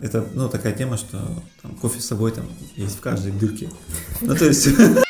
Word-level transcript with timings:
Это, 0.00 0.24
ну, 0.32 0.48
такая 0.48 0.72
тема, 0.74 0.96
что 0.96 1.18
там, 1.60 1.74
кофе 1.74 2.00
с 2.00 2.06
собой 2.06 2.30
там 2.30 2.46
есть 2.76 2.98
в 2.98 3.00
каждой 3.00 3.32
дырке. 3.32 3.68
Ну, 4.20 4.36
то 4.36 4.44
есть... 4.44 4.68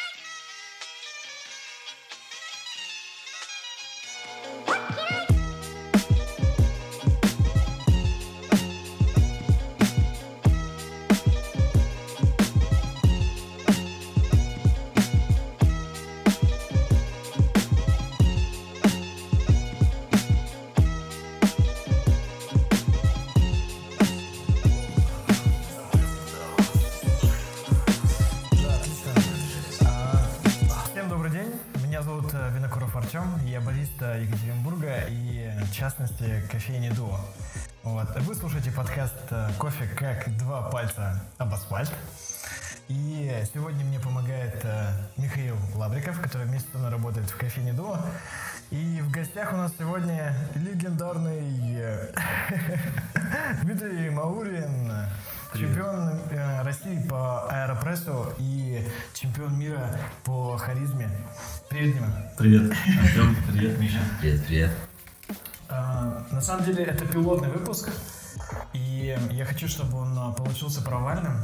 получился 70.78 70.82
провальным, 70.82 71.34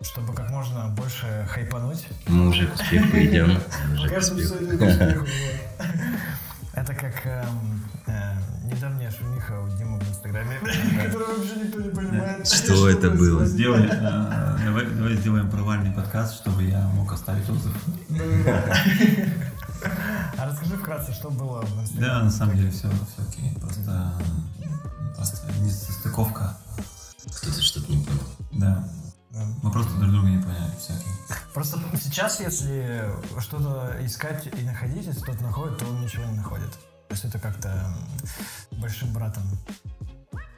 чтобы 0.00 0.32
как 0.34 0.50
можно 0.50 0.88
больше 0.88 1.46
хайпануть. 1.48 2.06
Мы 2.26 2.48
уже 2.48 2.66
к 2.66 2.74
успеху 2.74 3.06
идем. 3.16 3.58
Кажется, 4.08 4.34
это 6.74 6.94
как 6.94 7.26
эм, 7.26 7.84
э, 8.06 8.34
недавняя 8.64 9.10
шумиха 9.10 9.60
у 9.60 9.68
Димы 9.76 9.98
в 9.98 10.08
Инстаграме, 10.08 10.58
которую 11.04 11.38
вообще 11.38 11.56
никто 11.56 11.80
не 11.80 11.90
понимает. 11.90 12.46
Что 12.46 12.88
это 12.88 13.10
было? 13.10 13.44
э, 13.44 14.58
давай, 14.64 15.14
сделаем 15.16 15.50
провальный 15.50 15.92
подкаст, 15.92 16.34
чтобы 16.36 16.64
я 16.64 16.80
мог 16.88 17.12
оставить 17.12 17.48
отзыв. 17.48 17.72
А 20.38 20.46
расскажи 20.46 20.76
вкратце, 20.76 21.12
что 21.12 21.30
было 21.30 21.62
в 21.62 21.80
Инстаграме. 21.80 22.12
Да, 22.12 22.22
на 22.22 22.30
самом 22.30 22.56
деле 22.56 22.70
все, 22.70 22.88
все 22.88 23.28
окей. 23.28 23.56
Просто, 23.60 24.12
просто 25.16 25.52
несостыковка. 25.60 26.51
Сейчас, 32.12 32.40
если 32.40 33.10
что-то 33.40 33.96
искать 34.04 34.46
и 34.46 34.62
находить, 34.64 35.06
если 35.06 35.20
кто-то 35.22 35.42
находит, 35.42 35.78
то 35.78 35.86
он 35.86 36.02
ничего 36.02 36.24
не 36.24 36.36
находит. 36.36 36.70
То 37.08 37.14
есть 37.14 37.24
это 37.24 37.38
как-то 37.38 37.94
большим 38.72 39.12
братом 39.12 39.42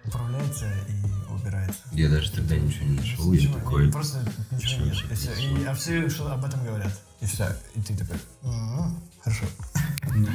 управляется 0.05 0.67
и 0.89 1.33
убирается. 1.33 1.81
Я 1.93 2.09
даже 2.09 2.31
тогда 2.33 2.57
ничего 2.57 2.85
не 2.87 2.97
нашел. 2.99 3.33
Я 3.33 3.53
такой... 3.53 3.91
Просто 3.91 4.19
ничего 4.51 4.85
Ничего 4.85 5.05
нет. 5.05 5.13
И 5.13 5.15
всё. 5.15 5.33
И- 5.35 5.65
а 5.65 5.75
все 5.75 6.09
что 6.11 6.33
об 6.33 6.45
этом 6.45 6.65
говорят. 6.65 6.93
И 7.21 7.27
все. 7.27 7.49
И 7.75 7.81
ты 7.81 7.97
такой, 7.97 8.17
«М, 8.43 9.01
хорошо. 9.23 9.45
Ну, 10.13 10.29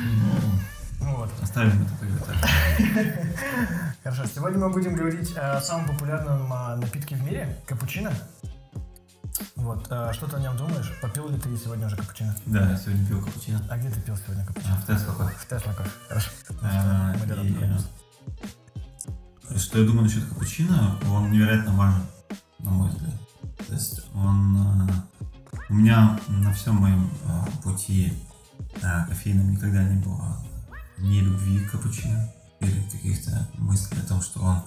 Ну 1.01 1.15
вот. 1.17 1.31
Оставим 1.41 1.83
это 1.83 1.91
тогда. 1.99 3.23
Хорошо. 4.03 4.23
Сегодня 4.33 4.59
мы 4.59 4.69
будем 4.69 4.95
говорить 4.95 5.35
о 5.37 5.61
самом 5.61 5.85
популярном 5.87 6.51
а, 6.51 6.75
напитке 6.75 7.15
в 7.15 7.23
мире– 7.23 7.57
капучино. 7.67 8.11
Вот. 9.55 9.87
а, 9.89 10.13
Что 10.13 10.27
ты 10.27 10.37
о 10.37 10.39
нем 10.39 10.55
думаешь? 10.57 10.91
Попил 11.01 11.29
ли 11.29 11.37
ты 11.39 11.55
сегодня 11.57 11.87
уже 11.87 11.95
капучино? 11.97 12.35
Да, 12.45 12.69
я 12.71 12.77
сегодня 12.77 13.05
пил 13.07 13.23
капучино. 13.23 13.61
А 13.69 13.77
где 13.77 13.89
ты 13.89 14.01
пил 14.01 14.15
сегодня 14.17 14.45
капучино? 14.45 14.73
А, 14.77 14.81
В 14.81 14.85
Тесла 14.85 15.13
кофе. 15.13 15.35
В 15.37 15.47
Тесла 15.47 15.73
кофе. 15.73 15.89
Хорошо. 16.07 16.29
А, 16.61 17.15
и, 17.43 17.55
э, 19.49 19.57
Что 19.57 19.79
я 19.79 19.85
думаю 19.85 20.03
насчет 20.03 20.25
капучино, 20.29 20.97
он 21.09 21.31
невероятно 21.31 21.73
важен, 21.73 22.01
на 22.59 22.71
мой 22.71 22.89
взгляд. 22.89 23.13
То 23.67 23.73
есть 23.73 24.01
он... 24.13 24.87
э, 24.89 24.93
У 25.69 25.73
меня 25.73 26.19
на 26.27 26.51
всем 26.53 26.75
моем 26.75 27.09
э, 27.25 27.45
пути 27.63 28.13
кофейном 29.07 29.51
никогда 29.51 29.83
не 29.83 30.01
было 30.01 30.37
ни 30.97 31.19
любви 31.21 31.59
к 31.65 31.71
капучино 31.71 32.31
или 32.59 32.81
каких-то 32.89 33.47
мыслей 33.53 33.99
о 34.01 34.07
том, 34.07 34.21
что 34.21 34.41
он 34.41 34.61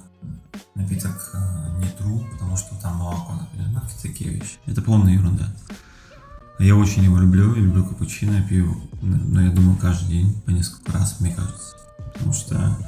напиток 0.75 1.31
э, 1.34 1.78
не 1.78 1.87
true, 1.87 2.31
потому 2.33 2.56
что 2.56 2.75
там 2.81 2.97
молоко, 2.97 3.34
например, 3.34 3.69
ну, 3.72 3.81
какие-то 3.81 4.03
такие 4.03 4.31
вещи. 4.31 4.59
Это 4.66 4.83
полная 4.83 5.12
ерунда. 5.12 5.49
Я 6.59 6.77
очень 6.77 7.05
его 7.05 7.19
люблю, 7.19 7.55
я 7.55 7.62
люблю 7.62 7.84
капучино, 7.84 8.37
я 8.37 8.43
пью, 8.43 8.77
но 9.00 9.41
я 9.41 9.50
думаю, 9.50 9.77
каждый 9.77 10.09
день, 10.09 10.41
по 10.43 10.50
несколько 10.50 10.93
раз, 10.93 11.21
мне 11.21 11.34
кажется. 11.34 11.75
Потому 12.12 12.33
что 12.33 12.78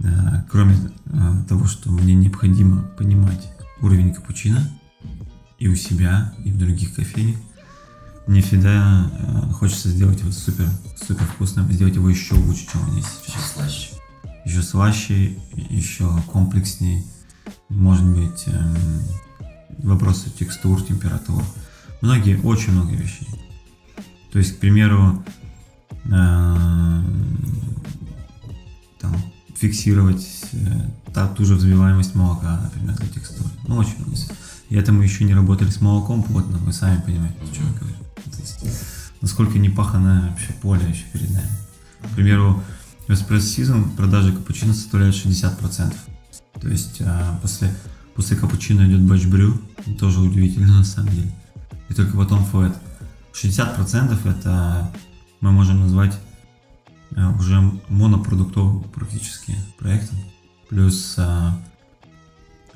э, 0.00 0.04
кроме 0.50 0.76
э, 1.06 1.32
того, 1.48 1.66
что 1.66 1.90
мне 1.90 2.14
необходимо 2.14 2.82
понимать 2.82 3.52
уровень 3.80 4.12
капучино 4.12 4.68
и 5.58 5.68
у 5.68 5.74
себя, 5.74 6.34
и 6.44 6.50
в 6.50 6.58
других 6.58 6.94
кофейнях, 6.94 7.36
мне 8.26 8.42
всегда 8.42 9.10
хочется 9.54 9.88
сделать 9.88 10.20
его 10.20 10.30
супер, 10.30 10.68
супер 11.00 11.24
вкусным, 11.24 11.72
сделать 11.72 11.94
его 11.94 12.10
еще 12.10 12.34
лучше, 12.34 12.66
чем 12.70 12.86
он 12.86 12.96
есть 12.96 13.08
сейчас 13.24 13.52
слаще. 13.52 13.97
Еще 14.48 14.62
слаще, 14.62 15.36
еще 15.54 16.10
комплекснее. 16.32 17.04
Может 17.68 18.06
быть, 18.06 18.44
эм, 18.46 19.02
вопросы 19.78 20.30
текстур, 20.30 20.82
температур. 20.82 21.44
Многие, 22.00 22.40
очень 22.40 22.72
много 22.72 22.92
вещей. 22.92 23.28
То 24.32 24.38
есть, 24.38 24.56
к 24.56 24.58
примеру, 24.58 25.22
эм, 26.06 27.44
там, 29.00 29.14
фиксировать 29.54 30.26
э, 30.52 30.88
та, 31.12 31.28
ту 31.28 31.44
же 31.44 31.54
взбиваемость 31.54 32.14
молока, 32.14 32.58
например, 32.62 32.96
для 32.96 33.08
текстуры. 33.08 33.50
Ну, 33.66 33.76
очень 33.76 33.98
много. 33.98 34.16
И 34.70 34.76
это 34.76 34.92
мы 34.92 35.04
еще 35.04 35.24
не 35.24 35.34
работали 35.34 35.70
с 35.70 35.80
молоком 35.80 36.22
плотно, 36.22 36.58
вы 36.58 36.72
сами 36.72 37.00
понимаете, 37.02 37.36
о 37.42 37.54
чем 37.54 37.66
я 37.66 37.78
говорю. 37.78 37.96
То 38.24 38.40
есть, 38.40 38.64
насколько 39.20 39.58
непаханное 39.58 40.30
вообще 40.30 40.52
поле 40.62 40.88
еще 40.88 41.04
перед 41.12 41.30
нами. 41.30 41.50
К 42.02 42.08
примеру, 42.14 42.62
в 43.08 43.12
Season 43.12 43.96
продажи 43.96 44.32
капучино 44.32 44.74
составляют 44.74 45.16
60%. 45.16 45.94
То 46.60 46.68
есть 46.68 47.00
а, 47.00 47.38
после, 47.40 47.74
после 48.14 48.36
капучино 48.36 48.86
идет 48.86 49.02
батч 49.02 49.26
брю, 49.26 49.60
тоже 49.98 50.20
удивительно 50.20 50.78
на 50.78 50.84
самом 50.84 51.10
деле. 51.14 51.32
И 51.88 51.94
только 51.94 52.16
потом 52.16 52.44
флэт. 52.44 52.76
60% 53.32 54.30
это 54.30 54.92
мы 55.40 55.52
можем 55.52 55.80
назвать 55.80 56.18
а, 57.16 57.30
уже 57.38 57.60
монопродуктовым 57.88 58.82
практически 58.84 59.56
проектом. 59.78 60.18
Плюс 60.68 61.14
а, 61.16 61.58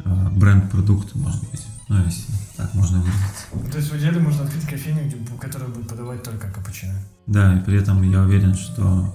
бренд-продукт, 0.04 1.14
может 1.14 1.42
быть. 1.50 1.60
Ну, 1.88 2.02
если 2.04 2.32
так 2.56 2.72
можно 2.72 3.00
выразиться. 3.00 3.70
То 3.70 3.76
есть 3.76 3.90
в 3.90 3.98
идеале 3.98 4.18
можно 4.18 4.44
открыть 4.44 4.64
кофейню, 4.64 5.12
которая 5.38 5.68
будет 5.68 5.88
подавать 5.88 6.22
только 6.22 6.50
капучино. 6.50 6.94
Да, 7.26 7.58
и 7.58 7.60
при 7.60 7.76
этом 7.76 8.02
я 8.02 8.22
уверен, 8.22 8.54
что 8.54 9.14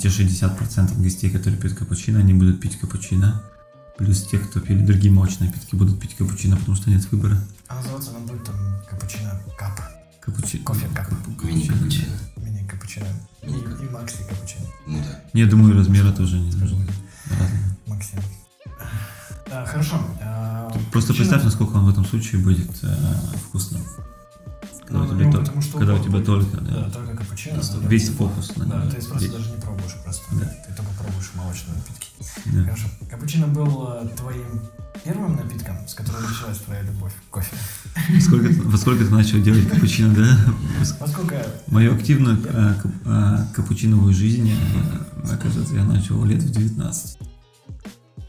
те 0.00 0.08
60% 0.08 1.02
гостей, 1.02 1.30
которые 1.30 1.60
пьют 1.60 1.74
капучино, 1.74 2.18
они 2.20 2.34
будут 2.34 2.60
пить 2.60 2.78
капучино. 2.78 3.42
Плюс 3.98 4.22
те, 4.22 4.38
кто 4.38 4.60
пили 4.60 4.84
другие 4.84 5.12
молочные 5.12 5.50
напитки, 5.50 5.74
будут 5.74 6.00
пить 6.00 6.14
капучино, 6.16 6.56
потому 6.56 6.76
что 6.76 6.88
нет 6.90 7.10
выбора. 7.10 7.36
А 7.66 7.74
называться 7.76 8.10
она 8.10 8.20
будет 8.20 8.44
там 8.44 8.56
капучино 8.88 9.40
кап. 9.58 9.80
Капучи... 10.20 10.58
Кофе 10.58 10.86
кап. 10.94 11.08
Мини-капучино. 11.42 12.12
Мини 12.36 12.66
капучино. 12.66 13.06
И, 13.42 13.48
и 13.48 13.88
макси 13.90 14.18
капучино. 14.28 14.66
Ну 14.86 14.98
да. 14.98 15.20
Не, 15.32 15.44
думаю, 15.46 15.74
размера 15.74 16.12
тоже 16.12 16.38
не 16.38 16.52
разные. 16.52 16.86
Максим. 17.86 18.20
А, 19.50 19.64
хорошо. 19.66 19.96
А, 20.22 20.70
Просто 20.92 21.12
капучино- 21.12 21.16
представь, 21.16 21.44
насколько 21.44 21.72
он 21.76 21.84
в 21.86 21.88
этом 21.88 22.04
случае 22.04 22.40
будет 22.42 22.70
э, 22.82 22.96
вкусным. 23.48 23.82
Когда, 24.88 25.02
Ну, 25.04 25.04
у 25.04 25.14
тебя, 25.16 25.26
ну, 25.26 25.32
то- 25.32 25.38
потому 25.40 25.60
что 25.62 25.78
когда 25.78 25.94
у 25.94 25.98
тебя 25.98 26.10
будет- 26.12 26.24
только, 26.26 26.56
Да, 26.62 26.70
да, 26.84 26.90
только 26.90 27.14
капучино. 27.18 27.60
Да. 27.82 27.88
весь 27.88 28.08
фокус 28.08 28.52
Да, 28.56 28.64
то 28.88 28.96
есть 28.96 29.08
просто 29.10 29.26
Весь. 29.28 29.36
даже 29.36 29.50
не 29.50 29.60
пробуешь 29.60 29.94
просто. 30.02 30.22
Да. 30.32 30.46
Ты 30.46 30.74
только 30.74 30.90
пробуешь 30.98 31.30
молочные 31.34 31.74
напитки. 31.76 32.08
Да. 32.46 32.64
Хорошо. 32.64 32.86
Капучино 33.10 33.46
был 33.48 33.88
э, 33.92 34.08
твоим 34.16 34.62
первым 35.04 35.36
напитком, 35.36 35.86
с 35.86 35.92
которым 35.92 36.22
началась 36.22 36.56
твоя 36.58 36.80
любовь 36.82 37.12
к 37.12 37.30
кофе. 37.30 37.54
Сколько, 38.18 38.48
ты- 38.48 38.62
во 38.62 38.78
сколько 38.78 39.04
ты 39.04 39.10
начал 39.10 39.42
делать 39.42 39.68
капучино, 39.68 40.14
да? 40.14 40.38
Насколько 40.78 41.46
Мою 41.66 41.94
активную 41.94 42.38
э, 42.42 42.74
капучиновую 43.54 44.14
жизнь, 44.14 44.50
мне 45.22 45.36
кажется, 45.36 45.74
я 45.74 45.84
начал 45.84 46.24
лет 46.24 46.42
в 46.42 46.50
19. 46.50 47.18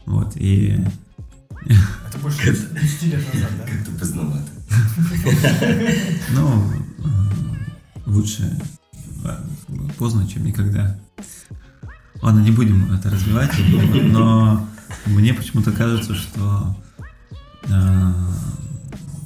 Вот, 0.04 0.36
и 0.36 0.84
Это 2.06 2.18
больше 2.18 2.52
10 2.52 3.02
лет 3.04 3.34
назад, 3.34 3.50
да? 3.58 3.64
Как-то 3.72 3.90
поздновато. 3.98 4.44
Ну, 6.30 6.72
э, 6.98 7.04
лучше 8.06 8.58
э, 9.24 9.36
поздно, 9.98 10.26
чем 10.28 10.44
никогда. 10.44 10.98
Ладно, 12.22 12.40
не 12.40 12.50
будем 12.50 12.92
это 12.92 13.10
развивать, 13.10 13.50
но 14.04 14.68
мне 15.06 15.32
почему-то 15.34 15.72
кажется, 15.72 16.14
что 16.14 16.76
э, 17.68 18.12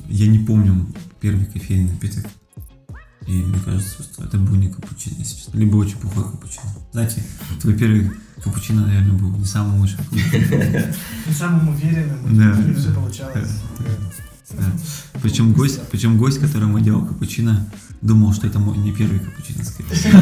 я 0.08 0.26
не 0.28 0.38
помню 0.38 0.86
первый 1.20 1.46
кофейный 1.46 1.90
напиток. 1.92 2.26
И 3.26 3.32
мне 3.32 3.58
кажется, 3.64 4.02
что 4.02 4.24
это 4.24 4.36
был 4.36 4.54
не 4.56 4.68
капучино, 4.68 5.14
если 5.18 5.36
честно. 5.38 5.58
Либо 5.58 5.76
очень 5.76 5.96
плохой 5.96 6.24
капучино. 6.24 6.64
Знаете, 6.92 7.24
твой 7.60 7.74
первый 7.74 8.10
капучино, 8.42 8.86
наверное, 8.86 9.16
был 9.16 9.30
не 9.30 9.46
самым 9.46 9.80
лучшим. 9.80 10.00
Не 10.12 11.32
самым 11.32 11.70
уверенным, 11.70 12.36
Да. 12.36 12.74
все 12.78 12.92
получалось. 12.92 13.62
Да. 14.50 14.72
Причем 15.22 15.52
гость, 15.54 15.80
причем 15.90 16.18
гость, 16.18 16.38
которому 16.38 16.78
делал 16.80 17.04
капучино, 17.06 17.66
думал, 18.02 18.32
что 18.34 18.46
это 18.46 18.58
мой 18.58 18.76
не 18.76 18.92
первый 18.92 19.18
капучино, 19.18 19.64
скорее 19.64 19.88
всего. 19.94 20.18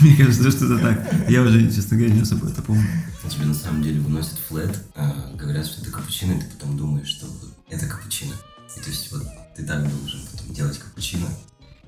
Мне 0.00 0.16
кажется, 0.16 0.50
что 0.50 0.66
это 0.66 0.78
так. 0.78 1.28
Я 1.30 1.42
уже, 1.42 1.70
честно 1.72 1.96
говоря, 1.96 2.14
не 2.14 2.20
особо 2.20 2.48
это 2.48 2.62
помню. 2.62 2.86
Тебе 3.28 3.46
на 3.46 3.54
самом 3.54 3.82
деле 3.82 4.00
выносят 4.00 4.38
флет, 4.48 4.80
а, 4.94 5.32
говорят, 5.36 5.66
что 5.66 5.82
это 5.82 5.90
капучино, 5.90 6.32
и 6.32 6.38
ты 6.38 6.46
потом 6.56 6.76
думаешь, 6.76 7.08
что 7.08 7.26
это 7.68 7.86
капучино. 7.86 8.32
И 8.76 8.80
то 8.80 8.88
есть 8.88 9.10
вот 9.10 9.24
ты 9.56 9.64
так 9.64 9.82
должен 9.82 10.20
потом 10.30 10.54
делать 10.54 10.78
капучино 10.78 11.26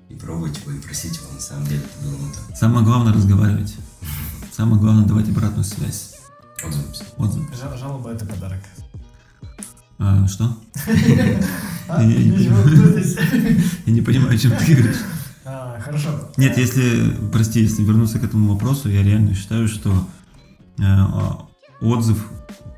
и 0.08 0.14
пробовать 0.14 0.58
его, 0.58 0.72
и 0.72 0.80
просить 0.80 1.14
его, 1.16 1.30
на 1.32 1.40
самом 1.40 1.66
деле 1.68 1.80
это 1.80 2.04
было 2.08 2.16
не 2.26 2.32
то. 2.32 2.56
Самое 2.58 2.84
главное 2.84 3.12
разговаривать. 3.12 3.72
Самое 4.56 4.80
главное 4.82 5.04
давать 5.04 5.28
обратную 5.28 5.62
связь. 5.64 6.14
Отзываемся. 6.64 7.04
Отзыв. 7.18 7.44
Жал- 7.56 7.78
Жалоба 7.78 8.10
это 8.10 8.26
подарок. 8.26 8.64
А, 9.98 10.26
что? 10.28 10.56
Я 11.88 12.04
не 12.04 12.32
понимаю. 12.32 12.64
кто 12.64 13.00
здесь? 13.00 13.16
Я 13.86 13.92
не 13.92 14.00
понимаю, 14.00 14.34
о 14.34 14.38
чем 14.38 14.52
ты 14.52 14.74
говоришь. 14.74 15.00
А, 15.44 15.80
Хорошо. 15.80 16.30
Нет, 16.36 16.56
если, 16.56 17.16
прости, 17.32 17.62
если 17.62 17.82
вернуться 17.82 18.18
к 18.18 18.24
этому 18.24 18.52
вопросу, 18.52 18.88
я 18.88 19.02
реально 19.02 19.34
считаю, 19.34 19.66
что 19.66 20.06
э, 20.78 20.84
отзыв, 21.80 22.30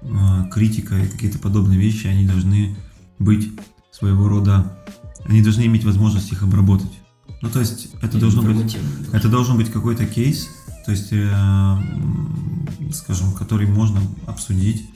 э, 0.02 0.06
критика 0.52 0.96
и 0.96 1.08
какие-то 1.08 1.38
подобные 1.38 1.78
вещи, 1.78 2.06
они 2.06 2.26
должны 2.26 2.76
быть 3.18 3.52
своего 3.90 4.28
рода, 4.28 4.78
они 5.26 5.42
должны 5.42 5.66
иметь 5.66 5.84
возможность 5.84 6.32
их 6.32 6.42
обработать. 6.42 6.92
Ну, 7.42 7.50
то 7.50 7.60
есть, 7.60 7.88
это 8.00 8.18
должно 8.18 8.42
быть, 8.42 8.78
это 9.12 9.28
должен 9.28 9.56
быть 9.56 9.70
какой-то 9.70 10.06
кейс, 10.06 10.48
то 10.86 10.92
есть, 10.92 11.08
э, 11.10 11.76
скажем, 12.92 13.32
который 13.32 13.66
можно 13.66 14.00
обсудить, 14.26 14.88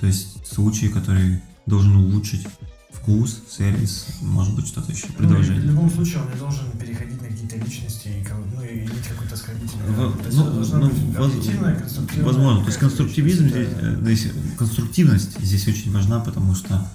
то 0.00 0.06
есть, 0.06 0.46
случай, 0.46 0.88
который 0.88 1.40
должен 1.66 1.96
улучшить 1.96 2.46
вкус, 2.90 3.42
сервис, 3.50 4.06
может 4.20 4.54
быть, 4.54 4.66
что-то 4.68 4.92
еще, 4.92 5.06
Ну, 5.06 5.12
и 5.12 5.12
В 5.14 5.16
предложение. 5.18 5.62
любом 5.62 5.90
случае 5.90 6.22
он 6.22 6.30
не 6.32 6.38
должен 6.38 6.70
переходить 6.78 7.20
на 7.20 7.28
какие-то 7.28 7.56
личности 7.56 8.08
и 8.08 8.26
ну, 8.54 8.62
и 8.62 8.78
иметь 8.80 9.06
какой-то 9.08 9.34
оскорбительный. 9.34 9.86
Во- 9.88 9.94
характер. 10.12 10.18
То 10.22 10.26
есть 10.26 10.38
ну, 10.38 10.52
должна 10.52 10.78
ну, 10.78 10.86
быть 10.88 10.98
воз- 11.16 11.32
конструктивная. 11.32 12.24
Возможно. 12.24 12.60
То 12.60 12.66
есть 12.66 12.78
конструктивизм 12.78 13.48
здесь, 13.48 13.68
э, 13.80 13.98
здесь- 14.02 14.32
конструктивность 14.58 15.40
здесь 15.40 15.66
очень 15.68 15.92
важна, 15.92 16.20
потому 16.20 16.54
что 16.54 16.86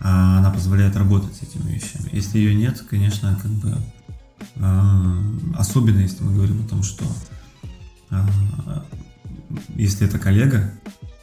а, 0.00 0.38
она 0.38 0.50
позволяет 0.50 0.96
работать 0.96 1.34
с 1.36 1.42
этими 1.42 1.70
вещами. 1.72 2.08
Если 2.12 2.38
ее 2.38 2.54
нет, 2.54 2.82
конечно, 2.88 3.38
как 3.40 3.50
бы 3.52 3.76
а, 4.56 5.22
особенно 5.56 6.00
если 6.00 6.24
мы 6.24 6.34
говорим 6.34 6.64
о 6.64 6.68
том, 6.68 6.82
что 6.82 7.04
а, 8.10 8.84
если 9.76 10.06
это 10.06 10.18
коллега 10.18 10.72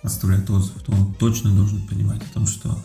оставляет 0.03 0.49
отзыв, 0.49 0.81
то 0.83 0.91
он 0.93 1.13
точно 1.15 1.51
должен 1.53 1.81
понимать 1.87 2.21
о 2.21 2.33
том, 2.33 2.47
что 2.47 2.81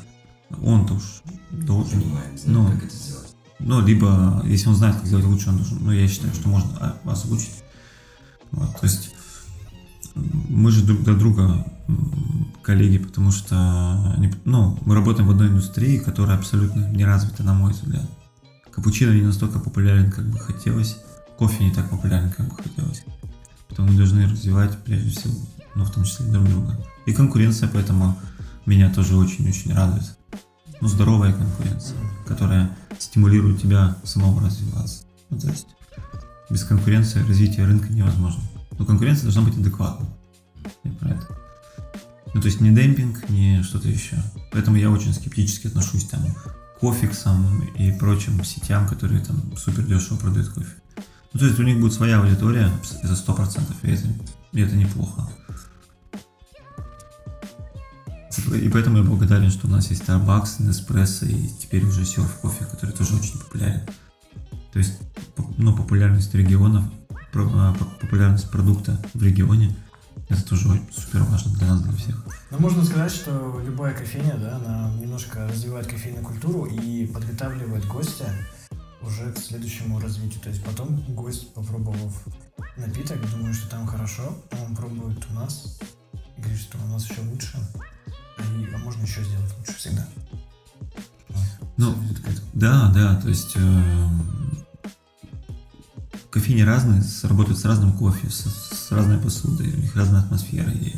он-то 0.64 0.94
уж 0.94 1.22
должен 1.50 2.00
Понимает, 2.00 2.40
Ну. 2.46 2.66
как 2.66 2.84
это 2.84 2.94
сделать. 2.96 3.34
ну, 3.58 3.80
либо, 3.86 4.42
если 4.46 4.68
он 4.68 4.74
знает, 4.76 4.96
как 4.96 5.06
сделать 5.06 5.24
лучше, 5.26 5.50
он 5.50 5.56
должен, 5.58 5.78
ну, 5.84 5.92
я 5.92 6.08
считаю, 6.08 6.34
что 6.34 6.48
можно 6.48 6.70
о- 7.04 7.10
озвучить. 7.10 7.62
Вот, 8.50 8.70
то 8.80 8.86
есть, 8.86 9.10
мы 10.14 10.70
же 10.70 10.84
друг 10.84 11.02
для 11.02 11.14
друга 11.14 11.66
коллеги, 12.62 12.98
потому 12.98 13.30
что, 13.30 14.16
ну, 14.44 14.78
мы 14.86 14.94
работаем 14.94 15.28
в 15.28 15.30
одной 15.32 15.48
индустрии, 15.48 15.98
которая 15.98 16.38
абсолютно 16.38 16.88
не 16.90 17.04
развита, 17.04 17.42
на 17.42 17.52
мой 17.54 17.72
взгляд. 17.72 18.08
Капучино 18.70 19.12
не 19.12 19.22
настолько 19.22 19.58
популярен, 19.58 20.10
как 20.10 20.28
бы 20.30 20.38
хотелось, 20.38 20.96
кофе 21.38 21.64
не 21.64 21.72
так 21.74 21.90
популярен, 21.90 22.30
как 22.32 22.48
бы 22.48 22.56
хотелось. 22.56 23.04
Поэтому 23.68 23.88
мы 23.90 23.96
должны 23.96 24.26
развивать, 24.28 24.76
прежде 24.84 25.10
всего, 25.10 25.34
ну, 25.74 25.84
в 25.84 25.90
том 25.90 26.04
числе 26.04 26.26
друг 26.26 26.44
друга. 26.48 26.78
И 27.06 27.12
конкуренция, 27.12 27.68
поэтому 27.68 28.16
меня 28.66 28.92
тоже 28.92 29.16
очень-очень 29.16 29.74
радует. 29.74 30.16
Ну, 30.80 30.88
здоровая 30.88 31.32
конкуренция, 31.32 31.98
которая 32.26 32.76
стимулирует 32.98 33.60
тебя 33.60 33.96
самого 34.04 34.40
развиваться. 34.42 35.04
Ну, 35.30 35.38
то 35.38 35.48
есть 35.48 35.68
без 36.50 36.64
конкуренции 36.64 37.26
развитие 37.26 37.66
рынка 37.66 37.92
невозможно. 37.92 38.42
Но 38.78 38.84
конкуренция 38.84 39.24
должна 39.24 39.42
быть 39.42 39.56
адекватной. 39.56 40.08
Я 40.84 40.92
про 40.92 41.10
это. 41.10 41.26
Ну, 42.34 42.40
то 42.40 42.46
есть 42.46 42.60
не 42.60 42.70
демпинг, 42.70 43.28
не 43.28 43.62
что-то 43.62 43.88
еще. 43.88 44.16
Поэтому 44.52 44.76
я 44.76 44.90
очень 44.90 45.14
скептически 45.14 45.68
отношусь 45.68 46.04
там 46.06 46.20
к 46.24 46.80
кофиксам 46.80 47.60
и 47.76 47.92
прочим 47.92 48.42
сетям, 48.44 48.88
которые 48.88 49.20
там 49.24 49.56
супер 49.56 49.84
дешево 49.84 50.16
продают 50.16 50.48
кофе. 50.48 50.74
Ну, 51.32 51.40
то 51.40 51.46
есть 51.46 51.58
у 51.58 51.62
них 51.62 51.80
будет 51.80 51.92
своя 51.92 52.20
аудитория 52.20 52.70
за 53.02 53.14
100%, 53.14 53.60
и 53.82 53.90
это, 53.90 54.06
и 54.52 54.60
это 54.60 54.76
неплохо. 54.76 55.28
И 58.52 58.68
поэтому 58.68 58.98
я 58.98 59.04
благодарен, 59.04 59.50
что 59.50 59.66
у 59.66 59.70
нас 59.70 59.90
есть 59.90 60.02
Starbucks, 60.02 60.60
Nespresso 60.60 61.26
и 61.26 61.48
теперь 61.48 61.84
уже 61.84 62.02
Surf 62.02 62.40
кофе, 62.40 62.64
который 62.64 62.92
тоже 62.92 63.16
очень 63.16 63.38
популярен. 63.38 63.82
То 64.72 64.78
есть, 64.78 64.98
ну, 65.56 65.76
популярность 65.76 66.34
регионов, 66.34 66.84
а, 67.34 67.74
поп- 67.74 68.00
популярность 68.00 68.50
продукта 68.50 69.00
в 69.14 69.22
регионе, 69.22 69.74
это 70.28 70.42
тоже 70.44 70.80
супер 70.90 71.22
важно 71.24 71.52
для 71.54 71.66
нас, 71.68 71.82
для 71.82 71.92
всех. 71.92 72.24
Ну, 72.50 72.58
можно 72.58 72.84
сказать, 72.84 73.12
что 73.12 73.62
любая 73.64 73.94
кофейня, 73.94 74.36
да, 74.36 74.56
она 74.56 74.92
немножко 75.00 75.46
развивает 75.46 75.86
кофейную 75.86 76.24
культуру 76.24 76.64
и 76.64 77.06
подготавливает 77.06 77.86
гостя 77.86 78.32
уже 79.02 79.32
к 79.32 79.38
следующему 79.38 80.00
развитию. 80.00 80.40
То 80.40 80.48
есть 80.48 80.64
потом 80.64 81.02
гость, 81.14 81.52
попробовав 81.52 82.24
напиток, 82.76 83.18
думает, 83.30 83.54
что 83.54 83.68
там 83.68 83.86
хорошо, 83.86 84.36
он 84.66 84.74
пробует 84.74 85.24
у 85.30 85.34
нас 85.34 85.78
говорит, 86.44 86.60
что 86.60 86.78
у 86.78 86.88
нас 86.88 87.08
еще 87.08 87.20
лучше, 87.22 87.58
а, 88.38 88.78
можно 88.78 89.02
еще 89.02 89.22
сделать 89.22 89.52
лучше 89.58 89.78
всегда. 89.78 90.06
Ну. 91.76 91.94
Да, 92.52 92.90
да, 92.94 93.16
то 93.16 93.28
есть 93.28 93.56
эм, 93.56 94.22
кофейни 96.30 96.62
разные, 96.62 97.02
работают 97.22 97.58
с 97.58 97.64
разным 97.64 97.92
кофе, 97.92 98.28
с, 98.28 98.44
с 98.44 98.90
разной 98.90 99.18
посудой, 99.18 99.72
у 99.72 99.76
них 99.76 99.94
разная 99.96 100.20
атмосфера. 100.20 100.70
И, 100.70 100.94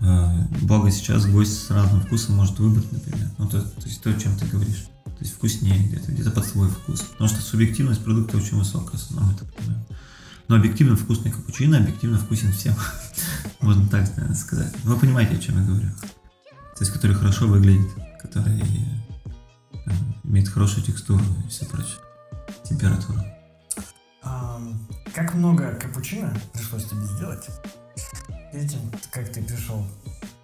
э, 0.00 0.46
благо 0.62 0.90
сейчас 0.90 1.26
гость 1.26 1.66
с 1.66 1.70
разным 1.70 2.00
вкусом 2.00 2.36
может 2.36 2.58
выбрать, 2.58 2.90
например. 2.92 3.28
Ну, 3.38 3.48
то, 3.48 3.60
то 3.60 3.86
есть 3.86 4.02
то, 4.02 4.10
о 4.10 4.14
чем 4.14 4.36
ты 4.36 4.46
говоришь. 4.46 4.86
То 5.04 5.24
есть 5.24 5.34
вкуснее 5.34 5.86
где-то, 5.86 6.12
где-то 6.12 6.30
под 6.30 6.46
свой 6.46 6.68
вкус. 6.68 7.00
Потому 7.00 7.28
что 7.28 7.40
субъективность 7.42 8.02
продукта 8.02 8.36
очень 8.36 8.56
высокая, 8.56 9.00
основном 9.00 9.34
это 9.34 9.44
понимаем. 9.44 9.84
Но 10.48 10.56
объективно 10.56 10.96
вкусный 10.96 11.30
капучино, 11.30 11.78
объективно 11.78 12.18
вкусен 12.18 12.52
всем. 12.52 12.74
Можно 13.60 13.88
так 13.88 14.08
наверное, 14.16 14.36
сказать. 14.36 14.72
Вы 14.84 14.96
понимаете, 14.96 15.36
о 15.36 15.38
чем 15.38 15.58
я 15.58 15.64
говорю. 15.64 15.90
То 16.80 16.84
есть, 16.84 16.94
который 16.94 17.14
хорошо 17.14 17.46
выглядит, 17.46 17.90
который 18.22 18.58
э, 18.58 19.90
имеет 20.24 20.48
хорошую 20.48 20.82
текстуру 20.82 21.22
и 21.44 21.48
все 21.50 21.66
прочее. 21.66 21.98
Температуру. 22.64 23.18
Ам, 24.22 24.88
Как 25.14 25.34
много 25.34 25.74
капучино 25.74 26.34
пришлось 26.54 26.86
тебе 26.86 27.02
сделать 27.02 27.46
тем, 28.50 28.80
как 29.10 29.30
ты 29.30 29.42
пришел 29.42 29.86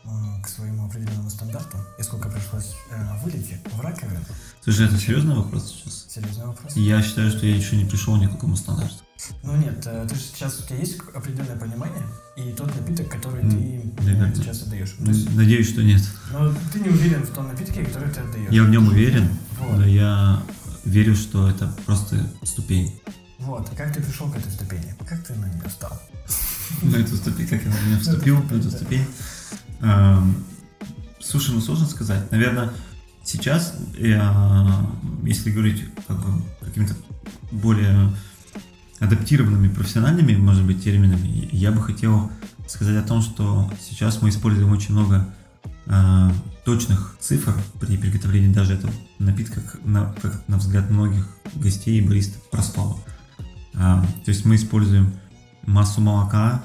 а, 0.05 0.43
к 0.43 0.49
своему 0.49 0.85
определенному 0.85 1.31
стандарту, 1.31 1.79
и 1.99 2.03
сколько 2.03 2.29
пришлось 2.29 2.75
э, 2.91 3.19
вылить 3.25 3.55
в 3.73 3.81
раковину? 3.81 4.21
Слушай, 4.63 4.89
это 4.89 4.99
серьезный 4.99 5.37
вопрос 5.37 5.73
сейчас? 5.73 6.05
Серьезный 6.11 6.49
вопрос. 6.49 6.77
Я 6.77 7.03
считаю, 7.03 7.31
что 7.31 7.47
я 7.47 7.57
еще 7.57 7.79
не 7.79 7.87
пришел 7.87 8.15
ни 8.17 8.27
к 8.27 8.33
какому 8.33 8.57
стандарту. 8.57 9.06
Ну 9.43 9.57
нет, 9.57 9.83
э, 9.87 10.07
ты 10.09 10.15
же 10.15 10.21
сейчас 10.21 10.61
у 10.61 10.67
тебя 10.67 10.79
есть 10.79 10.99
определенное 11.15 11.57
понимание 11.57 12.03
и 12.37 12.53
тот 12.53 12.75
напиток, 12.79 13.09
который 13.11 13.41
ты 13.43 13.81
наверное. 14.03 14.35
сейчас 14.35 14.63
отдаешь. 14.63 14.91
То 14.99 15.05
есть, 15.07 15.35
Надеюсь, 15.35 15.69
что 15.71 15.83
нет. 15.83 16.03
но 16.33 16.53
ты 16.73 16.81
не 16.81 16.91
уверен 16.91 17.23
в 17.23 17.31
том 17.31 17.49
напитке, 17.49 17.85
который 17.85 18.11
ты 18.13 18.21
отдаешь. 18.21 18.51
Я 18.53 18.63
в 18.65 18.69
нем 18.71 18.89
уверен, 18.89 19.29
Вот. 19.59 19.79
но 19.79 19.87
я 19.87 20.43
верю, 20.85 21.15
что 21.17 21.49
это 21.49 21.67
просто 21.87 22.29
ступень. 22.43 23.01
Вот. 23.39 23.73
И 23.73 23.77
как 23.77 23.93
ты 23.95 24.03
пришел 24.03 24.31
к 24.31 24.37
этой 24.37 24.53
ступени? 24.53 24.95
Как 25.09 25.25
ты 25.25 25.35
на 25.35 25.47
нее 25.47 25.71
стал? 25.71 26.01
На 26.83 26.97
эту 26.97 27.17
ступень, 27.17 27.47
как 27.49 27.63
я 27.63 27.71
на 27.71 27.87
нее 27.89 27.99
вступил, 27.99 28.43
на 28.43 28.55
эту 28.57 28.71
ступень. 28.71 29.07
Слушай, 31.21 31.55
ну 31.55 31.61
сложно 31.61 31.87
сказать. 31.87 32.31
Наверное, 32.31 32.71
сейчас, 33.25 33.75
если 33.97 35.51
говорить 35.51 35.85
как 36.07 36.19
бы 36.19 36.43
какими-то 36.61 36.95
более 37.51 38.13
адаптированными 39.01 39.69
профессиональными, 39.69 40.37
может 40.37 40.65
быть, 40.65 40.83
терминами, 40.83 41.49
я 41.53 41.71
бы 41.71 41.83
хотел 41.83 42.31
сказать 42.67 42.97
о 42.97 43.07
том, 43.07 43.23
что 43.23 43.71
сейчас 43.81 44.23
мы 44.23 44.31
используем 44.31 44.73
очень 44.73 44.93
много 44.95 45.29
э, 45.87 46.31
точных 46.65 47.17
цифр 47.21 47.55
при 47.79 47.97
приготовлении 47.97 48.53
даже 48.53 48.75
этого 48.75 48.93
напитка, 49.19 49.61
как 49.61 49.85
на, 49.85 50.15
как 50.21 50.49
на 50.49 50.59
взгляд 50.59 50.91
многих 50.91 51.29
гостей 51.55 51.99
и 51.99 52.07
баристов 52.07 52.43
простого. 52.51 52.99
Э, 53.75 54.03
то 54.25 54.29
есть 54.29 54.45
мы 54.45 54.57
используем 54.57 55.13
массу 55.65 56.01
молока, 56.01 56.63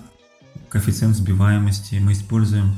коэффициент 0.69 1.15
взбиваемости, 1.15 1.95
мы 1.95 2.13
используем 2.13 2.75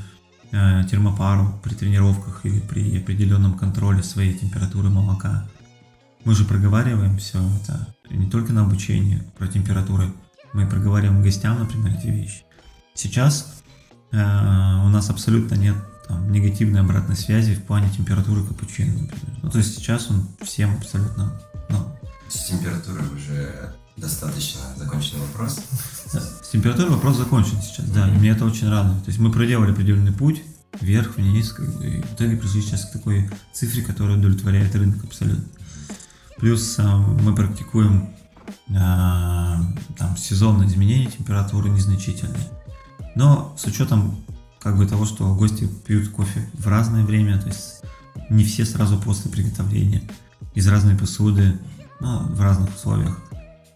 э, 0.52 0.84
термопару 0.90 1.60
при 1.64 1.76
тренировках 1.76 2.46
или 2.46 2.60
при 2.60 2.98
определенном 2.98 3.58
контроле 3.58 4.02
своей 4.04 4.34
температуры 4.34 4.90
молока. 4.90 5.48
Мы 6.26 6.34
же 6.34 6.46
проговариваем 6.46 7.18
все 7.18 7.40
это 7.62 7.94
не 8.18 8.30
только 8.30 8.54
на 8.54 8.62
обучении 8.62 9.22
про 9.38 9.48
температуры, 9.48 10.12
мы 10.54 10.68
проговариваем 10.68 11.24
гостям, 11.24 11.60
например, 11.60 11.98
эти 11.98 12.08
вещи. 12.08 12.44
Сейчас 12.94 13.64
э, 14.12 14.18
у 14.18 14.90
нас 14.90 15.10
абсолютно 15.10 15.56
нет 15.56 15.76
там, 16.08 16.32
негативной 16.32 16.82
обратной 16.82 17.16
связи 17.16 17.56
в 17.56 17.64
плане 17.64 17.90
температуры 17.90 18.44
капучино, 18.44 18.94
например. 18.94 19.40
Ну, 19.42 19.50
то 19.50 19.58
есть 19.58 19.76
сейчас 19.76 20.10
он 20.10 20.28
всем 20.42 20.76
абсолютно... 20.78 21.34
Ну, 21.70 21.78
С 22.30 22.46
температурой 22.46 23.08
уже 23.16 23.74
достаточно 23.98 24.62
законченный 24.78 25.22
вопрос. 25.22 25.60
с 26.08 26.50
температурой 26.50 26.92
вопрос 26.92 27.18
закончен 27.18 27.62
сейчас, 27.62 27.90
да, 27.90 28.08
и 28.08 28.12
мне 28.12 28.30
это 28.30 28.46
очень 28.46 28.70
радует. 28.70 29.04
То 29.04 29.10
есть 29.10 29.20
мы 29.20 29.32
проделали 29.32 29.72
определенный 29.72 30.12
путь, 30.14 30.44
вверх, 30.82 31.18
вниз, 31.18 31.52
как 31.52 31.72
бы, 31.78 31.86
и 31.86 32.02
в 32.02 32.14
итоге 32.14 32.38
пришли 32.38 32.62
сейчас 32.62 32.86
к 32.86 32.94
такой 32.94 33.30
цифре, 33.54 33.84
которая 33.84 34.18
удовлетворяет 34.18 34.76
рынок 34.76 35.04
абсолютно. 35.04 35.46
Плюс 36.44 36.76
а, 36.78 36.98
мы 36.98 37.34
практикуем 37.34 38.10
а, 38.76 39.62
там 39.98 40.18
сезонные 40.18 40.68
изменения 40.68 41.06
температуры 41.06 41.70
незначительные. 41.70 42.50
Но 43.16 43.56
с 43.58 43.64
учетом 43.64 44.18
как 44.60 44.78
бы 44.78 44.86
того, 44.86 45.06
что 45.06 45.34
гости 45.36 45.70
пьют 45.88 46.10
кофе 46.10 46.46
в 46.52 46.68
разное 46.68 47.06
время, 47.06 47.40
то 47.40 47.48
есть 47.48 47.84
не 48.30 48.44
все 48.44 48.66
сразу 48.66 48.98
после 48.98 49.32
приготовления, 49.32 50.04
из 50.54 50.68
разной 50.68 50.98
посуды, 50.98 51.58
ну, 52.02 52.24
в 52.24 52.42
разных 52.42 52.76
условиях. 52.76 53.18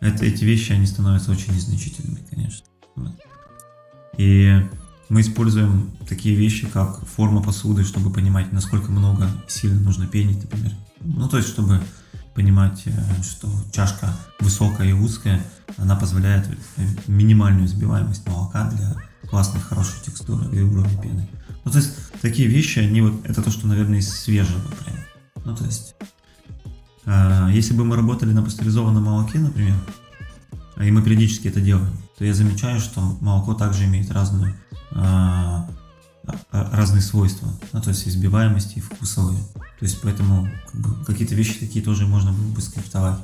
Это, 0.01 0.25
эти 0.25 0.43
вещи, 0.43 0.73
они 0.73 0.87
становятся 0.87 1.31
очень 1.31 1.53
незначительными, 1.53 2.19
конечно. 2.29 2.65
И 4.17 4.61
мы 5.07 5.21
используем 5.21 5.95
такие 6.05 6.35
вещи, 6.35 6.67
как 6.67 6.99
форма 7.07 7.41
посуды, 7.41 7.85
чтобы 7.85 8.11
понимать, 8.11 8.51
насколько 8.51 8.91
много 8.91 9.29
сильно 9.47 9.79
нужно 9.79 10.05
пенить, 10.05 10.43
например. 10.43 10.73
Ну, 10.99 11.29
то 11.29 11.37
есть, 11.37 11.47
чтобы 11.47 11.81
понимать, 12.37 12.83
э, 12.85 12.91
что 13.23 13.49
чашка 13.71 14.15
высокая 14.39 14.87
и 14.87 14.93
узкая, 14.93 15.41
она 15.77 15.95
позволяет 15.95 16.47
э, 16.47 16.85
минимальную 17.07 17.65
взбиваемость 17.65 18.27
молока 18.27 18.69
для 18.69 18.95
классной, 19.27 19.59
хорошей 19.59 19.99
текстуры 20.05 20.45
и 20.55 20.61
уровня 20.61 21.01
пены. 21.01 21.27
Ну, 21.65 21.71
то 21.71 21.79
есть, 21.79 21.95
такие 22.21 22.47
вещи, 22.47 22.77
они 22.77 23.01
вот, 23.01 23.25
это 23.25 23.41
то, 23.41 23.49
что, 23.49 23.65
наверное, 23.65 23.97
из 23.97 24.13
свежего 24.13 24.61
прям. 24.83 24.97
Ну, 25.45 25.55
то 25.55 25.65
есть, 25.65 25.95
э, 27.05 27.49
если 27.51 27.73
бы 27.73 27.83
мы 27.83 27.95
работали 27.95 28.31
на 28.33 28.43
пастеризованном 28.43 29.05
молоке, 29.05 29.39
например, 29.39 29.75
и 30.79 30.91
мы 30.91 31.01
периодически 31.01 31.47
это 31.47 31.59
делаем, 31.59 31.97
то 32.19 32.23
я 32.23 32.35
замечаю, 32.35 32.79
что 32.79 33.01
молоко 33.19 33.55
также 33.55 33.85
имеет 33.85 34.11
разную, 34.11 34.53
разные 36.51 37.01
свойства, 37.01 37.49
ну, 37.73 37.81
то 37.81 37.89
есть 37.89 38.07
избиваемости 38.07 38.77
и 38.77 38.81
вкусовые. 38.81 39.39
То 39.79 39.85
есть 39.85 40.01
поэтому 40.01 40.49
как 40.71 40.81
бы, 40.81 41.05
какие-то 41.05 41.35
вещи 41.35 41.59
такие 41.59 41.83
тоже 41.83 42.07
можно 42.07 42.31
было 42.31 42.51
бы 42.51 42.61
скриптовать. 42.61 43.19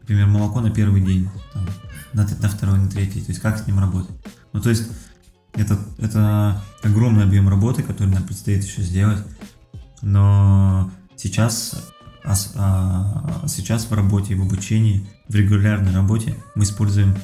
Например, 0.00 0.26
молоко 0.26 0.60
на 0.60 0.70
первый 0.70 1.02
день, 1.02 1.28
там, 1.52 1.66
на, 2.12 2.26
на 2.26 2.48
второй, 2.48 2.78
на 2.78 2.88
третий, 2.88 3.20
то 3.20 3.30
есть 3.30 3.40
как 3.40 3.58
с 3.58 3.66
ним 3.66 3.78
работать. 3.78 4.16
Ну, 4.52 4.60
то 4.60 4.70
есть 4.70 4.84
это, 5.52 5.78
это 5.98 6.62
огромный 6.82 7.24
объем 7.24 7.48
работы, 7.48 7.82
который 7.82 8.08
нам 8.08 8.22
предстоит 8.22 8.64
еще 8.64 8.82
сделать. 8.82 9.22
Но 10.00 10.90
сейчас, 11.16 11.92
а, 12.24 12.34
а, 12.54 13.48
сейчас 13.48 13.84
в 13.84 13.92
работе 13.92 14.34
в 14.34 14.42
обучении, 14.42 15.06
в 15.28 15.34
регулярной 15.34 15.92
работе 15.92 16.36
мы 16.54 16.64
используем 16.64 17.16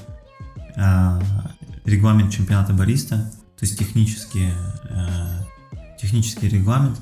а, 0.76 1.22
регламент 1.84 2.32
чемпионата 2.32 2.72
бариста, 2.72 3.30
то 3.64 3.66
есть 3.66 3.78
технический, 3.78 4.50
а, 4.90 5.42
технический 5.98 6.50
регламент 6.50 7.00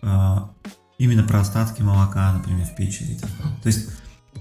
а, 0.00 0.48
именно 0.96 1.24
про 1.24 1.40
остатки 1.40 1.82
молока, 1.82 2.32
например, 2.34 2.64
в 2.64 2.76
печени. 2.76 3.18
То 3.60 3.66
есть 3.66 3.88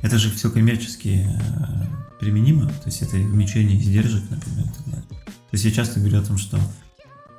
это 0.03 0.19
же 0.19 0.29
все 0.29 0.51
коммерчески 0.51 1.27
а, 1.27 1.87
применимо, 2.19 2.67
то 2.67 2.85
есть 2.85 3.01
это 3.01 3.15
уменьшение 3.15 3.79
издержек, 3.79 4.21
например, 4.29 4.65
и 4.65 4.69
так 4.69 4.85
далее. 4.85 5.03
То 5.09 5.53
есть 5.53 5.65
я 5.65 5.71
часто 5.71 5.99
говорю 5.99 6.19
о 6.19 6.25
том, 6.25 6.37
что 6.37 6.59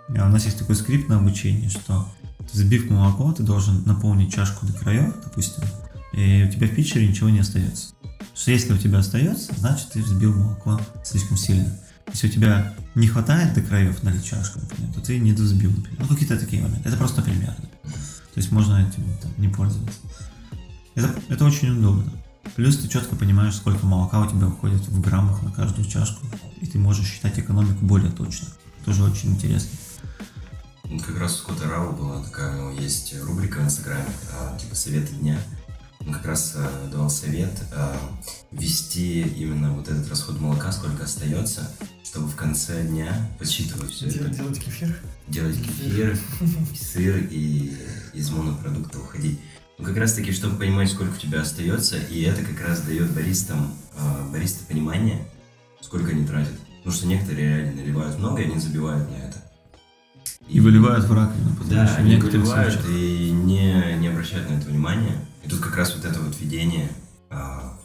у 0.08 0.12
нас 0.14 0.46
есть 0.46 0.58
такой 0.58 0.75
скрипт 0.75 1.08
на 1.08 1.18
обучении, 1.18 1.68
что 1.68 2.08
взбив 2.52 2.90
молоко, 2.90 3.32
ты 3.34 3.44
должен 3.44 3.84
наполнить 3.84 4.34
чашку 4.34 4.66
до 4.66 4.73
краев, 4.73 5.14
допустим, 5.23 5.62
и 6.12 6.44
у 6.49 6.50
тебя 6.50 6.66
в 6.66 6.75
питчере 6.75 7.06
ничего 7.06 7.28
не 7.28 7.38
остается. 7.38 7.94
Что 8.34 8.50
если 8.50 8.73
у 8.73 8.78
тебя 8.78 8.99
остается, 8.99 9.54
значит 9.56 9.90
ты 9.92 10.02
взбил 10.02 10.34
молоко 10.34 10.80
слишком 11.04 11.37
сильно. 11.37 11.78
Если 12.12 12.28
у 12.28 12.30
тебя 12.30 12.75
не 12.94 13.06
хватает 13.08 13.54
до 13.54 13.62
краев 13.62 14.02
налить 14.02 14.25
чашку, 14.25 14.61
например, 14.61 14.92
то 14.94 15.00
ты 15.00 15.18
не 15.18 15.32
взбил, 15.32 15.70
например. 15.70 16.00
Ну, 16.00 16.06
какие-то 16.08 16.38
такие 16.38 16.62
моменты. 16.62 16.88
Это 16.88 16.96
просто 16.96 17.23
пример. 17.23 17.54
То 17.54 18.40
есть 18.40 18.50
можно 18.50 18.76
этим 18.76 19.04
там, 19.23 19.32
не 19.38 19.49
пользоваться. 19.49 20.00
Это, 20.94 21.14
это 21.28 21.44
очень 21.44 21.70
удобно. 21.70 22.12
Плюс 22.56 22.76
ты 22.76 22.88
четко 22.88 23.16
понимаешь, 23.16 23.56
сколько 23.56 23.87
молока 23.87 24.20
у 24.20 24.30
тебя 24.30 24.46
уходит 24.46 24.87
в 24.87 25.00
граммах 25.00 25.42
на 25.42 25.50
каждую 25.50 25.88
чашку, 25.88 26.26
и 26.61 26.66
ты 26.66 26.78
можешь 26.78 27.06
считать 27.06 27.38
экономику 27.38 27.84
более 27.84 28.12
точно. 28.12 28.49
Тоже 28.84 29.02
очень 29.02 29.30
интересно. 29.30 29.76
Как 31.04 31.18
раз 31.18 31.34
у 31.34 31.38
Скотта 31.38 31.68
Рау 31.68 31.92
была 31.92 32.23
такая, 32.23 32.52
у 32.52 32.70
него 32.70 32.80
есть 32.80 33.14
рубрика 33.23 33.61
в 33.61 33.64
Инстаграме, 33.64 34.06
а, 34.32 34.56
типа 34.58 34.75
«Советы 34.75 35.14
дня». 35.14 35.38
Он 36.06 36.12
как 36.12 36.26
раз 36.26 36.54
а, 36.56 36.88
давал 36.90 37.08
совет 37.08 37.50
а, 37.75 37.96
ввести 38.50 39.23
именно 39.23 39.73
вот 39.73 39.88
этот 39.88 40.08
расход 40.11 40.38
молока, 40.40 40.70
сколько 40.70 41.04
остается, 41.04 41.70
чтобы 42.04 42.28
в 42.28 42.37
конце 42.37 42.82
дня 42.84 43.11
подсчитывать 43.38 43.90
все 43.90 44.06
это. 44.06 44.28
Делать 44.28 44.62
кефир? 44.62 44.96
Делать 45.28 45.56
кефир, 45.56 46.18
сыр 46.78 47.26
и 47.30 47.75
из 48.12 48.30
монопродукта 48.30 48.99
уходить. 49.00 49.40
Ну, 49.78 49.84
как 49.87 49.96
раз 49.96 50.12
таки, 50.12 50.30
чтобы 50.32 50.56
понимать, 50.56 50.90
сколько 50.90 51.14
у 51.14 51.18
тебя 51.18 51.40
остается, 51.40 51.96
и 51.96 52.20
это 52.23 52.42
как 52.42 52.61
раз 52.61 52.82
дает 52.82 53.11
баристам, 53.12 53.75
э, 53.96 54.30
бариста 54.30 54.64
понимание, 54.66 55.26
сколько 55.80 56.11
они 56.12 56.26
тратят. 56.26 56.52
Потому 56.78 56.94
что 56.94 57.06
некоторые 57.06 57.49
реально 57.49 57.82
наливают 57.82 58.18
много, 58.18 58.42
и 58.42 58.44
они 58.44 58.61
забивают 58.61 59.11
на 59.11 59.16
это. 59.16 59.42
И, 60.49 60.61
выливают 60.61 61.06
в 61.06 61.12
раковину. 61.12 61.56
потому 61.56 61.70
Да, 61.75 61.94
они 61.96 62.16
выливают 62.16 62.75
случаях- 62.75 62.88
и 62.90 63.30
не, 63.30 63.96
не 63.99 64.08
обращают 64.08 64.50
на 64.50 64.54
это 64.54 64.68
внимания. 64.68 65.24
И 65.45 65.49
тут 65.49 65.61
как 65.61 65.77
раз 65.77 65.95
вот 65.95 66.05
это 66.05 66.21
вот 66.21 66.39
ведение 66.41 66.91
а, 67.31 67.79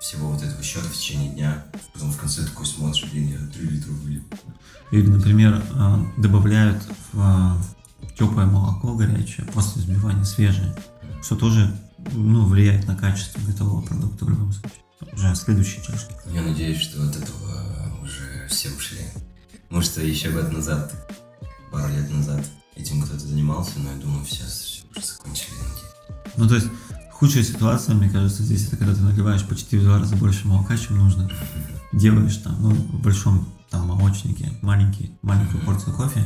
всего 0.00 0.30
вот 0.30 0.42
этого 0.42 0.62
счета 0.62 0.86
в 0.88 0.92
течение 0.92 1.30
дня. 1.30 1.64
Потом 1.92 2.10
в 2.10 2.16
конце 2.16 2.44
такой 2.44 2.66
смотришь, 2.66 3.10
блин, 3.10 3.28
я 3.28 3.38
3 3.38 3.68
литра 3.68 3.90
вылил. 3.92 4.24
Или, 4.90 5.06
например, 5.06 5.62
а, 5.74 6.04
добавляют 6.16 6.82
в 7.12 7.20
а, 7.20 7.60
теплое 8.18 8.46
молоко 8.46 8.94
горячее 8.94 9.46
после 9.46 9.82
взбивания 9.82 10.24
свежее, 10.24 10.74
что 11.22 11.36
тоже 11.36 11.72
ну, 12.12 12.46
влияет 12.46 12.86
на 12.86 12.96
качество 12.96 13.40
готового 13.40 13.82
продукта 13.82 14.24
в 14.24 14.30
любом 14.30 14.52
случае. 14.52 14.82
Уже 15.12 15.34
следующие 15.36 15.82
чашки. 15.84 16.12
Я 16.26 16.42
надеюсь, 16.42 16.80
что 16.80 17.02
от 17.02 17.16
этого 17.16 18.02
уже 18.02 18.46
все 18.48 18.70
ушли. 18.70 19.00
Может, 19.70 19.98
еще 19.98 20.30
год 20.30 20.50
назад, 20.52 20.92
пару 21.70 21.92
лет 21.92 22.10
назад 22.10 22.44
этим 22.74 23.02
кто-то 23.02 23.20
занимался, 23.20 23.78
но 23.78 23.92
я 23.92 23.98
думаю, 23.98 24.24
сейчас 24.24 24.52
все 24.52 24.84
уже 24.90 25.06
закончили. 25.06 25.54
надеюсь. 25.54 25.88
Ну, 26.36 26.48
то 26.48 26.54
есть, 26.54 26.68
худшая 27.18 27.42
ситуация, 27.42 27.96
мне 27.96 28.08
кажется, 28.08 28.44
здесь 28.44 28.68
это 28.68 28.76
когда 28.76 28.94
ты 28.94 29.00
наливаешь 29.00 29.44
почти 29.44 29.76
в 29.76 29.82
два 29.82 29.98
раза 29.98 30.14
больше 30.16 30.46
молока, 30.46 30.76
чем 30.76 30.98
нужно. 30.98 31.28
Делаешь 31.92 32.36
там, 32.36 32.56
ну, 32.60 32.70
в 32.70 33.00
большом 33.02 33.48
там 33.70 33.88
молочнике 33.88 34.52
маленький, 34.62 35.10
маленькую 35.22 35.62
порцию 35.64 35.94
кофе, 35.94 36.24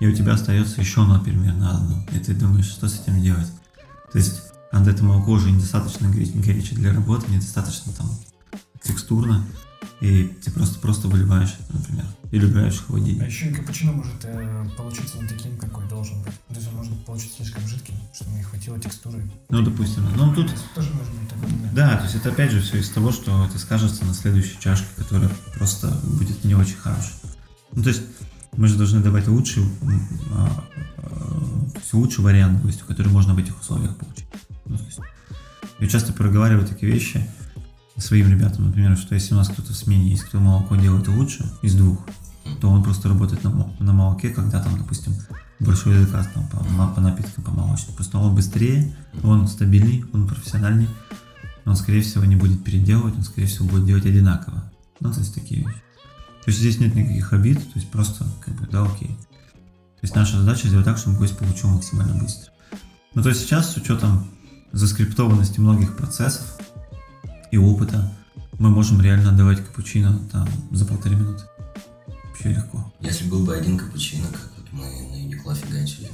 и 0.00 0.06
у 0.06 0.14
тебя 0.14 0.32
остается 0.34 0.80
еще, 0.80 1.04
например, 1.04 1.54
на 1.54 1.76
одну. 1.76 2.04
И 2.12 2.18
ты 2.18 2.34
думаешь, 2.34 2.66
что 2.66 2.88
с 2.88 3.00
этим 3.00 3.22
делать? 3.22 3.52
То 4.10 4.18
есть, 4.18 4.42
когда 4.72 4.90
это 4.90 5.04
молоко 5.04 5.32
уже 5.32 5.50
недостаточно 5.50 6.08
горячее 6.08 6.78
для 6.78 6.92
работы, 6.92 7.30
недостаточно 7.30 7.92
там 7.92 8.10
текстурно, 8.82 9.44
и 10.00 10.24
ты 10.42 10.50
просто 10.50 10.78
просто 10.80 11.08
выливаешь, 11.08 11.54
это, 11.60 11.76
например, 11.76 12.04
или 12.30 12.46
убираешь 12.46 12.76
в 12.78 12.84
А 12.84 12.86
холодильник. 12.86 13.26
еще 13.26 13.50
и 13.50 13.52
капучино 13.52 13.92
может 13.92 14.14
э, 14.22 14.66
получиться 14.76 15.18
не 15.18 15.28
таким, 15.28 15.56
какой 15.58 15.86
должен 15.88 16.22
быть. 16.22 16.32
То 16.48 16.54
есть 16.54 16.68
он 16.68 16.76
может 16.76 17.04
получиться 17.04 17.36
слишком 17.36 17.66
жидким, 17.66 17.94
чтобы 18.14 18.30
не 18.32 18.42
хватило 18.42 18.78
текстуры. 18.78 19.30
Ну, 19.48 19.62
допустим, 19.62 20.04
ну 20.16 20.34
тут 20.34 20.46
То 20.46 20.52
есть 20.52 20.64
тоже 20.74 20.90
может 20.94 21.12
быть 21.12 21.28
такой 21.28 21.48
момент. 21.48 21.74
Да, 21.74 21.96
то 21.96 22.04
есть 22.04 22.14
это 22.14 22.30
опять 22.30 22.50
же 22.50 22.60
все 22.62 22.78
из 22.78 22.88
того, 22.88 23.12
что 23.12 23.44
это 23.44 23.58
скажется 23.58 24.04
на 24.04 24.14
следующей 24.14 24.58
чашке, 24.58 24.86
которая 24.96 25.30
просто 25.54 25.88
будет 26.04 26.44
не 26.44 26.54
очень 26.54 26.76
хорошая. 26.76 27.12
Ну, 27.72 27.82
то 27.82 27.90
есть 27.90 28.02
мы 28.56 28.68
же 28.68 28.76
должны 28.76 29.00
давать 29.00 29.28
лучший, 29.28 29.64
а, 30.32 30.64
а, 30.98 31.72
есть 31.74 31.92
лучший 31.92 32.24
вариант 32.24 32.62
гостю, 32.62 32.84
который 32.86 33.08
можно 33.08 33.34
в 33.34 33.38
этих 33.38 33.60
условиях 33.60 33.96
получить. 33.96 34.26
Ну, 34.66 34.78
то 34.78 34.84
есть 34.84 34.98
я 35.78 35.88
часто 35.88 36.12
проговариваю 36.12 36.66
такие 36.66 36.90
вещи 36.92 37.28
своим 38.00 38.28
ребятам, 38.28 38.66
например, 38.66 38.96
что 38.96 39.14
если 39.14 39.34
у 39.34 39.36
нас 39.36 39.48
кто-то 39.48 39.72
в 39.72 39.76
смене 39.76 40.10
есть, 40.10 40.24
кто 40.24 40.40
молоко 40.40 40.76
делает 40.76 41.08
лучше 41.08 41.50
из 41.62 41.74
двух, 41.74 42.06
то 42.60 42.68
он 42.68 42.82
просто 42.82 43.08
работает 43.08 43.44
на, 43.44 43.72
на 43.78 43.92
молоке, 43.92 44.30
когда 44.30 44.62
там, 44.62 44.76
допустим, 44.78 45.14
большой 45.60 45.98
заказ 45.98 46.28
там, 46.34 46.48
по, 46.48 46.58
по 46.88 47.00
напиткам, 47.00 47.44
по 47.44 47.50
молочным. 47.50 47.94
Просто 47.94 48.18
он 48.18 48.34
быстрее, 48.34 48.94
он 49.22 49.46
стабильней, 49.46 50.04
он 50.12 50.26
профессиональней, 50.26 50.88
он, 51.64 51.76
скорее 51.76 52.02
всего, 52.02 52.24
не 52.24 52.36
будет 52.36 52.64
переделывать, 52.64 53.16
он, 53.16 53.22
скорее 53.22 53.46
всего, 53.46 53.68
будет 53.68 53.86
делать 53.86 54.06
одинаково. 54.06 54.72
Ну, 55.00 55.12
то 55.12 55.20
есть 55.20 55.34
такие 55.34 55.60
вещи. 55.60 55.82
То 56.44 56.48
есть 56.48 56.58
здесь 56.58 56.80
нет 56.80 56.94
никаких 56.94 57.32
обид, 57.32 57.58
то 57.58 57.78
есть 57.78 57.90
просто, 57.90 58.26
как 58.44 58.54
бы, 58.54 58.66
да, 58.66 58.82
окей. 58.82 59.08
То 59.08 60.06
есть 60.06 60.14
наша 60.14 60.38
задача 60.38 60.68
сделать 60.68 60.86
так, 60.86 60.96
чтобы 60.96 61.18
гость 61.18 61.36
получил 61.36 61.68
максимально 61.68 62.14
быстро. 62.14 62.50
Ну, 63.14 63.22
то 63.22 63.28
есть 63.28 63.42
сейчас 63.42 63.72
с 63.72 63.76
учетом 63.76 64.30
заскриптованности 64.72 65.60
многих 65.60 65.96
процессов 65.96 66.58
и 67.50 67.58
опыта, 67.58 68.12
мы 68.58 68.70
можем 68.70 69.00
реально 69.00 69.30
отдавать 69.30 69.64
капучино 69.64 70.18
там 70.30 70.48
за 70.70 70.84
полторы 70.86 71.16
минуты. 71.16 71.44
Вообще 72.28 72.50
легко. 72.50 72.92
Если 73.00 73.28
был 73.28 73.44
бы 73.44 73.56
один 73.56 73.78
капучино, 73.78 74.26
как 74.28 74.50
вот 74.56 74.66
мы 74.72 74.84
на 74.84 75.16
Юникло 75.16 75.54
фигачили, 75.54 76.10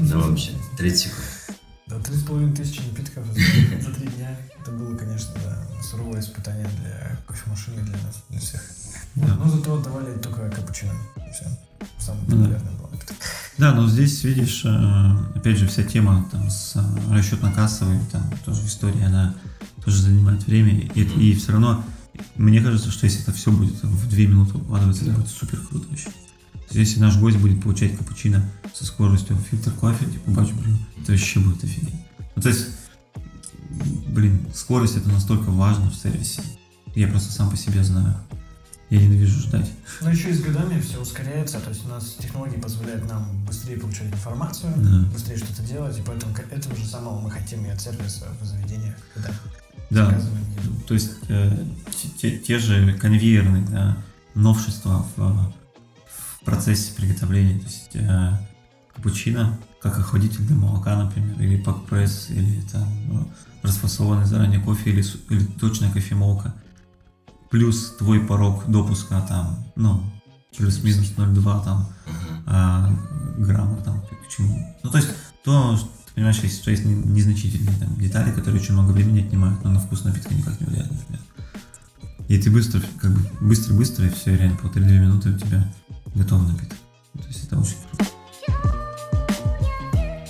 да 0.00 0.18
вообще, 0.18 0.52
30 0.76 0.98
секунд. 0.98 1.58
Да, 1.86 1.98
три 2.00 2.16
с 2.16 2.22
половиной 2.22 2.54
тысячи 2.54 2.80
напитков 2.80 3.24
за, 3.26 3.94
три 3.94 4.08
дня. 4.08 4.36
Это 4.60 4.70
было, 4.72 4.94
конечно, 4.94 5.32
да, 5.42 5.82
суровое 5.82 6.20
испытание 6.20 6.68
для 6.80 7.18
кофемашины, 7.26 7.80
для 7.82 7.96
нас, 7.96 8.22
для 8.28 8.40
всех. 8.40 8.62
Да. 9.14 9.34
Но 9.36 9.48
зато 9.48 9.80
давали 9.80 10.18
только 10.18 10.50
капучино. 10.50 10.92
И 11.16 11.32
все. 11.32 11.46
Самое 11.98 12.24
Ну 12.28 12.36
популярное 12.36 12.72
было. 12.72 12.90
Да, 13.58 13.74
но 13.74 13.88
здесь, 13.88 14.22
видишь, 14.22 14.62
э, 14.64 15.16
опять 15.34 15.58
же, 15.58 15.66
вся 15.66 15.82
тема 15.82 16.28
там 16.30 16.48
с 16.48 16.76
э, 16.76 16.80
расчетно-кассовой, 17.12 17.98
там 18.12 18.22
тоже 18.44 18.64
история, 18.66 19.06
она 19.06 19.34
тоже 19.84 20.00
занимает 20.00 20.46
время, 20.46 20.78
и, 20.94 21.02
и 21.02 21.34
все 21.34 21.52
равно, 21.52 21.84
мне 22.36 22.60
кажется, 22.60 22.90
что 22.92 23.06
если 23.06 23.22
это 23.22 23.32
все 23.32 23.50
будет 23.50 23.80
там, 23.80 23.90
в 23.90 24.08
две 24.08 24.28
минуты 24.28 24.56
укладываться, 24.58 25.02
это 25.02 25.10
Да. 25.12 25.18
будет 25.18 25.28
супер 25.30 25.58
круто 25.68 25.86
вообще. 25.88 26.08
Если 26.70 27.00
наш 27.00 27.16
гость 27.16 27.38
будет 27.38 27.60
получать 27.62 27.96
капучино 27.96 28.48
со 28.74 28.84
скоростью 28.86 29.36
фильтр 29.50 29.72
кофе, 29.72 30.04
типа 30.04 30.30
бач, 30.30 30.50
блин, 30.52 30.78
это 31.02 31.12
вообще 31.12 31.40
будет 31.40 31.64
офигеть. 31.64 31.94
Ну, 32.36 32.42
то 32.42 32.50
есть, 32.50 32.66
блин, 34.08 34.46
скорость 34.54 34.96
это 34.96 35.08
настолько 35.08 35.50
важно 35.50 35.90
в 35.90 35.94
сервисе. 35.96 36.42
Я 36.94 37.08
просто 37.08 37.32
сам 37.32 37.50
по 37.50 37.56
себе 37.56 37.82
знаю. 37.82 38.14
Я 38.90 39.00
ненавижу 39.02 39.40
ждать. 39.40 39.70
Но 40.00 40.10
еще 40.10 40.30
и 40.30 40.32
с 40.32 40.40
годами 40.40 40.80
все 40.80 40.98
ускоряется, 40.98 41.60
то 41.60 41.68
есть 41.70 41.84
у 41.84 41.88
нас 41.88 42.16
технологии 42.18 42.56
позволяют 42.56 43.06
нам 43.06 43.44
быстрее 43.44 43.76
получать 43.76 44.06
информацию, 44.06 44.72
Да. 44.76 45.02
быстрее 45.12 45.36
что-то 45.36 45.62
делать, 45.62 45.98
и 45.98 46.02
поэтому 46.02 46.32
к 46.34 46.40
этому 46.50 46.74
же 46.76 46.86
самому 46.86 47.20
мы 47.20 47.30
хотим 47.30 47.64
и 47.66 47.68
от 47.68 47.80
сервиса 47.80 48.26
в 48.40 48.44
заведениях, 48.46 48.94
когда 49.14 49.30
Да. 49.90 50.20
То 50.86 50.94
есть 50.94 51.10
э, 51.28 51.64
те, 52.18 52.38
те- 52.38 52.58
же 52.58 52.94
конвейерные 52.94 53.66
да, 53.66 53.96
новшества 54.34 55.06
в, 55.16 55.52
в 56.06 56.44
процессе 56.44 56.92
приготовления. 56.94 57.58
То 57.58 57.66
есть 57.66 57.90
э, 57.94 58.30
капучино, 58.94 59.58
как 59.82 59.98
охладитель 59.98 60.46
для 60.46 60.56
молока, 60.56 60.96
например, 60.96 61.38
или 61.40 61.56
пак-пресс, 61.62 62.30
или 62.30 62.62
там 62.72 62.88
ну, 63.06 63.28
расфасованный 63.62 64.24
заранее 64.24 64.60
кофе, 64.60 64.90
или, 64.90 65.04
или 65.30 65.44
точная 65.44 65.90
кофемолка. 65.92 66.54
Плюс 67.50 67.94
твой 67.98 68.20
порог 68.20 68.64
допуска 68.68 69.20
там, 69.22 69.64
ну, 69.74 70.02
плюс-минус 70.56 71.12
0,2 71.16 71.64
там 71.64 71.88
а, 72.46 72.90
грамма 73.38 73.76
там 73.78 74.00
к 74.02 74.28
чему. 74.28 74.76
Ну, 74.82 74.90
то 74.90 74.98
есть, 74.98 75.08
то, 75.44 75.76
ты 76.06 76.12
понимаешь, 76.14 76.38
есть, 76.40 76.60
что 76.60 76.70
есть 76.70 76.84
не- 76.84 76.94
незначительные 76.94 77.76
там, 77.78 77.94
детали, 77.96 78.32
которые 78.32 78.60
очень 78.60 78.74
много 78.74 78.90
времени 78.92 79.20
отнимают, 79.26 79.62
но 79.64 79.70
на 79.70 79.80
вкус 79.80 80.04
напитка 80.04 80.34
никак 80.34 80.60
не 80.60 80.66
влияют, 80.66 80.90
например. 80.92 81.20
И 82.28 82.38
ты 82.38 82.50
быстро, 82.50 82.82
как 83.00 83.12
бы, 83.12 83.20
быстро-быстро, 83.40 84.06
и 84.06 84.10
все, 84.10 84.36
реально, 84.36 84.56
полторы-две 84.58 84.98
минуты 84.98 85.30
у 85.30 85.38
тебя 85.38 85.66
готов 86.14 86.46
напиток. 86.46 86.76
То 87.14 87.26
есть, 87.28 87.44
это 87.44 87.58
очень 87.58 87.76
круто. 87.90 88.10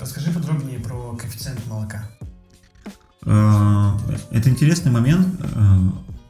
Расскажи 0.00 0.30
подробнее 0.30 0.78
про 0.78 1.16
коэффициент 1.16 1.66
молока. 1.66 2.08
Э, 3.22 3.92
Это 4.30 4.48
интересный 4.50 4.92
момент. 4.92 5.26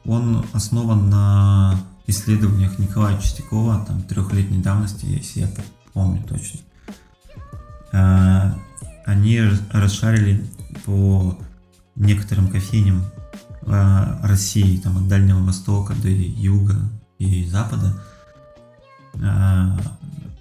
Он 0.09 0.45
основан 0.53 1.11
на 1.11 1.79
исследованиях 2.07 2.79
Николая 2.79 3.21
Чистякова, 3.21 3.85
там, 3.87 4.03
трехлетней 4.03 4.61
давности, 4.61 5.05
если 5.05 5.41
я 5.41 5.49
помню 5.93 6.23
точно. 6.25 6.61
Э, 7.93 8.55
Они 9.05 9.41
расшарили 9.71 10.45
по 10.85 11.39
некоторым 11.95 12.49
кофейням 12.49 13.05
э, 13.63 14.19
России, 14.23 14.79
там, 14.79 14.97
от 14.97 15.09
Дальнего 15.09 15.45
Востока 15.45 15.95
до 15.95 16.09
Юга 16.09 16.77
и 17.19 17.47
Запада. 17.47 18.03
Э, 19.15 19.77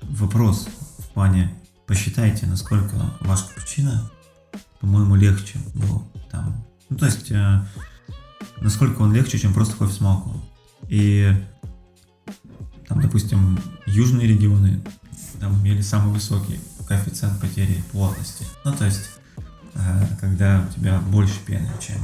Вопрос 0.01 0.67
в 0.99 1.13
плане, 1.13 1.53
посчитайте, 1.86 2.47
насколько 2.47 2.95
ваш 3.19 3.43
капучино 3.43 4.10
по-моему, 4.80 5.15
легче 5.15 5.60
был 5.73 6.03
там. 6.32 6.63
Ну, 6.89 6.97
то 6.97 7.06
есть, 7.06 7.32
э, 7.32 7.62
насколько 8.62 9.01
он 9.01 9.13
легче, 9.13 9.39
чем 9.39 9.53
просто 9.53 9.75
кофе 9.75 9.93
с 9.93 10.01
молоком. 10.01 10.41
И 10.88 11.33
там, 12.88 13.01
допустим, 13.01 13.60
южные 13.86 14.27
регионы 14.27 14.81
там 15.39 15.62
имели 15.62 15.81
самый 15.81 16.13
высокий 16.13 16.60
коэффициент 16.88 17.39
потери 17.39 17.83
плотности. 17.91 18.45
Ну, 18.63 18.73
то 18.73 18.86
есть, 18.86 19.10
э, 19.75 20.07
когда 20.19 20.65
у 20.67 20.73
тебя 20.73 20.99
больше 20.99 21.36
пены, 21.45 21.69
чем, 21.79 21.97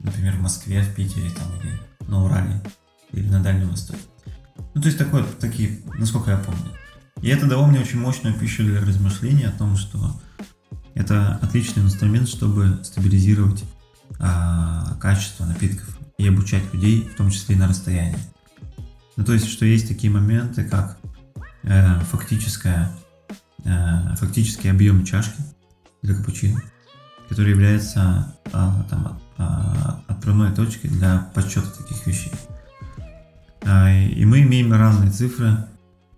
например, 0.00 0.36
в 0.36 0.40
Москве, 0.40 0.82
в 0.82 0.94
Питере 0.94 1.30
там, 1.30 1.46
или 1.60 1.80
на 2.08 2.24
Урале, 2.24 2.62
или 3.12 3.28
на 3.28 3.40
Дальнем 3.40 3.70
Востоке. 3.70 4.00
Ну, 4.74 4.82
то 4.82 4.88
есть, 4.88 4.98
такое, 4.98 5.24
такие, 5.40 5.80
насколько 5.98 6.32
я 6.32 6.38
помню. 6.38 6.72
И 7.22 7.28
это 7.28 7.46
дало 7.46 7.66
мне 7.66 7.80
очень 7.80 8.00
мощную 8.00 8.34
пищу 8.34 8.64
для 8.64 8.80
размышлений 8.80 9.44
о 9.44 9.52
том, 9.52 9.76
что 9.76 10.20
это 10.94 11.36
отличный 11.36 11.82
инструмент, 11.82 12.28
чтобы 12.28 12.80
стабилизировать 12.82 13.64
качество 15.00 15.44
напитков 15.44 15.98
и 16.18 16.28
обучать 16.28 16.72
людей, 16.72 17.08
в 17.12 17.16
том 17.16 17.30
числе 17.30 17.56
и 17.56 17.58
на 17.58 17.68
расстоянии. 17.68 18.18
Ну, 19.16 19.24
то 19.24 19.32
есть, 19.32 19.48
что 19.48 19.64
есть 19.64 19.88
такие 19.88 20.12
моменты, 20.12 20.64
как 20.64 20.98
э, 21.62 22.00
фактическая, 22.10 22.90
э, 23.64 24.16
фактический 24.16 24.70
объем 24.70 25.04
чашки 25.04 25.42
для 26.02 26.14
капучино, 26.14 26.60
который 27.28 27.50
является 27.50 28.34
а, 28.52 28.86
там, 28.90 29.20
а, 29.38 30.02
отправной 30.06 30.52
точкой 30.54 30.88
для 30.88 31.30
подсчета 31.34 31.70
таких 31.70 32.06
вещей. 32.06 32.32
А, 33.62 33.90
и 33.90 34.24
мы 34.24 34.42
имеем 34.42 34.72
разные 34.72 35.10
цифры, 35.10 35.66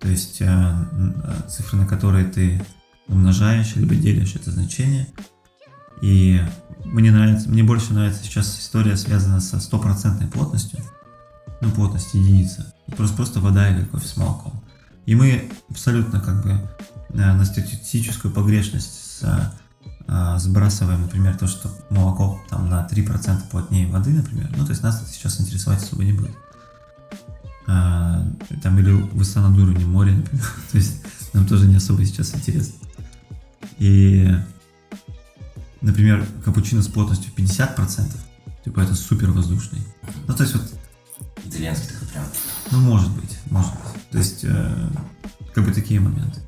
то 0.01 0.09
есть 0.09 0.40
э, 0.40 0.46
э, 0.46 1.49
цифры, 1.49 1.79
на 1.79 1.87
которые 1.87 2.25
ты 2.25 2.62
умножаешь, 3.09 3.77
либо 3.77 3.94
делишь 3.94 4.35
это 4.35 4.51
значение. 4.51 5.07
И 6.03 6.40
мне 6.92 7.11
нравится, 7.11 7.49
мне 7.49 7.62
больше 7.62 7.92
нравится 7.92 8.22
сейчас 8.25 8.59
история, 8.59 8.96
связанная 8.96 9.40
со 9.40 9.61
стопроцентной 9.61 10.29
плотностью, 10.29 10.81
ну, 11.61 11.70
плотность 11.70 12.14
единица. 12.14 12.72
Просто, 12.96 13.16
просто 13.16 13.40
вода 13.40 13.68
или 13.68 13.85
кофе 13.85 14.07
с 14.07 14.16
молоком. 14.16 14.62
И 15.07 15.14
мы 15.14 15.51
абсолютно 15.70 16.20
как 16.20 16.42
бы 16.42 16.51
э, 16.51 17.16
на 17.16 17.44
статистическую 17.44 18.33
погрешность 18.33 19.20
с- 19.20 19.53
э, 20.09 20.38
сбрасываем, 20.38 21.03
например, 21.03 21.37
то, 21.37 21.46
что 21.46 21.70
молоко 21.90 22.40
там 22.49 22.68
на 22.68 22.87
3% 22.87 23.49
плотнее 23.51 23.88
воды, 23.88 24.11
например. 24.11 24.53
Ну, 24.57 24.64
то 24.64 24.70
есть 24.70 24.83
нас 24.83 25.01
это 25.03 25.11
сейчас 25.11 25.40
интересовать 25.40 25.83
особо 25.83 26.05
не 26.05 26.12
будет. 26.12 26.37
А, 27.68 28.25
там 28.62 28.79
или 28.79 28.90
высота 28.92 29.49
над 29.49 29.59
уровнем 29.59 29.90
моря, 29.90 30.12
например. 30.12 30.44
то 30.72 30.79
есть 30.79 31.03
нам 31.33 31.46
тоже 31.46 31.66
не 31.66 31.77
особо 31.77 32.05
сейчас 32.05 32.35
интересно. 32.35 32.75
И, 33.79 34.31
например, 35.81 36.27
капучино 36.45 36.83
с 36.83 36.89
плотностью 36.89 37.33
50%, 37.35 38.17
типа 38.65 38.81
это 38.81 38.95
супер 38.95 39.31
воздушный. 39.31 39.81
Ну, 40.27 40.35
то 40.35 40.43
есть 40.43 40.55
вот, 40.55 40.73
Итальянский 41.45 41.89
такой 41.93 42.09
прям. 42.09 42.25
ну, 42.73 42.81
может 42.81 43.11
быть, 43.11 43.39
может 43.51 43.71
быть. 43.73 44.11
То 44.11 44.19
есть, 44.19 44.41
э, 44.43 44.91
как 45.55 45.65
бы 45.65 45.73
такие 45.73 46.01
моменты. 46.01 46.41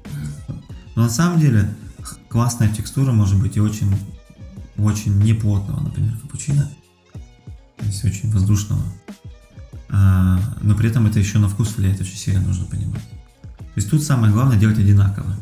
Но 0.95 1.05
на 1.05 1.11
самом 1.11 1.38
деле, 1.38 1.73
классная 2.29 2.69
текстура 2.69 3.12
может 3.12 3.41
быть 3.41 3.57
и 3.57 3.61
очень, 3.61 3.95
очень 4.77 5.19
неплотного, 5.19 5.81
например, 5.81 6.17
капучино. 6.19 6.71
То 7.77 7.85
есть 7.85 8.05
очень 8.05 8.31
воздушного. 8.31 8.83
А, 9.91 10.41
но 10.61 10.75
при 10.75 10.88
этом 10.88 11.07
это 11.07 11.19
еще 11.19 11.38
на 11.38 11.49
вкус 11.49 11.77
влияет 11.77 12.01
очень 12.01 12.17
сильно, 12.17 12.41
нужно 12.41 12.67
понимать. 12.67 13.03
То 13.49 13.81
есть 13.81 13.91
тут 13.91 14.03
самое 14.03 14.33
главное 14.33 14.59
делать 14.59 14.79
одинаково. 14.79 15.37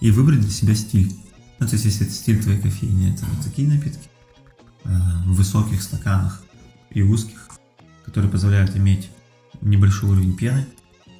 И 0.00 0.10
выбрать 0.10 0.40
для 0.40 0.50
себя 0.50 0.74
стиль. 0.74 1.12
Ну, 1.58 1.66
то 1.66 1.72
есть, 1.72 1.84
если 1.84 2.06
это 2.06 2.14
стиль 2.14 2.42
твоей 2.42 2.60
кофейни, 2.60 3.14
это 3.14 3.24
вот 3.26 3.44
такие 3.44 3.68
напитки 3.68 4.08
а, 4.84 5.22
в 5.24 5.34
высоких 5.34 5.82
стаканах 5.82 6.42
и 6.90 7.02
узких, 7.02 7.48
которые 8.04 8.30
позволяют 8.30 8.76
иметь 8.76 9.10
небольшой 9.60 10.10
уровень 10.10 10.36
пены 10.36 10.66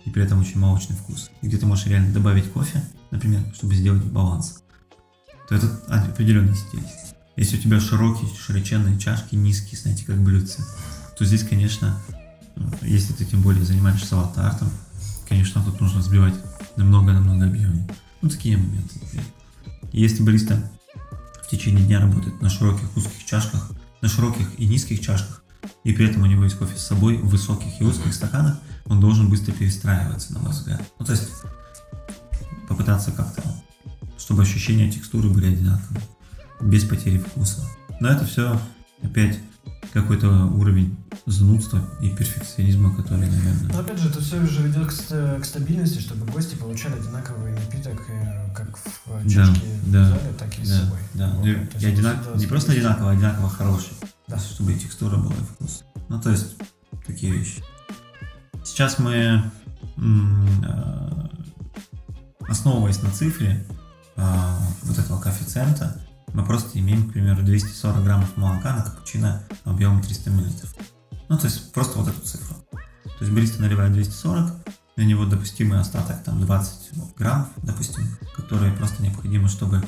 и 0.05 0.11
при 0.11 0.23
этом 0.23 0.41
очень 0.41 0.59
молочный 0.59 0.97
вкус. 0.97 1.31
И 1.43 1.47
где 1.47 1.57
ты 1.57 1.67
можешь 1.67 1.87
реально 1.87 2.13
добавить 2.13 2.51
кофе, 2.53 2.83
например, 3.11 3.43
чтобы 3.55 3.75
сделать 3.75 4.05
баланс, 4.05 4.63
то 5.49 5.55
это 5.55 5.69
определенный 5.89 6.55
стиль. 6.55 6.85
Если 7.37 7.59
у 7.59 7.61
тебя 7.61 7.81
широкие, 7.81 8.31
широченные 8.35 8.99
чашки, 8.99 9.35
низкие, 9.35 9.81
знаете, 9.81 10.05
как 10.05 10.23
блюдце, 10.23 10.65
то 11.19 11.25
здесь, 11.25 11.43
конечно, 11.43 12.01
если 12.83 13.13
ты 13.13 13.25
тем 13.25 13.43
более 13.43 13.65
занимаешься 13.65 14.17
латте-артом, 14.17 14.71
конечно, 15.29 15.63
тут 15.63 15.81
нужно 15.81 16.01
взбивать 16.01 16.35
намного-намного 16.77 17.47
объемнее. 17.47 17.89
Ну, 18.23 18.29
такие 18.29 18.57
моменты. 18.57 18.99
И 19.13 19.21
если 20.01 20.23
бариста 20.23 20.71
в 21.43 21.49
течение 21.49 21.85
дня 21.85 22.01
работает 22.01 22.41
на 22.43 22.51
широких 22.51 22.97
узких 22.97 23.25
чашках, 23.25 23.71
на 24.03 24.09
широких 24.09 24.59
и 24.59 24.67
низких 24.67 25.01
чашках, 25.01 25.43
и 25.85 25.93
при 25.93 26.07
этом 26.07 26.23
у 26.23 26.27
него 26.27 26.45
есть 26.45 26.57
кофе 26.57 26.77
с 26.77 26.87
собой 26.87 27.17
в 27.17 27.29
высоких 27.29 27.81
и 27.81 27.85
узких 27.85 28.13
стаканах, 28.13 28.59
он 28.87 29.01
должен 29.01 29.29
быстро 29.29 29.53
перестраиваться, 29.53 30.33
на 30.33 30.41
мой 30.41 30.51
взгляд. 30.51 30.83
Ну, 30.99 31.07
то 31.07 31.13
есть 31.13 31.31
попытаться 32.69 33.13
как-то, 33.13 33.43
чтобы 34.19 34.43
ощущения 34.43 34.91
текстуры 34.91 35.29
были 35.29 35.47
одинаковые, 35.47 36.03
без 36.61 36.85
потери 36.85 37.19
вкуса. 37.19 37.65
Но 38.01 38.09
это 38.09 38.25
все 38.27 38.61
опять 39.03 39.39
какой-то 40.03 40.29
уровень 40.29 40.95
занудства 41.25 41.81
и 42.03 42.11
перфекционизма, 42.11 42.95
который, 42.95 43.29
наверное... 43.31 43.73
Но 43.73 43.79
опять 43.81 43.99
же, 43.99 44.11
это 44.11 44.21
все 44.21 44.39
уже 44.39 44.63
ведет 44.63 44.89
к, 44.89 45.41
к 45.41 45.45
стабильности, 45.45 46.01
чтобы 46.01 46.31
гости 46.31 46.55
получали 46.55 46.95
одинаковый 47.01 47.53
напиток 47.53 48.03
э, 48.09 48.55
как 48.55 48.77
в 48.77 49.29
чашке 49.29 49.63
да, 49.87 50.03
в 50.05 50.09
зале, 50.09 50.35
так 50.39 50.59
и 50.59 50.63
да, 50.63 50.67
с 50.67 50.81
собой. 50.81 50.99
Да, 51.15 51.31
Вот, 51.31 51.47
и, 51.47 51.51
и 51.51 51.55
есть 51.55 51.85
одинак- 51.85 52.37
не 52.37 52.47
просто 52.47 52.73
стабильность. 52.73 52.97
одинаково, 52.99 53.11
а 53.11 53.13
одинаково 53.13 53.49
хороший. 53.49 53.93
Да. 54.29 54.39
Чтобы 54.39 54.73
и 54.75 54.79
текстура 54.79 55.17
была 55.17 55.33
и 55.33 55.55
вкус. 55.55 55.85
Ну, 56.09 56.21
то 56.21 56.31
есть, 56.31 56.57
такие 57.07 57.33
вещи. 57.33 57.63
Сейчас 58.65 58.99
мы, 58.99 59.51
э, 59.97 61.29
основываясь 62.49 63.03
на 63.03 63.11
цифре 63.11 63.65
э, 64.17 64.23
вот 64.83 64.99
этого 64.99 65.21
коэффициента, 65.21 66.01
мы 66.37 66.45
просто 66.45 66.79
имеем, 66.79 67.09
к 67.09 67.15
примеру, 67.15 67.43
240 67.43 68.05
граммов 68.05 68.37
молока 68.37 68.77
на 68.77 68.83
капучино 68.83 69.43
объемом 69.65 70.03
300 70.03 70.29
миллилитров. 70.29 70.75
Ну, 71.31 71.39
то 71.39 71.47
есть, 71.47 71.73
просто 71.73 71.99
вот 71.99 72.09
эту 72.09 72.21
цифру. 72.21 72.55
То 72.71 73.25
есть, 73.25 73.33
бариста 73.33 73.63
наливает 73.63 73.95
240, 73.95 74.53
на 74.97 75.03
него 75.03 75.25
допустимый 75.25 75.81
остаток, 75.81 76.23
там, 76.25 76.39
20 76.43 77.17
грамм, 77.17 77.49
допустим, 77.63 78.19
которые 78.35 78.75
просто 78.75 79.03
необходимы, 79.03 79.49
чтобы 79.49 79.83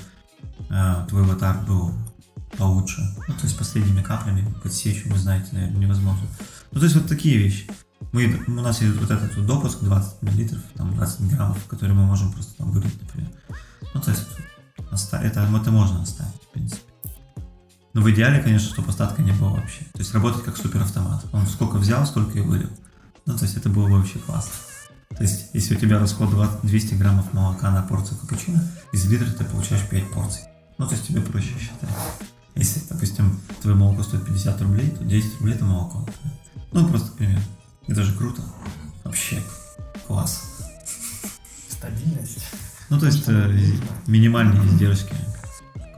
э, 0.71 1.07
твой 1.07 1.23
латар 1.27 1.59
был 1.67 1.93
получше. 2.57 3.03
Ну, 3.29 3.35
то 3.35 3.45
есть 3.45 3.59
последними 3.59 4.03
каплями 4.03 4.51
подсечь, 4.63 5.05
вы 5.05 5.19
знаете, 5.19 5.49
наверное, 5.53 5.81
невозможно. 5.81 6.27
Ну, 6.73 6.79
то 6.79 6.85
есть 6.85 6.97
вот 6.97 7.07
такие 7.09 7.37
вещи. 7.37 7.71
Мы, 8.13 8.43
у 8.47 8.51
нас 8.53 8.81
есть 8.81 8.97
вот 8.97 9.11
этот 9.11 9.37
вот 9.37 9.45
допуск 9.45 9.81
20 9.81 10.23
миллилитров, 10.23 10.63
там 10.75 10.95
20 10.95 11.21
граммов, 11.31 11.63
которые 11.67 11.95
мы 11.95 12.07
можем 12.07 12.33
просто 12.33 12.55
там 12.57 12.71
вылить, 12.71 13.03
например. 13.03 13.31
Ну, 13.93 14.01
то 14.01 14.11
есть 14.11 14.25
это, 15.03 15.41
это 15.41 15.71
можно 15.71 16.03
оставить. 16.03 16.38
Но 17.94 18.03
в 18.03 18.11
идеале, 18.11 18.40
конечно, 18.42 18.68
чтобы 18.68 18.90
остатка 18.90 19.22
не 19.22 19.33
было 19.33 19.51
вообще. 19.51 19.85
То 19.92 20.01
есть 20.01 20.12
работать 20.14 20.44
как 20.44 20.57
суперавтомат. 20.57 21.24
Он 21.33 21.46
сколько 21.46 21.77
взял, 21.77 22.07
столько 22.07 22.38
и 22.38 22.42
вылил. 22.42 22.70
Ну, 23.27 23.37
то 23.37 23.44
есть 23.44 23.57
это 23.57 23.68
было 23.68 23.88
бы 23.88 23.98
вообще 23.98 24.18
классно. 24.18 24.53
То 25.11 25.22
есть, 25.22 25.51
если 25.53 25.74
у 25.74 25.79
тебя 25.79 25.98
расход 25.98 26.31
20 26.31 26.62
200 26.62 26.94
граммов 26.94 27.33
молока 27.33 27.70
на 27.70 27.83
порцию 27.83 28.18
капучино, 28.18 28.62
из 28.92 29.07
литра 29.11 29.27
ты 29.31 29.44
получаешь 29.44 29.88
5 29.88 30.11
порций. 30.12 30.42
Ну, 30.77 30.87
то 30.87 30.94
есть 30.94 31.07
тебе 31.09 31.20
проще 31.20 31.55
считать. 31.59 31.90
Если, 32.55 32.83
допустим, 32.88 33.40
твое 33.62 33.77
молоко 33.77 34.03
стоит 34.03 34.27
50 34.27 34.62
рублей, 34.62 34.90
то 34.90 35.05
10 35.05 35.40
рублей 35.40 35.55
это 35.55 35.64
молоко. 35.64 36.07
Ну, 36.72 36.88
просто 36.88 37.11
пример. 37.12 37.40
Это 37.87 38.03
же 38.03 38.14
круто. 38.16 38.42
Вообще. 39.05 39.42
Класс. 40.07 40.42
Стабильность. 41.68 42.44
Ну, 42.90 42.98
то 42.98 43.07
есть 43.07 43.24
э, 43.27 43.72
минимальные 44.07 44.64
издержки. 44.66 45.14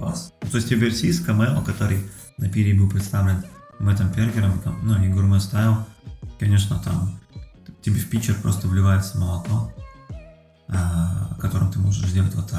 Класс. 0.01 0.33
Ну, 0.43 0.49
то 0.49 0.57
есть 0.57 0.71
Версис, 0.71 1.21
Камео, 1.21 1.63
который 1.63 2.03
на 2.39 2.49
пире 2.49 2.73
был 2.73 2.89
представлен 2.89 3.45
Мэттом 3.79 4.11
Пергером, 4.11 4.59
там, 4.61 4.81
ну, 4.83 5.03
и 5.03 5.09
Гурме 5.09 5.41
Стайл, 5.41 5.77
конечно, 6.39 6.79
там 6.79 7.21
тебе 7.83 8.01
в 8.01 8.09
питчер 8.09 8.35
просто 8.41 8.67
вливается 8.67 9.19
молоко, 9.19 9.71
а, 10.69 11.37
которым 11.39 11.71
ты 11.71 11.79
можешь 11.79 12.09
сделать 12.09 12.35
вот. 12.35 12.51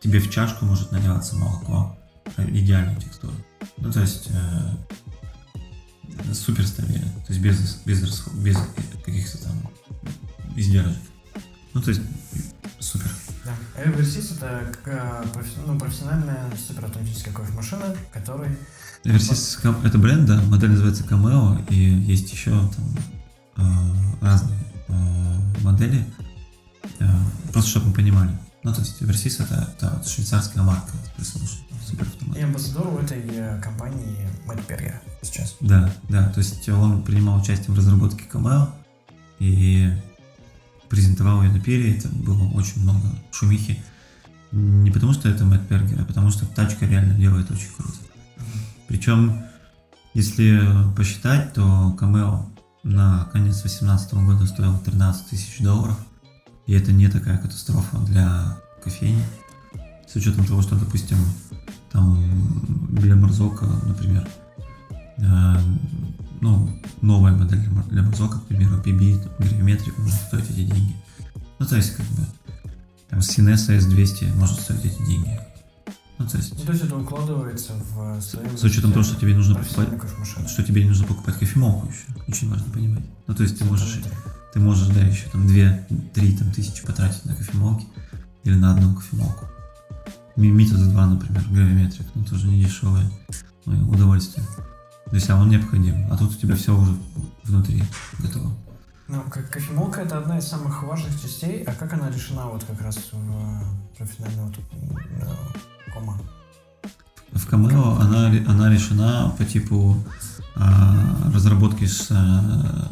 Тебе 0.00 0.20
в 0.20 0.30
чашку 0.30 0.66
может 0.66 0.92
наливаться 0.92 1.36
молоко, 1.36 1.98
э, 2.36 2.46
идеальную 2.50 3.00
текстуру. 3.00 3.32
Ну, 3.78 3.90
то 3.90 4.00
есть 4.00 4.28
э, 4.28 6.34
супер 6.34 6.66
стабильно, 6.66 7.10
то 7.26 7.32
есть 7.32 7.40
без, 7.40 7.80
без, 7.86 8.02
расход- 8.02 8.34
без 8.34 8.58
каких-то 9.04 9.42
там 9.42 9.54
издержек. 10.54 10.98
Ну, 11.72 11.80
то 11.80 11.90
есть 11.90 12.02
супер. 12.78 13.10
Да. 13.46 13.82
Eversys 13.82 14.36
это 14.36 14.72
э, 14.86 15.24
ну, 15.66 15.78
профессиональная 15.78 16.50
суперавтоматическая 16.66 17.32
кофемашина, 17.32 17.94
Versys 19.04 19.62
Cam- 19.62 19.86
это 19.86 19.98
бренд, 19.98 20.26
да, 20.26 20.40
модель 20.42 20.70
называется 20.70 21.04
Cameo, 21.04 21.64
и 21.70 21.76
есть 21.76 22.32
еще 22.32 22.50
там 22.50 22.96
э, 23.56 24.24
разные 24.24 24.58
э, 24.88 25.38
модели, 25.62 26.04
просто 27.52 27.70
чтобы 27.70 27.86
мы 27.88 27.92
понимали. 27.94 28.36
Ну, 28.64 28.72
то 28.74 28.80
есть 28.80 29.00
Versys 29.02 29.44
это, 29.44 29.68
это 29.76 30.02
швейцарская 30.08 30.64
марка, 30.64 30.92
слушай, 31.22 31.60
супер 31.86 32.02
автомат. 32.06 32.36
и 32.36 32.40
амбассадор 32.42 32.88
у 32.88 32.98
этой 32.98 33.22
компании 33.62 34.28
Мэтт 34.46 34.66
Пергер 34.66 35.00
сейчас. 35.22 35.54
Да, 35.60 35.88
да, 36.08 36.28
то 36.30 36.40
есть 36.40 36.68
он 36.68 37.04
принимал 37.04 37.40
участие 37.40 37.72
в 37.72 37.78
разработке 37.78 38.24
Cameo 38.32 38.70
и 39.38 39.92
презентовал 40.88 41.42
ее 41.42 41.50
на 41.50 41.60
пире, 41.60 41.96
это 41.96 42.08
было 42.08 42.48
очень 42.50 42.82
много 42.82 43.06
шумихи. 43.32 43.82
Не 44.52 44.90
потому 44.90 45.12
что 45.12 45.28
это 45.28 45.44
Мэтт 45.44 45.68
Пергер, 45.68 46.00
а 46.00 46.04
потому 46.04 46.30
что 46.30 46.46
тачка 46.46 46.86
реально 46.86 47.14
делает 47.14 47.50
очень 47.50 47.68
круто. 47.76 47.96
Причем, 48.88 49.44
если 50.14 50.60
посчитать, 50.96 51.52
то 51.52 51.94
Камео 51.98 52.46
на 52.82 53.24
конец 53.32 53.60
2018 53.62 54.14
года 54.14 54.46
стоил 54.46 54.78
13 54.78 55.26
тысяч 55.26 55.58
долларов. 55.60 55.98
И 56.66 56.72
это 56.72 56.92
не 56.92 57.08
такая 57.08 57.38
катастрофа 57.38 57.98
для 57.98 58.56
кофейни. 58.82 59.24
С 60.08 60.14
учетом 60.14 60.46
того, 60.46 60.62
что, 60.62 60.76
допустим, 60.76 61.18
там 61.90 62.18
для 62.92 63.16
Марзока, 63.16 63.66
например, 63.66 64.28
э, 65.18 65.56
ну, 66.40 66.68
новая 67.00 67.32
модель 67.32 67.62
для 67.90 68.02
Марзока, 68.02 68.38
к 68.38 68.46
примеру, 68.46 68.76
PB, 68.76 69.30
гравиметрик 69.38 69.96
может 69.98 70.14
стоить 70.14 70.50
эти 70.50 70.64
деньги. 70.64 70.96
Ну, 71.58 71.66
то 71.66 71.76
есть, 71.76 71.96
как 71.96 72.06
бы, 72.06 72.26
там, 73.08 73.20
Sinesa 73.20 73.78
S200 73.78 74.34
может 74.36 74.60
стоить 74.60 74.84
эти 74.84 75.02
деньги. 75.06 75.40
Ну, 76.18 76.26
то 76.26 76.38
есть, 76.38 76.54
Ну, 76.58 76.64
то 76.64 76.72
есть 76.72 76.84
это 76.84 76.96
укладывается 76.96 77.72
в 77.74 78.20
свою 78.22 78.56
с 78.56 78.64
учетом 78.64 78.92
того, 78.92 79.04
что 79.04 79.16
тебе 79.16 79.34
нужно 79.36 79.54
покупать, 79.54 79.88
что 80.48 80.62
тебе 80.62 80.82
не 80.82 80.88
нужно 80.88 81.06
покупать 81.06 81.38
кофемолку 81.38 81.88
еще. 81.88 82.22
Очень 82.26 82.50
важно 82.50 82.72
понимать. 82.72 83.04
Ну, 83.26 83.34
то 83.34 83.42
есть 83.42 83.58
ты 83.58 83.64
можешь, 83.64 84.00
ты 84.54 84.60
можешь, 84.60 84.88
да, 84.88 85.00
еще 85.00 85.28
там 85.30 85.46
2-3 85.46 86.38
там, 86.38 86.52
тысячи 86.52 86.84
потратить 86.86 87.24
на 87.26 87.34
кофемолки 87.34 87.86
или 88.44 88.54
на 88.54 88.72
одну 88.72 88.94
кофемолку. 88.94 89.46
Ми- 90.36 90.50
Митас 90.50 90.80
2, 90.80 91.06
например, 91.06 91.44
гравиметрик, 91.50 92.06
ну, 92.14 92.24
тоже 92.24 92.48
не 92.48 92.62
дешевое 92.64 93.10
ну, 93.66 93.90
удовольствие. 93.90 94.46
То 95.10 95.14
есть, 95.14 95.30
а 95.30 95.36
он 95.36 95.48
необходим. 95.48 96.06
А 96.10 96.16
тут 96.16 96.32
у 96.32 96.34
тебя 96.34 96.56
все 96.56 96.76
уже 96.76 96.96
внутри 97.44 97.82
готово. 98.18 98.52
Ну, 99.08 99.22
как 99.30 99.48
кофемолка 99.50 100.00
это 100.00 100.18
одна 100.18 100.38
из 100.38 100.48
самых 100.48 100.82
важных 100.82 101.20
частей, 101.20 101.62
а 101.62 101.72
как 101.72 101.92
она 101.92 102.10
решена 102.10 102.46
вот 102.46 102.64
как 102.64 102.80
раз 102.82 102.96
в 103.12 103.96
профессиональной 103.96 104.44
вот, 104.44 104.54
э, 105.20 105.92
кома? 105.92 106.18
В 107.32 107.46
Камео 107.46 107.98
она, 108.00 108.28
она 108.48 108.72
решена 108.72 109.32
по 109.38 109.44
типу 109.44 109.96
а, 110.56 111.30
разработки 111.32 111.84
с, 111.84 112.08
а, 112.10 112.90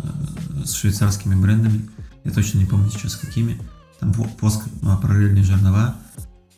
с 0.64 0.74
швейцарскими 0.74 1.34
брендами. 1.34 1.88
Я 2.24 2.30
точно 2.30 2.58
не 2.58 2.66
помню 2.66 2.90
сейчас 2.90 3.16
какими. 3.16 3.60
Там 4.00 4.12
по- 4.12 4.24
поск 4.24 4.64
а, 4.82 4.96
параллельные 4.98 5.42
жернова. 5.44 5.96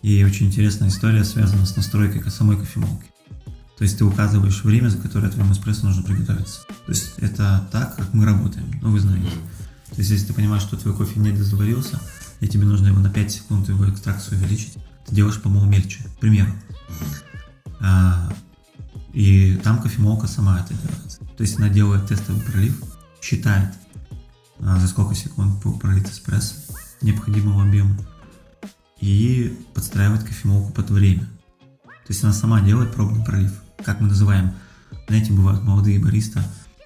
И 0.03 0.23
очень 0.25 0.47
интересная 0.49 0.89
история 0.89 1.25
связана 1.25 1.65
с 1.65 1.77
настройкой 1.77 2.21
ко- 2.21 2.31
самой 2.31 2.59
кофемолки. 2.59 3.07
То 3.77 3.85
есть 3.85 3.99
ты 3.99 4.05
указываешь 4.05 4.65
время, 4.65 4.89
за 4.89 4.99
которое 4.99 5.31
твоему 5.31 5.53
эспрессо 5.53 5.87
нужно 5.87 6.03
приготовиться. 6.03 6.61
То 6.67 6.93
есть 6.93 7.15
это 7.19 7.69
так, 7.71 7.97
как 7.97 8.15
мы 8.15 8.25
работаем. 8.25 8.67
Ну, 8.81 8.91
вы 8.91 9.01
знаете. 9.01 9.31
То 9.91 9.99
есть 9.99 10.11
если 10.11 10.27
ты 10.27 10.33
понимаешь, 10.33 10.63
что 10.63 10.77
твой 10.77 10.95
кофе 10.95 11.21
не 11.21 11.31
дозаварился, 11.31 12.01
и 12.41 12.49
тебе 12.49 12.65
нужно 12.65 12.89
его 12.89 13.01
на 13.01 13.11
5 13.11 13.33
секунд 13.33 13.69
его 13.69 13.89
экстракцию 13.89 14.39
увеличить, 14.39 14.75
ты 15.07 15.15
делаешь, 15.15 15.41
по-моему, 15.41 15.71
мельче. 15.71 16.05
К 16.17 16.19
примеру. 16.19 16.53
А, 17.81 18.33
и 19.13 19.61
там 19.63 19.81
кофемолка 19.81 20.27
сама 20.27 20.59
это 20.59 20.75
делает. 20.75 21.21
То 21.37 21.43
есть 21.43 21.59
она 21.59 21.69
делает 21.69 22.09
тестовый 22.09 22.43
пролив, 22.43 22.83
считает, 23.21 23.73
а, 24.61 24.79
за 24.79 24.89
сколько 24.89 25.15
секунд 25.15 25.63
пролит 25.81 26.09
эспрессо 26.09 26.55
необходимого 27.03 27.63
объема, 27.63 27.97
и 29.01 29.57
подстраивает 29.75 30.25
кофемолку 30.25 30.73
под 30.73 30.91
время. 30.91 31.29
То 31.85 32.13
есть 32.13 32.25
она 32.25 32.33
сама 32.33 32.61
делает 32.61 32.95
пробный 32.95 33.25
пролив, 33.25 33.53
как 33.85 34.01
мы 34.01 34.09
называем. 34.09 34.53
Знаете, 35.09 35.33
бывают 35.33 35.63
молодые 35.63 35.99
бариста, 35.99 36.45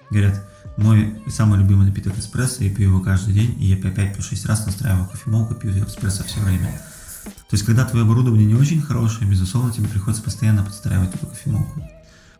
говорят, 0.09 0.43
мой 0.77 1.21
самый 1.27 1.59
любимый 1.59 1.85
напиток 1.85 2.17
эспрессо, 2.17 2.63
я 2.63 2.73
пью 2.73 2.89
его 2.89 2.99
каждый 2.99 3.33
день, 3.33 3.55
и 3.59 3.65
я 3.65 3.77
по 3.77 3.87
5-6 3.87 4.47
раз 4.47 4.65
настраиваю 4.65 5.07
кофемолку, 5.07 5.55
пью 5.55 5.71
эспрессо 5.71 6.23
все 6.23 6.39
время. 6.41 6.81
То 7.23 7.55
есть, 7.55 7.65
когда 7.65 7.85
твое 7.85 8.05
оборудование 8.05 8.47
не 8.47 8.55
очень 8.55 8.81
хорошее, 8.81 9.29
безусловно, 9.29 9.71
тебе 9.71 9.87
приходится 9.87 10.23
постоянно 10.23 10.63
подстраивать 10.63 11.13
эту 11.13 11.27
кофемолку. 11.27 11.81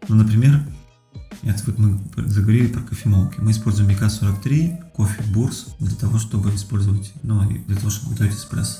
Ну, 0.08 0.16
например, 0.16 0.64
это 1.44 1.64
вот 1.66 1.78
мы 1.78 2.00
заговорили 2.28 2.68
про 2.68 2.82
кофемолки. 2.82 3.40
Мы 3.40 3.52
используем 3.52 3.90
МК-43, 3.90 4.92
кофе 4.92 5.24
Бурс 5.34 5.68
для 5.80 5.96
того, 5.96 6.18
чтобы 6.18 6.54
использовать, 6.56 7.12
ну, 7.24 7.42
для 7.48 7.76
того, 7.76 7.90
чтобы 7.90 8.14
готовить 8.14 8.36
эспрессо. 8.36 8.80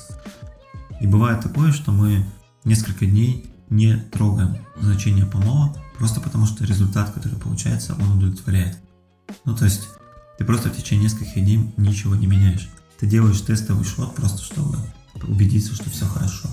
И 1.00 1.08
бывает 1.08 1.42
такое, 1.42 1.72
что 1.72 1.92
мы 1.92 2.26
несколько 2.64 3.06
дней 3.06 3.52
не 3.72 3.96
трогаем 3.96 4.58
значение 4.80 5.26
помола, 5.26 5.76
просто 5.98 6.22
потому 6.22 6.46
что 6.46 6.66
результат, 6.66 7.12
который 7.12 7.40
получается, 7.40 7.96
он 8.00 8.18
удовлетворяет. 8.18 8.78
Ну, 9.46 9.56
то 9.56 9.66
есть, 9.66 9.88
ты 10.38 10.46
просто 10.46 10.70
в 10.70 10.78
течение 10.78 11.06
нескольких 11.06 11.36
дней 11.36 11.74
ничего 11.78 12.16
не 12.16 12.28
меняешь. 12.28 12.70
Ты 13.00 13.08
делаешь 13.08 13.42
тестовый 13.42 13.86
шот 13.86 14.14
просто, 14.14 14.44
чтобы 14.44 14.78
убедиться, 15.24 15.74
что 15.74 15.90
все 15.90 16.06
хорошо. 16.06 16.50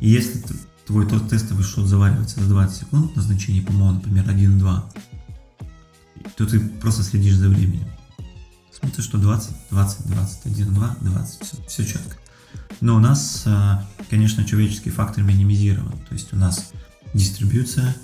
И 0.00 0.10
если 0.10 0.42
твой 0.86 1.08
тот 1.08 1.30
тестовый 1.30 1.64
шот 1.64 1.86
заваривается 1.86 2.40
за 2.40 2.48
20 2.48 2.76
секунд 2.76 3.16
на 3.16 3.22
значении 3.22 3.60
помола, 3.60 3.92
например, 3.92 4.28
1,2, 4.28 4.82
то 6.36 6.46
ты 6.46 6.58
просто 6.58 7.04
следишь 7.04 7.36
за 7.36 7.48
временем. 7.48 7.88
Смотришь, 8.72 9.04
что 9.04 9.18
20, 9.18 9.54
20, 9.70 10.06
20, 10.06 10.46
1, 10.46 10.74
2, 10.74 10.96
20, 11.00 11.42
все, 11.42 11.56
все 11.68 11.86
четко. 11.86 12.16
Но 12.82 12.96
у 12.96 12.98
нас, 12.98 13.44
э, 13.46 13.76
конечно, 14.10 14.44
человеческий 14.44 14.90
фактор 14.90 15.22
минимизирован. 15.22 15.92
То 16.08 16.14
есть 16.14 16.32
у 16.32 16.36
нас 16.36 16.72
дистрибьюция, 17.14 17.94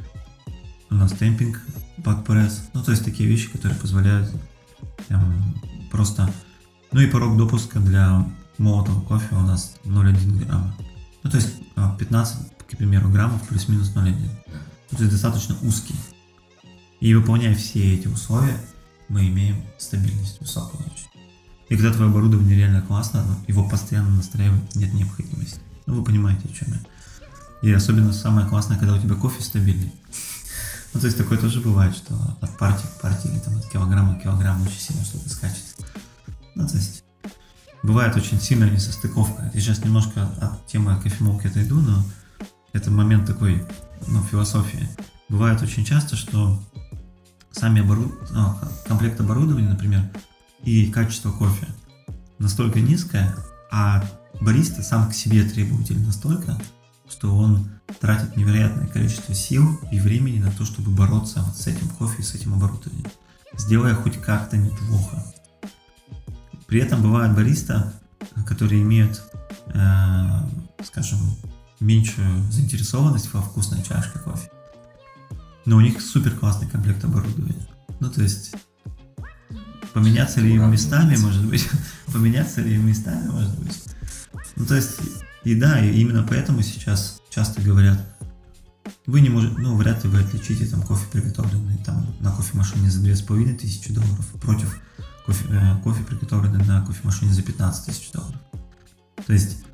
у 0.89 0.95
нас 0.95 1.11
темпинг, 1.11 1.61
бакпресс, 1.97 2.71
ну 2.75 2.85
то 2.85 2.93
есть 2.93 3.05
такие 3.05 3.29
вещи, 3.29 3.51
которые 3.51 3.77
позволяют 3.77 4.31
эм, 5.09 5.61
просто... 5.91 6.33
Ну 6.93 7.01
и 7.01 7.09
порог 7.09 7.37
допуска 7.37 7.81
для 7.81 8.25
молотого 8.57 9.01
кофе 9.01 9.35
у 9.35 9.41
нас 9.41 9.75
0,1 9.85 10.45
грамма. 10.45 10.73
Ну 11.25 11.31
то 11.31 11.39
есть 11.39 11.55
15, 11.99 12.41
э, 12.41 12.45
к 12.73 12.77
примеру, 12.77 13.09
граммов 13.09 13.49
плюс-минус 13.49 13.93
0,1. 13.97 14.15
Ну, 14.93 14.97
то 14.97 15.03
есть 15.03 15.11
достаточно 15.11 15.57
узкий. 15.63 15.97
И 17.01 17.13
выполняя 17.15 17.57
все 17.57 17.97
эти 17.97 18.07
условия, 18.07 18.57
мы 19.09 19.27
имеем 19.27 19.57
стабильность 19.77 20.41
высокую. 20.41 20.85
И 21.69 21.77
когда 21.77 21.93
твое 21.93 22.11
оборудование 22.11 22.57
реально 22.57 22.83
классно, 22.83 23.25
его 23.47 23.69
постоянно 23.69 24.11
настраивать 24.11 24.75
нет 24.75 24.95
необходимости. 24.95 25.61
Ну, 25.87 25.97
вы 25.97 26.05
понимаете, 26.05 26.49
о 26.49 26.55
чем 26.55 26.69
я. 26.73 26.81
И 27.61 27.73
особенно 27.73 28.13
самое 28.13 28.47
классное, 28.47 28.79
когда 28.79 28.95
у 28.95 29.01
тебя 29.01 29.15
кофе 29.15 29.43
стабильный. 29.43 29.93
Ну, 30.95 31.01
то 31.01 31.07
есть 31.07 31.19
такое 31.19 31.37
тоже 31.37 31.61
бывает, 31.61 31.95
что 31.95 32.15
от 32.41 32.57
партии 32.57 32.87
к 32.87 33.01
партии 33.03 33.31
или 33.31 33.39
там 33.41 33.55
от 33.59 33.69
килограмма 33.69 34.15
к 34.15 34.23
килограмму 34.23 34.65
очень 34.65 34.81
сильно 34.81 35.05
что-то 35.05 35.29
скачет. 35.29 35.63
Ну, 36.55 36.67
то 36.67 36.77
есть 36.77 37.05
бывает 37.83 38.17
очень 38.17 38.41
сильная 38.41 38.71
несостыковка. 38.71 39.51
Я 39.53 39.61
сейчас 39.61 39.85
немножко 39.85 40.31
от 40.41 40.67
темы 40.67 40.99
кофемолки 40.99 41.47
отойду, 41.47 41.79
но 41.79 42.03
это 42.73 42.91
момент 42.91 43.27
такой, 43.27 43.67
ну, 44.07 44.23
философии. 44.23 44.89
Бывает 45.29 45.61
очень 45.61 45.85
часто, 45.85 46.17
что 46.17 46.59
сами 47.53 47.83
оборуд... 47.83 48.15
ну, 48.31 48.59
комплект 48.87 49.21
оборудования, 49.21 49.69
например, 49.69 50.11
и 50.65 50.91
качество 50.91 51.31
кофе 51.31 51.67
настолько 52.39 52.81
низкое, 52.81 53.35
а 53.71 54.05
бариста 54.41 54.83
сам 54.83 55.11
к 55.11 55.15
себе 55.15 55.45
требователь 55.45 56.01
настолько, 56.01 56.59
что 57.09 57.37
он 57.37 57.71
тратит 58.01 58.37
невероятное 58.37 58.87
количество 58.87 59.35
сил 59.35 59.81
и 59.91 59.99
времени 59.99 60.39
на 60.39 60.51
то, 60.51 60.65
чтобы 60.65 60.91
бороться 60.91 61.45
с 61.55 61.67
этим 61.67 61.89
кофе 61.89 62.23
и 62.23 62.25
с 62.25 62.35
этим 62.35 62.55
оборудованием, 62.55 63.07
сделая 63.57 63.95
хоть 63.95 64.21
как-то 64.21 64.57
неплохо. 64.57 65.25
При 66.67 66.81
этом 66.81 67.03
бывают 67.03 67.35
бариста, 67.35 67.95
которые 68.47 68.83
имеют, 68.83 69.23
э, 69.67 70.27
скажем, 70.85 71.19
меньшую 71.81 72.43
заинтересованность 72.53 73.33
во 73.33 73.41
вкусной 73.41 73.83
чашке 73.83 74.19
кофе. 74.19 74.51
Но 75.65 75.77
у 75.77 75.81
них 75.81 76.01
супер 76.01 76.37
классный 76.37 76.69
комплект 76.69 77.05
оборудования. 77.05 77.69
Ну, 78.01 78.11
то 78.11 78.23
есть 78.23 78.55
Поменяться 79.93 80.41
ли 80.41 80.55
им 80.55 80.71
местами, 80.71 81.17
может 81.17 81.45
быть? 81.45 81.69
Поменяться 82.13 82.61
ли 82.61 82.75
им 82.75 82.87
местами, 82.87 83.29
может 83.29 83.59
быть? 83.59 83.83
Ну, 84.57 84.67
то 84.67 84.75
есть, 84.75 85.01
и 85.45 85.55
да, 85.55 85.81
и 85.81 86.01
именно 86.01 86.27
поэтому 86.29 86.63
сейчас 86.63 87.21
часто 87.31 87.63
говорят, 87.63 87.99
вы 89.07 89.21
не 89.21 89.29
можете, 89.29 89.55
ну, 89.59 89.77
вряд 89.77 90.05
ли 90.05 90.11
вы 90.11 90.21
отличите 90.21 90.67
там 90.67 90.83
кофе, 90.83 91.07
приготовленный 91.11 91.79
там 91.79 92.07
на 92.21 92.31
кофемашине 92.31 92.91
за 92.91 93.01
2500 93.01 93.95
долларов 93.95 94.27
против 94.41 94.81
кофе, 95.25 95.45
э, 95.49 95.77
кофе, 95.83 96.05
приготовленный 96.05 96.65
на 96.65 96.85
кофемашине 96.85 97.33
за 97.33 97.43
15 97.43 97.87
тысяч 97.87 98.11
долларов. 98.13 98.41
То 99.27 99.33
есть, 99.33 99.65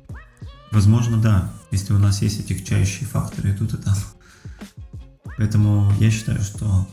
возможно, 0.71 1.17
да, 1.17 1.51
если 1.71 1.93
у 1.93 1.99
нас 1.99 2.21
есть 2.21 2.39
эти 2.39 2.63
чающие 2.63 3.07
факторы 3.07 3.51
и 3.51 3.53
тут, 3.53 3.73
и 3.73 3.77
там. 3.77 3.95
Поэтому 5.37 5.93
я 5.99 6.11
считаю, 6.11 6.41
что 6.41 6.87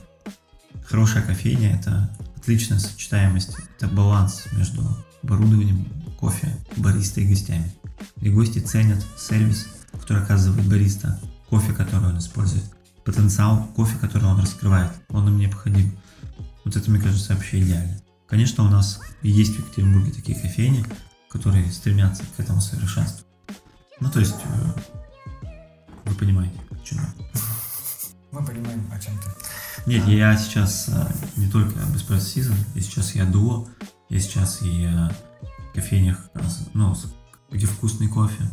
хорошая 0.84 1.22
кофейня– 1.22 1.76
это 1.80 2.10
отличная 2.42 2.80
сочетаемость, 2.80 3.56
это 3.78 3.86
баланс 3.86 4.46
между 4.52 4.82
оборудованием, 5.22 5.86
кофе, 6.18 6.48
бариста 6.76 7.20
и 7.20 7.28
гостями. 7.28 7.72
И 8.20 8.30
гости 8.30 8.58
ценят 8.58 9.04
сервис, 9.16 9.68
который 9.92 10.24
оказывает 10.24 10.68
бариста, 10.68 11.20
кофе, 11.48 11.72
который 11.72 12.08
он 12.08 12.18
использует, 12.18 12.64
потенциал 13.04 13.68
кофе, 13.76 13.96
который 14.00 14.24
он 14.24 14.40
раскрывает, 14.40 14.90
он 15.08 15.28
им 15.28 15.38
необходим. 15.38 15.96
Вот 16.64 16.74
это, 16.74 16.90
мне 16.90 17.00
кажется, 17.00 17.34
вообще 17.34 17.60
идеально. 17.60 18.00
Конечно, 18.26 18.64
у 18.64 18.68
нас 18.68 19.00
есть 19.22 19.54
в 19.54 19.58
Екатеринбурге 19.60 20.10
такие 20.10 20.36
кофейни, 20.36 20.84
которые 21.30 21.70
стремятся 21.70 22.24
к 22.36 22.40
этому 22.40 22.60
совершенству. 22.60 23.24
Ну, 24.00 24.10
то 24.10 24.18
есть, 24.18 24.34
э, 24.44 25.48
вы 26.06 26.14
понимаете, 26.16 26.56
о 26.70 26.84
чем 26.84 26.98
я. 26.98 27.61
Мы 28.32 28.42
понимаем, 28.42 28.82
о 28.90 28.98
чем 28.98 29.12
ты. 29.18 29.28
Нет, 29.84 30.06
я 30.08 30.34
сейчас 30.38 30.88
э, 30.88 31.12
не 31.36 31.50
только 31.50 31.78
Espresso 31.94 32.34
Season, 32.34 32.56
я 32.74 32.80
сейчас 32.80 33.14
и 33.14 33.20
о 33.20 33.26
Duo, 33.26 33.68
я 34.08 34.20
сейчас 34.20 34.62
и 34.62 34.86
о 34.86 35.12
кофейнях, 35.74 36.18
ну, 36.72 36.96
где 37.50 37.66
вкусный 37.66 38.08
кофе. 38.08 38.48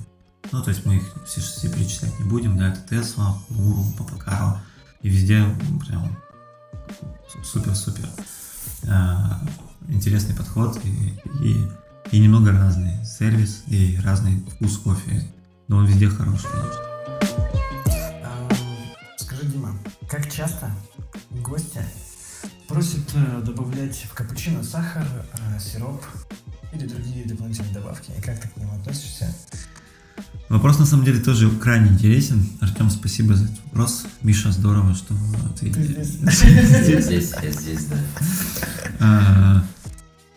Ну, 0.51 0.61
то 0.61 0.71
есть 0.71 0.85
мы 0.85 0.97
их 0.97 1.03
все, 1.25 1.39
все 1.39 1.69
перечислять 1.69 2.17
не 2.19 2.25
будем, 2.25 2.57
да, 2.57 2.73
это 2.73 2.93
Tesla, 2.93 3.35
Муру, 3.49 3.85
Папакаро, 3.97 4.59
и 5.01 5.09
везде 5.09 5.45
прям 5.87 6.17
супер-супер 7.43 8.09
э, 8.83 9.15
интересный 9.87 10.35
подход 10.35 10.77
и, 10.83 11.19
и, 11.41 11.67
и 12.11 12.19
немного 12.19 12.51
разный 12.51 13.05
сервис 13.05 13.63
и 13.67 13.97
разный 14.03 14.45
вкус 14.55 14.77
кофе, 14.77 15.23
но 15.69 15.77
он 15.77 15.85
везде 15.85 16.09
хороший, 16.09 16.49
конечно. 16.51 17.58
Часто 20.39 20.71
гостя 21.31 21.83
просят 22.69 23.13
э, 23.13 23.41
добавлять 23.45 24.05
в 24.09 24.13
капучино 24.13 24.63
сахар, 24.63 25.05
э, 25.33 25.59
сироп 25.59 26.01
или 26.71 26.87
другие 26.87 27.25
дополнительные 27.25 27.73
добавки. 27.73 28.11
И 28.17 28.21
как 28.21 28.39
ты 28.39 28.47
к 28.47 28.55
нему 28.55 28.71
относишься? 28.73 29.35
Вопрос 30.47 30.79
на 30.79 30.85
самом 30.85 31.03
деле 31.03 31.19
тоже 31.19 31.49
крайне 31.49 31.89
интересен. 31.89 32.41
Артем, 32.61 32.89
спасибо 32.89 33.35
за 33.35 33.43
этот 33.43 33.65
вопрос. 33.65 34.05
Миша, 34.21 34.53
здорово, 34.53 34.95
что 34.95 35.13
ты, 35.59 35.73
ты 35.73 35.83
здесь. 35.83 36.07
здесь, 37.03 37.33
я 37.43 37.51
здесь, 37.51 37.85
да. 37.87 37.97
А, 39.01 39.63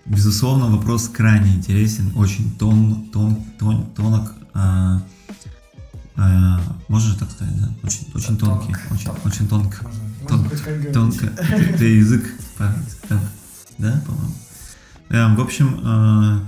безусловно, 0.05 0.67
вопрос 0.67 1.07
крайне 1.07 1.55
интересен, 1.55 2.11
очень 2.17 2.51
тон, 2.57 3.09
тон, 3.13 3.45
тон, 3.57 3.87
тонок. 3.95 4.35
А, 6.17 6.61
можно 6.89 7.15
так 7.17 7.31
сказать, 7.31 7.59
да? 7.61 7.69
Очень, 7.83 8.07
очень 8.15 8.39
тонкий, 8.39 8.75
очень, 8.91 9.11
очень 9.25 9.49
тонко. 9.49 9.79
Тон, 10.29 10.49
тонко. 10.93 11.27
Ты 11.79 11.97
язык, 11.97 12.25
да, 13.79 14.03
по-моему. 14.07 14.35
Эм, 15.09 15.37
в 15.37 15.41
общем, 15.41 15.81
э, 15.85 16.41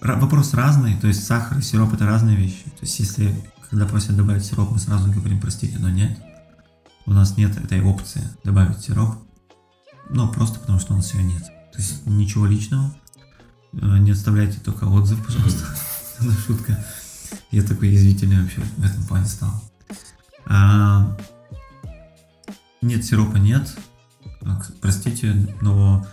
вопрос 0.00 0.54
разный, 0.54 0.96
то 0.96 1.06
есть 1.06 1.24
сахар 1.24 1.58
и 1.58 1.62
сироп 1.62 1.92
это 1.94 2.06
разные 2.06 2.36
вещи. 2.36 2.64
То 2.64 2.82
есть 2.82 2.98
если 2.98 3.34
когда 3.70 3.86
просят 3.86 4.16
добавить 4.16 4.44
сироп, 4.44 4.70
мы 4.70 4.78
сразу 4.78 5.12
говорим, 5.12 5.40
простите, 5.40 5.78
но 5.78 5.90
нет. 5.90 6.18
У 7.06 7.12
нас 7.12 7.36
нет 7.36 7.56
этой 7.56 7.82
опции 7.82 8.22
добавить 8.44 8.80
сироп. 8.80 9.16
Ну, 10.10 10.28
просто 10.32 10.58
потому 10.58 10.80
что 10.80 10.94
у 10.94 10.96
нас 10.96 11.12
ее 11.14 11.22
нет. 11.22 11.42
То 11.44 11.78
есть 11.78 12.06
ничего 12.06 12.46
личного. 12.46 12.94
Э, 13.74 13.98
не 13.98 14.12
оставляйте 14.12 14.58
только 14.60 14.84
отзыв, 14.84 15.24
пожалуйста. 15.24 15.66
Шутка. 16.46 16.84
Я 17.50 17.62
такой 17.62 17.88
язвительный 17.88 18.42
вообще 18.42 18.60
в 18.76 18.84
этом 18.84 19.04
плане 19.04 19.26
стал. 19.26 19.62
А, 20.46 21.16
нет, 22.82 23.04
сиропа 23.04 23.36
нет. 23.36 23.76
А, 24.42 24.60
простите, 24.80 25.34
но 25.60 26.06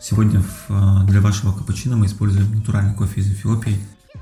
сегодня 0.00 0.40
в, 0.40 0.66
а, 0.68 1.04
для 1.04 1.20
вашего 1.20 1.52
капучино 1.52 1.96
мы 1.96 2.06
используем 2.06 2.54
натуральный 2.54 2.94
кофе 2.94 3.20
из 3.20 3.30
Эфиопии. 3.32 3.78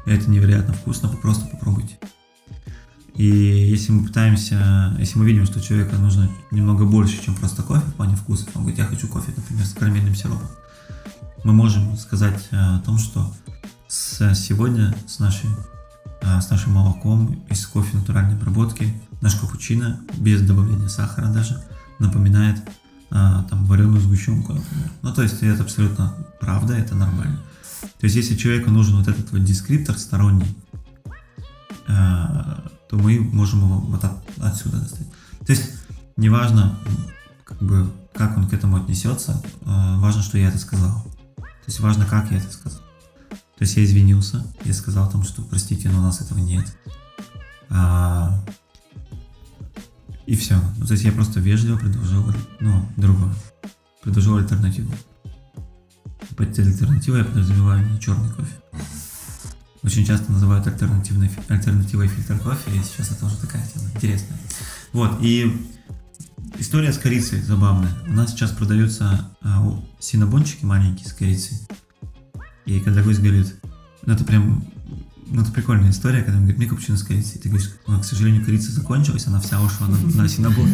Это 0.07 0.31
невероятно 0.31 0.75
вкусно, 0.75 1.09
вы 1.09 1.19
просто 1.19 1.47
попробуйте. 1.47 1.99
И 3.15 3.27
если 3.27 3.93
мы 3.93 4.07
пытаемся, 4.07 4.97
если 4.99 5.19
мы 5.19 5.27
видим, 5.27 5.45
что 5.45 5.61
человеку 5.61 5.97
нужно 5.97 6.31
немного 6.51 6.87
больше, 6.87 7.23
чем 7.23 7.35
просто 7.35 7.63
кофе 7.63 7.85
в 7.87 7.95
плане 7.95 8.17
вкусов, 8.17 8.49
он 8.55 8.63
говорит, 8.63 8.79
я 8.79 8.87
хочу 8.87 9.09
кофе, 9.09 9.33
например, 9.37 9.67
с 9.67 9.75
карамельным 9.75 10.15
сиропом, 10.15 10.49
мы 11.45 11.53
можем 11.53 11.97
сказать 11.97 12.49
о 12.51 12.81
том, 12.81 12.99
что 12.99 13.33
с 13.89 14.35
сегодня 14.35 14.95
с, 15.07 15.19
нашей, 15.19 15.51
с 16.23 16.51
нашим 16.51 16.73
молоком 16.73 17.43
из 17.49 17.67
кофе 17.67 17.97
натуральной 17.97 18.35
обработки 18.35 18.95
наш 19.21 19.35
капучино 19.37 20.01
без 20.17 20.43
добавления 20.43 20.89
сахара 20.89 21.27
даже 21.29 21.63
напоминает 21.99 22.63
а, 23.11 23.43
там 23.45 23.65
вареную 23.67 24.01
сгущенку, 24.01 24.53
например. 24.53 24.91
Ну, 25.03 25.13
то 25.13 25.23
есть 25.23 25.43
это 25.43 25.63
абсолютно 25.63 26.15
правда, 26.41 26.75
это 26.75 26.95
нормально. 26.95 27.41
То 27.99 28.05
есть 28.05 28.17
если 28.17 28.37
человеку 28.37 28.71
нужен 28.71 28.97
вот 28.97 29.09
этот 29.09 29.31
вот 29.33 29.45
дескриптор 29.45 29.99
сторонний, 29.99 30.57
а, 31.89 32.65
то 32.89 32.97
мы 32.97 33.21
можем 33.21 33.61
его 33.65 33.79
вот 33.81 34.05
от, 34.05 34.13
отсюда 34.39 34.79
достать. 34.79 35.07
То 35.45 35.53
есть 35.53 35.71
неважно, 36.17 36.79
как 37.45 37.59
бы, 37.59 37.91
как 38.15 38.37
он 38.37 38.49
к 38.49 38.53
этому 38.53 38.77
отнесется, 38.77 39.43
а, 39.65 39.99
важно, 39.99 40.23
что 40.23 40.39
я 40.39 40.49
это 40.49 40.59
сказал. 40.59 41.03
То 41.37 41.67
есть 41.67 41.81
важно, 41.81 42.07
как 42.07 42.31
я 42.31 42.39
это 42.39 42.51
сказал. 42.53 42.81
То 43.61 43.65
есть 43.65 43.77
я 43.77 43.85
извинился, 43.85 44.43
я 44.65 44.73
сказал 44.73 45.07
о 45.07 45.11
том, 45.11 45.23
что 45.23 45.43
простите, 45.43 45.91
но 45.91 45.99
у 45.99 46.03
нас 46.03 46.23
этого 46.23 46.39
нет. 46.39 46.65
А, 47.69 48.43
и 50.25 50.35
все. 50.35 50.59
Ну, 50.79 50.87
то 50.87 50.93
есть 50.95 51.05
я 51.05 51.13
просто 51.13 51.41
вежливо 51.41 51.77
предложил, 51.77 52.25
ну, 52.61 52.89
другое. 52.97 53.35
Предложил 54.03 54.39
альтернативу. 54.39 54.91
Под 56.39 56.59
альтернативой 56.59 57.19
я 57.19 57.25
подразумеваю 57.27 57.87
не 57.87 58.01
черный 58.01 58.31
кофе. 58.31 58.55
Очень 59.83 60.07
часто 60.07 60.33
называют 60.33 60.67
альтернативной, 60.67 61.31
альтернативой 61.49 62.09
фильтр 62.09 62.39
кофе, 62.39 62.71
и 62.75 62.83
сейчас 62.83 63.11
это 63.11 63.21
тоже 63.21 63.37
такая 63.37 63.63
тема 63.69 63.91
интересная. 63.95 64.39
Вот, 64.95 65.19
и 65.21 65.69
история 66.59 66.95
с 66.95 66.99
корицей 66.99 67.43
забавная. 67.43 67.93
У 68.09 68.13
нас 68.15 68.31
сейчас 68.31 68.53
продаются 68.53 69.29
а, 69.43 69.83
синабончики 69.99 70.65
маленькие 70.65 71.07
с 71.07 71.13
корицей. 71.13 71.59
И 72.67 72.81
когда 72.81 73.03
гость 73.03 73.21
говорит, 73.21 73.55
ну 74.07 74.13
это 74.13 74.25
прям, 74.25 74.65
ну 75.27 75.43
это 75.43 75.51
прикольная 75.53 75.91
история, 75.91 76.23
когда 76.23 76.35
он 76.35 76.43
говорит, 76.43 76.59
мне 76.59 76.69
капучино 76.69 76.97
с 76.97 77.03
корицей. 77.03 77.37
И 77.37 77.39
ты 77.39 77.49
говоришь, 77.49 77.71
к 77.87 78.05
сожалению, 78.05 78.45
корица 78.45 78.73
закончилась, 78.73 79.27
она 79.27 79.41
вся 79.41 79.61
ушла 79.61 79.89
на, 79.89 79.99
на 79.99 80.29
синабон. 80.29 80.69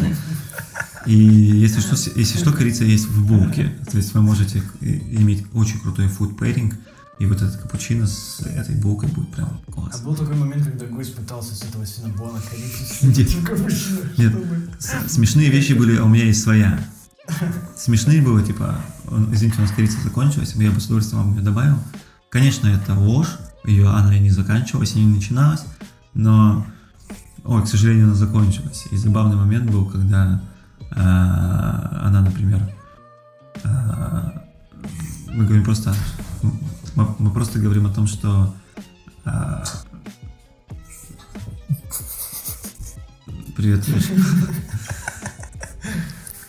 И 1.05 1.15
если 1.15 1.79
что, 1.79 1.95
если 2.19 2.37
что, 2.37 2.51
корица 2.51 2.83
есть 2.83 3.07
в 3.07 3.25
булке. 3.25 3.73
То 3.89 3.97
есть 3.97 4.13
вы 4.13 4.21
можете 4.21 4.61
иметь 4.81 5.45
очень 5.53 5.79
крутой 5.79 6.07
food 6.07 6.37
pairing, 6.37 6.73
и 7.19 7.25
вот 7.25 7.41
этот 7.41 7.59
капучино 7.59 8.05
с 8.05 8.41
этой 8.41 8.75
булкой 8.75 9.09
будет 9.09 9.31
прям 9.31 9.59
класс. 9.71 9.99
А 10.01 10.05
был 10.05 10.15
такой 10.15 10.35
момент, 10.35 10.65
когда 10.65 10.85
гость 10.85 11.15
пытался 11.15 11.55
с 11.55 11.63
этого 11.63 11.85
синабона 11.85 12.39
корицу 12.41 13.37
капучино? 13.43 13.99
Нет, 14.17 14.35
смешные 15.07 15.49
вещи 15.49 15.73
были, 15.73 15.95
а 15.95 16.03
у 16.03 16.09
меня 16.09 16.25
есть 16.25 16.43
своя. 16.43 16.79
Смешные 17.75 18.21
было, 18.21 18.41
типа, 18.41 18.75
извините, 19.31 19.59
у 19.59 19.61
нас 19.61 19.71
корица 19.71 20.01
закончилась, 20.01 20.53
я 20.55 20.71
бы 20.71 20.79
с 20.79 20.85
удовольствием 20.85 21.23
вам 21.23 21.35
ее 21.35 21.41
добавил. 21.41 21.77
Конечно, 22.29 22.67
это 22.67 22.93
ложь, 22.95 23.37
ее 23.63 23.89
она 23.89 24.15
и 24.15 24.19
не 24.19 24.29
заканчивалась, 24.29 24.95
и 24.95 25.03
не 25.03 25.15
начиналась, 25.15 25.65
но, 26.13 26.65
ой, 27.43 27.63
к 27.63 27.67
сожалению, 27.67 28.05
она 28.05 28.15
закончилась. 28.15 28.87
И 28.91 28.97
забавный 28.97 29.35
момент 29.35 29.69
был, 29.69 29.85
когда 29.85 30.41
э, 30.79 30.95
она, 30.95 32.21
например, 32.21 32.61
э, 33.63 34.31
мы 35.33 35.45
говорим 35.45 35.63
просто, 35.63 35.93
мы, 36.95 37.31
просто 37.31 37.59
говорим 37.59 37.85
о 37.85 37.93
том, 37.93 38.07
что 38.07 38.55
э, 39.25 39.63
Привет, 43.57 43.83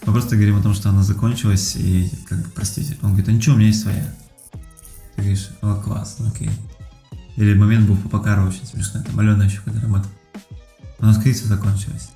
Мы 0.09 0.15
просто 0.15 0.37
говорим 0.37 0.57
о 0.57 0.63
том, 0.63 0.73
что 0.73 0.89
она 0.89 1.03
закончилась, 1.03 1.77
и 1.77 2.11
как 2.27 2.39
бы, 2.39 2.49
простите. 2.55 2.97
Он 3.03 3.11
говорит, 3.11 3.29
а 3.29 3.33
ничего, 3.33 3.57
у 3.57 3.59
меня 3.59 3.69
есть 3.69 3.83
своя. 3.83 4.11
Ты 5.15 5.21
говоришь, 5.21 5.51
о, 5.61 5.75
класс, 5.75 6.17
ну 6.19 6.29
окей. 6.29 6.51
Или 7.37 7.53
момент 7.53 7.87
был 7.87 7.95
по 7.95 8.09
Покару 8.09 8.47
очень 8.47 8.65
смешной, 8.65 9.05
там 9.05 9.19
Алена 9.19 9.45
еще 9.45 9.61
когда 9.61 9.83
работала. 9.83 10.11
У 10.99 11.05
нас 11.05 11.23
кризис 11.23 11.45
закончилась. 11.45 12.09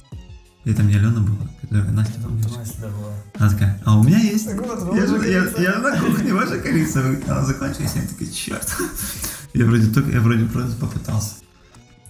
И 0.65 0.73
там 0.73 0.89
не 0.89 0.95
Алена 0.95 1.21
была, 1.21 1.47
которая 1.61 1.91
Настя 1.91 2.19
была. 2.21 2.33
Настя 2.33 2.81
была. 2.81 3.13
Она 3.39 3.51
такая, 3.51 3.83
а 3.85 3.99
у 3.99 4.03
меня 4.03 4.21
есть. 4.21 4.47
Я, 4.47 5.07
же, 5.07 5.31
я, 5.31 5.63
я 5.63 5.79
на 5.81 6.01
кухне, 6.01 6.33
ваша 6.33 6.61
корица. 6.61 7.05
Она 7.29 7.45
закончилась, 7.45 7.93
я 7.95 8.09
такой, 8.09 8.33
черт. 8.33 8.75
Я 9.53 9.67
вроде 9.67 9.93
только, 9.93 10.13
я 10.13 10.23
вроде 10.23 10.47
просто 10.47 10.77
попытался. 10.77 11.35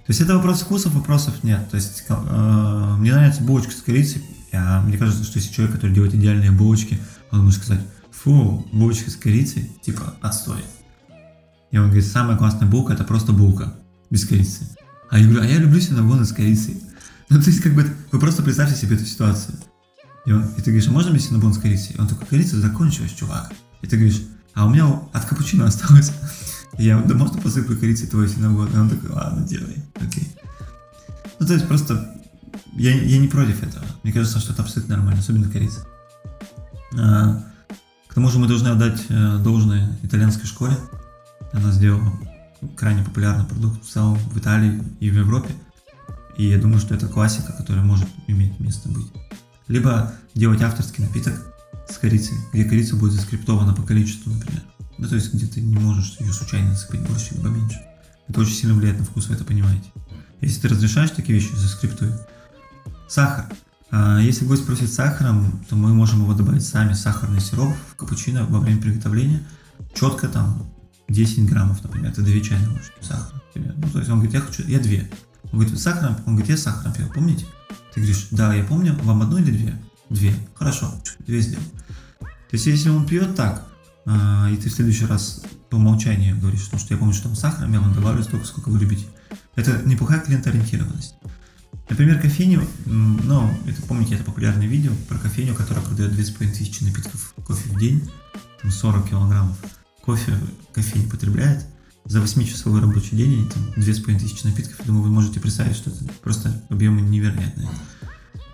То 0.07 0.11
есть 0.11 0.21
это 0.21 0.37
вопрос 0.37 0.61
вкусов, 0.61 0.95
вопросов 0.95 1.43
нет. 1.43 1.69
То 1.71 1.77
есть 1.77 2.05
э, 2.09 2.95
мне 2.99 3.13
нравится 3.13 3.43
булочка 3.43 3.73
с 3.73 3.83
корицей. 3.83 4.23
Я, 4.53 4.83
мне 4.83 4.99
кажется, 4.99 5.25
что 5.25 5.39
если 5.39 5.53
человек, 5.53 5.75
который 5.77 5.93
делает 5.93 6.15
идеальные 6.15 6.51
булочки, 6.51 6.99
он 7.31 7.45
может 7.45 7.63
сказать, 7.63 7.85
фу, 8.11 8.67
булочка 8.73 9.11
с 9.11 9.17
корицей, 9.17 9.71
типа, 9.83 10.15
отстой. 10.21 10.63
И 11.71 11.79
он 11.79 11.87
говорит, 11.87 12.07
самая 12.07 12.37
классная 12.37 12.69
булка 12.69 12.93
это 12.93 13.03
просто 13.03 13.33
булка, 13.33 13.75
без 14.11 14.27
корицы. 14.27 14.69
А 15.11 15.19
я 15.19 15.27
говорю, 15.27 15.43
а 15.43 15.47
я 15.47 15.59
люблю 15.59 15.81
синабоны 15.81 16.25
с 16.25 16.33
корицей. 16.33 16.81
Ну, 17.29 17.41
то 17.41 17.49
есть, 17.49 17.63
как 17.63 17.73
бы, 17.75 17.87
вы 18.11 18.19
просто 18.19 18.43
представьте 18.43 18.77
себе 18.77 18.97
эту 18.97 19.07
ситуацию. 19.07 19.57
И, 20.27 20.33
он, 20.33 20.45
и 20.59 20.61
ты 20.61 20.65
говоришь, 20.71 20.89
а 20.89 20.93
можно 20.93 21.13
мне 21.13 21.21
синабон 21.21 21.55
с 21.55 21.59
корицей? 21.59 21.95
И 21.97 21.99
он 21.99 22.07
такой, 22.07 22.27
корица 22.27 22.61
закончилась, 22.61 23.13
чувак. 23.13 23.51
И 23.81 23.87
ты 23.87 23.97
говоришь, 23.97 24.21
а 24.53 24.67
у 24.67 24.69
меня 24.69 25.01
от 25.15 25.25
капучино 25.25 25.65
осталось. 25.65 26.13
И 26.77 26.85
я, 26.85 26.99
да 26.99 27.15
можно 27.15 27.41
посыплю 27.41 27.79
корицей 27.79 28.07
твой 28.07 28.29
синабон? 28.29 28.69
И 28.69 28.77
он 28.77 28.91
такой, 28.91 29.09
ладно, 29.09 29.47
делай, 29.47 29.83
окей. 29.95 30.29
Ну, 31.41 31.47
то 31.47 31.55
есть, 31.55 31.67
просто, 31.67 32.15
я, 32.75 32.95
я 32.95 33.19
не 33.19 33.29
против 33.29 33.63
этого. 33.63 33.85
Мне 34.03 34.13
кажется, 34.13 34.41
что 34.41 34.53
это 34.53 34.63
абсолютно 34.63 34.97
нормально, 34.97 35.21
особенно 35.21 35.51
корица. 35.51 35.87
А, 36.99 37.45
к 38.09 38.15
тому 38.15 38.29
же 38.31 38.39
мы 38.39 38.47
должны 38.47 38.69
отдать 38.69 39.01
э, 39.09 39.39
должное 39.39 39.99
итальянской 40.03 40.47
школе. 40.47 40.77
Она 41.53 41.73
сделала 41.73 42.13
крайне 42.77 43.03
популярный 43.03 43.45
продукт 43.45 43.85
в 43.85 43.91
целом 43.91 44.17
в 44.17 44.39
Италии 44.39 44.83
и 45.01 45.11
в 45.11 45.15
Европе. 45.15 45.55
И 46.37 46.45
я 46.45 46.59
думаю, 46.59 46.79
что 46.79 46.95
это 46.95 47.09
классика, 47.09 47.53
которая 47.53 47.85
может 47.85 48.09
иметь 48.27 48.59
место 48.61 48.89
быть. 48.89 49.07
Либо 49.69 50.13
делать 50.35 50.63
авторский 50.63 51.05
напиток 51.05 51.35
с 51.89 51.97
корицей, 51.99 52.37
где 52.53 52.65
корица 52.65 52.97
будет 52.97 53.13
заскриптована 53.13 53.75
по 53.75 53.83
количеству, 53.83 54.33
например. 54.33 54.63
Ну, 54.99 55.09
то 55.09 55.15
есть, 55.15 55.33
где 55.33 55.47
ты 55.47 55.61
не 55.61 55.77
можешь 55.77 56.17
ее 56.21 56.33
случайно 56.33 56.71
насыпать 56.71 57.01
больше, 57.01 57.35
либо 57.35 57.49
меньше. 57.49 57.81
Это 58.29 58.41
очень 58.41 58.55
сильно 58.55 58.75
влияет 58.75 58.99
на 58.99 59.05
вкус, 59.05 59.27
вы 59.29 59.35
это 59.35 59.45
понимаете. 59.45 59.91
Если 60.41 60.61
ты 60.61 60.69
разрешаешь 60.69 61.11
такие 61.11 61.39
вещи, 61.39 61.55
заскриптуй. 61.55 62.11
Сахар. 63.13 63.45
А, 63.91 64.19
если 64.21 64.47
гость 64.47 64.65
просит 64.65 64.91
сахаром, 64.91 65.63
то 65.69 65.77
мы 65.77 65.93
можем 65.93 66.23
его 66.23 66.33
добавить 66.33 66.65
сами, 66.65 66.95
сахарный 66.95 67.43
сироп 67.43 67.75
в 67.91 67.97
капучино 67.97 68.47
во 68.47 68.59
время 68.59 68.81
приготовления. 68.81 69.43
Четко 69.93 70.29
там 70.29 70.67
10 71.09 71.47
граммов, 71.47 71.83
например, 71.83 72.11
это 72.11 72.23
2 72.23 72.41
чайные 72.41 72.71
ложки 72.71 72.95
сахара. 73.03 73.43
Ну, 73.55 73.91
то 73.93 73.99
есть 73.99 74.11
он 74.11 74.21
говорит, 74.21 74.33
я 74.33 74.41
хочу, 74.41 74.63
я 74.67 74.79
2. 74.79 74.91
Он 75.53 75.59
говорит, 75.59 75.79
сахаром? 75.79 76.17
Он 76.25 76.37
говорит, 76.37 76.49
я 76.49 76.57
сахаром 76.57 76.95
пил, 76.95 77.07
помните? 77.13 77.45
Ты 77.93 78.01
говоришь, 78.01 78.29
да, 78.31 78.55
я 78.55 78.65
помню, 78.65 78.99
вам 79.03 79.21
одну 79.21 79.37
или 79.37 79.51
две? 79.51 79.79
Две. 80.09 80.35
Хорошо, 80.55 80.91
две 81.27 81.43
сделал. 81.43 81.65
То 82.21 82.53
есть, 82.53 82.65
если 82.65 82.89
он 82.89 83.07
пьет 83.07 83.35
так, 83.35 83.67
а, 84.07 84.49
и 84.51 84.57
ты 84.57 84.71
в 84.71 84.73
следующий 84.73 85.05
раз 85.05 85.43
по 85.69 85.77
умолчанию 85.77 86.41
говоришь, 86.41 86.63
что 86.63 86.79
я 86.89 86.97
помню, 86.97 87.13
что 87.13 87.25
там 87.25 87.37
сахаром, 87.37 87.75
я 87.75 87.81
вам 87.83 87.93
добавлю 87.93 88.23
столько, 88.23 88.47
сколько 88.47 88.71
вы 88.71 88.79
любите. 88.79 89.05
Это 89.55 89.83
неплохая 89.85 90.21
клиентоориентированность. 90.21 91.17
Например, 91.93 92.19
кофейню, 92.19 92.67
ну, 92.87 93.51
это 93.67 93.83
помните, 93.83 94.15
это 94.15 94.25
популярное 94.25 94.67
видео 94.67 94.93
про 95.11 95.19
кофейню, 95.19 95.55
которая 95.55 95.85
продает 95.85 96.15
2500 96.15 96.89
напитков 96.89 97.35
кофе 97.47 97.69
в 97.69 97.79
день, 97.79 98.11
там 98.63 98.71
40 98.71 99.11
килограммов. 99.11 99.59
Кофе 100.01 100.33
кофейня 100.73 101.07
потребляет, 101.11 101.67
за 102.07 102.21
8-часовой 102.21 102.81
рабочий 102.81 103.15
день 103.15 103.35
они 103.35 103.45
там 103.45 103.63
2500 103.77 104.45
напитков, 104.45 104.79
я 104.79 104.87
думаю, 104.87 105.03
вы 105.03 105.11
можете 105.11 105.39
представить, 105.39 105.77
что 105.77 105.91
это 105.91 106.03
просто 106.23 106.65
объемы 106.71 107.03
невероятные. 107.03 107.69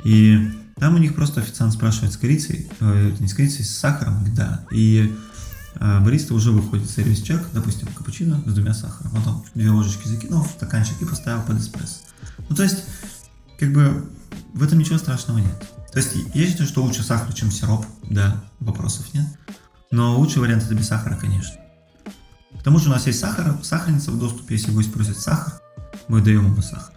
И 0.02 0.50
там 0.74 0.96
у 0.96 0.98
них 0.98 1.14
просто 1.14 1.40
официант 1.40 1.74
спрашивает 1.74 2.14
с 2.14 2.16
корицей, 2.16 2.68
э, 2.80 3.14
не 3.20 3.28
с 3.28 3.34
корицей, 3.34 3.64
с 3.64 3.70
сахаром, 3.70 4.34
да, 4.34 4.66
и 4.72 5.14
э, 5.76 6.00
бариста 6.00 6.34
уже 6.34 6.50
выходит 6.50 6.90
сервис-чек, 6.90 7.40
допустим, 7.52 7.86
капучино 7.86 8.42
с 8.46 8.52
двумя 8.52 8.74
сахаром, 8.74 9.12
потом 9.12 9.44
две 9.54 9.70
ложечки 9.70 10.08
закинул 10.08 10.42
в 10.42 10.50
стаканчик 10.50 11.00
и 11.00 11.04
поставил 11.04 11.42
под 11.42 11.60
эспрессо. 11.60 12.00
Ну, 12.48 12.56
то 12.56 12.62
есть, 12.64 12.84
как 13.58 13.72
бы, 13.72 14.08
в 14.54 14.62
этом 14.62 14.78
ничего 14.78 14.98
страшного 14.98 15.38
нет. 15.38 15.58
То 15.92 15.98
есть, 15.98 16.14
я 16.34 16.46
считаю, 16.46 16.68
что 16.68 16.82
лучше 16.82 17.02
сахар, 17.02 17.32
чем 17.32 17.50
сироп, 17.50 17.84
да, 18.02 18.44
вопросов 18.60 19.12
нет. 19.14 19.26
Но 19.90 20.18
лучший 20.18 20.40
вариант 20.40 20.64
это 20.64 20.74
без 20.74 20.88
сахара, 20.88 21.16
конечно. 21.16 21.56
К 22.58 22.62
тому 22.62 22.78
же 22.78 22.88
у 22.88 22.92
нас 22.92 23.06
есть 23.06 23.18
сахар, 23.18 23.56
сахарница 23.62 24.10
в 24.10 24.18
доступе, 24.18 24.54
если 24.54 24.70
гость 24.70 24.92
просит 24.92 25.18
сахар, 25.18 25.60
мы 26.08 26.20
даем 26.20 26.46
ему 26.46 26.62
сахар. 26.62 26.94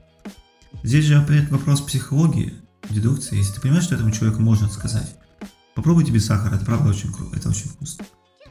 Здесь 0.83 1.05
же 1.05 1.17
опять 1.17 1.49
вопрос 1.49 1.81
психологии, 1.81 2.53
дедукции. 2.89 3.38
Если 3.38 3.53
ты 3.53 3.61
понимаешь, 3.61 3.86
что 3.86 3.95
этому 3.95 4.11
человеку 4.11 4.41
можно 4.41 4.69
сказать, 4.69 5.15
попробуйте 5.75 6.11
без 6.11 6.25
сахара, 6.25 6.55
это 6.55 6.65
правда 6.65 6.89
очень 6.89 7.13
круто, 7.13 7.38
это 7.38 7.49
очень 7.49 7.69
вкусно. 7.69 8.05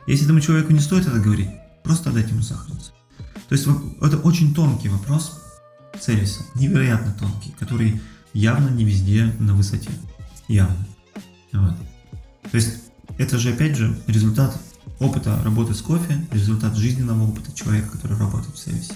Если 0.06 0.24
этому 0.24 0.40
человеку 0.40 0.72
не 0.72 0.80
стоит 0.80 1.06
это 1.06 1.18
говорить, 1.18 1.50
просто 1.84 2.10
отдать 2.10 2.30
ему 2.30 2.42
сахарницу. 2.42 2.92
То 3.48 3.54
есть 3.54 3.66
это 4.00 4.16
очень 4.18 4.54
тонкий 4.54 4.88
вопрос 4.88 5.40
сервиса, 5.98 6.42
невероятно 6.54 7.12
тонкий, 7.18 7.54
который 7.58 8.00
явно 8.32 8.68
не 8.68 8.84
везде 8.84 9.26
на 9.38 9.54
высоте. 9.54 9.90
Явно. 10.48 10.86
Вот. 11.52 11.74
То 12.50 12.56
есть 12.56 12.84
это 13.18 13.38
же, 13.38 13.52
опять 13.52 13.76
же, 13.76 13.98
результат 14.06 14.58
опыта 14.98 15.40
работы 15.42 15.74
с 15.74 15.82
кофе, 15.82 16.26
результат 16.32 16.76
жизненного 16.76 17.28
опыта 17.28 17.52
человека, 17.52 17.92
который 17.92 18.16
работает 18.18 18.54
в 18.54 18.58
сервисе, 18.58 18.94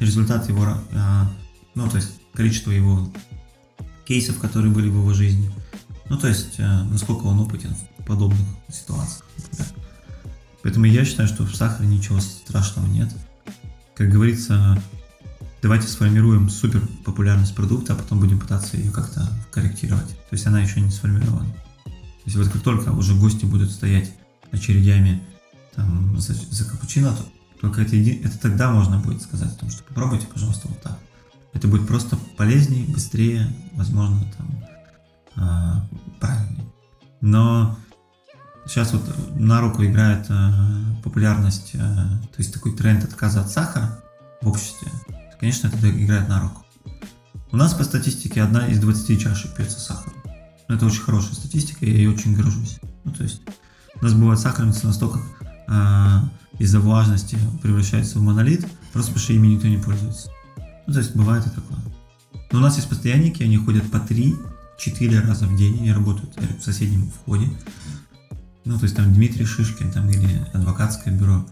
результат 0.00 0.48
его, 0.48 0.66
а, 0.92 1.30
ну, 1.74 1.88
то 1.88 1.96
есть 1.96 2.12
количество 2.34 2.70
его 2.70 3.10
кейсов, 4.06 4.38
которые 4.38 4.72
были 4.72 4.88
в 4.88 4.94
его 4.94 5.12
жизни, 5.12 5.50
Ну, 6.08 6.16
то 6.16 6.26
есть, 6.26 6.54
э, 6.58 6.82
насколько 6.84 7.24
он 7.24 7.38
опытен 7.38 7.74
в 7.98 8.04
подобных 8.04 8.40
ситуациях. 8.72 9.26
Поэтому 10.62 10.86
я 10.86 11.04
считаю, 11.04 11.28
что 11.28 11.44
в 11.44 11.54
сахаре 11.54 11.86
ничего 11.86 12.18
страшного 12.20 12.86
нет. 12.86 13.12
Как 13.94 14.08
говорится, 14.08 14.82
давайте 15.62 15.88
сформируем 15.88 16.50
супер 16.50 16.82
популярность 17.04 17.54
продукта, 17.54 17.92
а 17.92 17.96
потом 17.96 18.20
будем 18.20 18.38
пытаться 18.38 18.76
ее 18.76 18.90
как-то 18.90 19.28
корректировать. 19.50 20.08
То 20.08 20.32
есть 20.32 20.46
она 20.46 20.60
еще 20.60 20.80
не 20.80 20.90
сформирована. 20.90 21.50
То 21.84 22.24
есть 22.24 22.36
вот 22.36 22.48
как 22.48 22.62
только 22.62 22.90
уже 22.90 23.14
гости 23.14 23.44
будут 23.44 23.70
стоять 23.70 24.12
очередями 24.50 25.22
там, 25.74 26.18
за, 26.20 26.34
за 26.34 26.64
капучино, 26.64 27.14
то 27.14 27.24
только 27.60 27.82
это, 27.82 27.96
еди... 27.96 28.20
это 28.24 28.38
тогда 28.38 28.70
можно 28.70 28.98
будет 28.98 29.22
сказать 29.22 29.52
о 29.52 29.58
том, 29.58 29.70
что 29.70 29.82
попробуйте, 29.82 30.26
пожалуйста, 30.26 30.68
вот 30.68 30.80
так. 30.82 30.98
Это 31.52 31.66
будет 31.66 31.86
просто 31.88 32.16
полезнее, 32.36 32.86
быстрее, 32.86 33.48
возможно, 33.72 34.20
там, 34.36 34.64
э, 35.36 35.96
правильнее. 36.20 36.66
Но 37.20 37.76
сейчас 38.66 38.92
вот 38.92 39.02
на 39.34 39.60
руку 39.60 39.84
играет 39.84 40.26
э, 40.28 40.50
популярность, 41.02 41.70
э, 41.74 41.78
то 41.78 42.38
есть 42.38 42.52
такой 42.52 42.76
тренд 42.76 43.02
отказа 43.04 43.40
от 43.40 43.50
сахара 43.50 43.98
в 44.40 44.48
обществе. 44.48 44.90
Конечно, 45.40 45.68
это 45.68 45.90
играет 45.90 46.28
на 46.28 46.40
руку. 46.40 46.64
У 47.50 47.56
нас 47.56 47.72
по 47.72 47.84
статистике 47.84 48.42
одна 48.42 48.66
из 48.66 48.78
20 48.78 49.20
чашек 49.20 49.54
пьется 49.54 49.80
сахаром. 49.80 50.14
Это 50.68 50.84
очень 50.84 51.00
хорошая 51.00 51.34
статистика, 51.34 51.86
я 51.86 51.94
ей 51.94 52.08
очень 52.08 52.34
горжусь. 52.34 52.78
Ну, 53.04 53.12
то 53.12 53.22
есть 53.22 53.40
у 54.00 54.04
нас 54.04 54.12
бывает 54.12 54.38
сахарница 54.38 54.86
настолько 54.86 55.20
э, 55.66 56.18
из-за 56.58 56.80
влажности 56.80 57.38
превращается 57.62 58.18
в 58.18 58.22
монолит, 58.22 58.66
просто 58.92 59.12
потому 59.12 59.24
что 59.24 59.32
ими 59.32 59.46
никто 59.46 59.66
не 59.68 59.78
пользуется. 59.78 60.30
Ну, 60.86 60.92
то 60.92 60.98
есть 60.98 61.16
бывает 61.16 61.46
и 61.46 61.50
такое. 61.50 61.78
Но 62.52 62.58
у 62.58 62.62
нас 62.62 62.76
есть 62.76 62.88
постоянники, 62.88 63.42
они 63.42 63.56
ходят 63.56 63.90
по 63.90 63.96
3-4 63.96 65.20
раза 65.20 65.46
в 65.46 65.56
день, 65.56 65.78
они 65.78 65.92
работают 65.92 66.36
в 66.36 66.62
соседнем 66.62 67.10
входе. 67.10 67.48
Ну, 68.64 68.78
то 68.78 68.84
есть 68.84 68.96
там 68.96 69.12
Дмитрий 69.14 69.46
Шишкин 69.46 69.90
там, 69.90 70.10
или 70.10 70.46
адвокатское 70.52 71.14
бюро. 71.16 71.46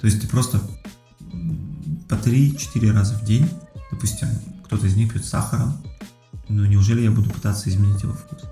То 0.00 0.06
есть 0.06 0.20
ты 0.20 0.28
просто 0.28 0.60
по 2.08 2.14
3-4 2.14 2.92
раза 2.92 3.14
в 3.14 3.24
день, 3.24 3.48
допустим, 3.90 4.28
кто-то 4.64 4.86
из 4.86 4.96
них 4.96 5.12
пьет 5.12 5.24
сахаром, 5.24 5.74
ну 6.48 6.64
неужели 6.64 7.02
я 7.02 7.10
буду 7.10 7.30
пытаться 7.30 7.68
изменить 7.70 8.02
его 8.02 8.12
вкус? 8.12 8.42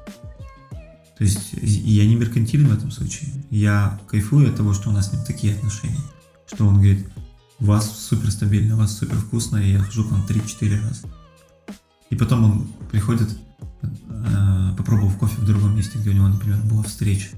То 1.19 1.25
есть 1.25 1.51
я 1.53 2.07
не 2.07 2.15
меркантилен 2.15 2.69
в 2.69 2.73
этом 2.73 2.93
случае. 2.93 3.31
Я 3.51 4.01
кайфую 4.09 4.49
от 4.49 4.57
того, 4.57 4.73
что 4.73 4.91
у 4.91 4.93
нас 4.93 5.09
с 5.09 5.13
ним 5.13 5.25
такие 5.25 5.55
отношения. 5.55 5.99
Что 6.47 6.65
он 6.65 6.77
говорит, 6.77 7.09
у 7.59 7.65
вас 7.65 7.91
супер 7.91 8.31
стабильно, 8.31 8.77
у 8.77 8.79
вас 8.79 8.97
супер 8.97 9.17
вкусно, 9.17 9.57
и 9.57 9.73
я 9.73 9.81
хожу 9.81 10.05
к 10.05 10.13
вам 10.13 10.25
3-4 10.29 10.81
раза. 10.81 11.09
И 12.11 12.15
потом 12.15 12.45
он 12.45 12.69
приходит, 12.91 13.37
э, 13.83 14.75
попробовав 14.77 15.19
кофе 15.19 15.41
в 15.41 15.45
другом 15.45 15.77
месте, 15.77 15.99
где 15.99 16.11
у 16.11 16.13
него, 16.13 16.29
например, 16.29 16.63
была 16.63 16.85
встреча. 16.85 17.31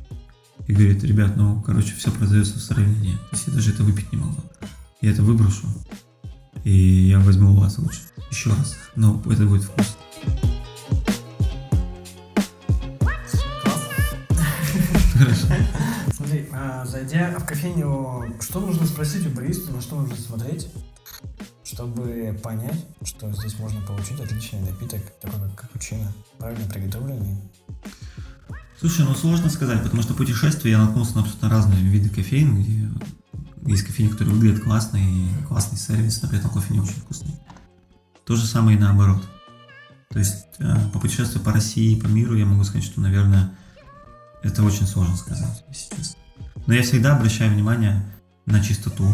И 0.66 0.72
говорит, 0.74 1.02
ребят, 1.02 1.36
ну, 1.36 1.60
короче, 1.62 1.94
все 1.94 2.10
продается 2.10 2.58
в 2.58 2.62
сравнении. 2.62 3.14
То 3.14 3.28
есть 3.32 3.46
я 3.46 3.54
даже 3.54 3.70
это 3.70 3.82
выпить 3.82 4.12
не 4.12 4.18
могу. 4.18 4.42
Я 5.00 5.12
это 5.12 5.22
выброшу. 5.22 5.66
И 6.64 7.08
я 7.08 7.20
возьму 7.20 7.52
у 7.52 7.56
вас 7.56 7.78
лучше. 7.78 8.00
Еще 8.30 8.50
раз. 8.50 8.76
Но 8.96 9.22
это 9.30 9.46
будет 9.46 9.64
вкусно. 9.64 9.94
Хорошо. 15.14 15.46
Смотри, 16.14 16.48
а, 16.52 16.84
зайдя 16.84 17.34
в 17.38 17.46
кофейню, 17.46 18.36
что 18.40 18.60
нужно 18.60 18.86
спросить 18.86 19.26
у 19.26 19.30
бариста, 19.30 19.72
на 19.72 19.80
что 19.80 19.96
нужно 19.96 20.16
смотреть, 20.16 20.68
чтобы 21.64 22.38
понять, 22.42 22.84
что 23.02 23.32
здесь 23.32 23.58
можно 23.58 23.80
получить 23.82 24.20
отличный 24.20 24.60
напиток, 24.60 25.00
такой 25.20 25.40
как 25.40 25.62
капучино, 25.62 26.12
правильно 26.38 26.68
приготовленный? 26.68 27.38
Слушай, 28.78 29.06
ну 29.06 29.14
сложно 29.14 29.48
сказать, 29.50 29.82
потому 29.82 30.02
что 30.02 30.14
путешествие 30.14 30.72
я 30.72 30.78
наткнулся 30.78 31.16
на 31.16 31.20
абсолютно 31.22 31.50
разные 31.50 31.82
виды 31.82 32.08
кофеин, 32.08 32.62
где 32.62 32.88
есть 33.66 33.84
кофейни, 33.84 34.10
которые 34.10 34.34
выглядят 34.34 34.62
классно 34.62 34.96
и 34.96 35.28
классный 35.48 35.78
сервис, 35.78 36.22
но 36.22 36.28
при 36.28 36.38
этом 36.38 36.50
кофе 36.50 36.74
не 36.74 36.80
очень 36.80 36.94
вкусный. 36.94 37.34
То 38.24 38.36
же 38.36 38.46
самое 38.46 38.76
и 38.76 38.80
наоборот. 38.80 39.26
То 40.10 40.18
есть 40.18 40.46
э, 40.58 40.74
по 40.92 40.98
путешествию 40.98 41.42
по 41.42 41.52
России 41.52 41.96
и 41.96 42.00
по 42.00 42.06
миру 42.06 42.34
я 42.34 42.46
могу 42.46 42.64
сказать, 42.64 42.84
что, 42.84 43.00
наверное, 43.00 43.52
это 44.42 44.62
очень 44.62 44.86
сложно 44.86 45.16
сказать, 45.16 45.64
если 45.68 45.96
честно. 45.96 46.20
Но 46.66 46.74
я 46.74 46.82
всегда 46.82 47.16
обращаю 47.16 47.52
внимание 47.52 48.02
на 48.46 48.62
чистоту. 48.62 49.04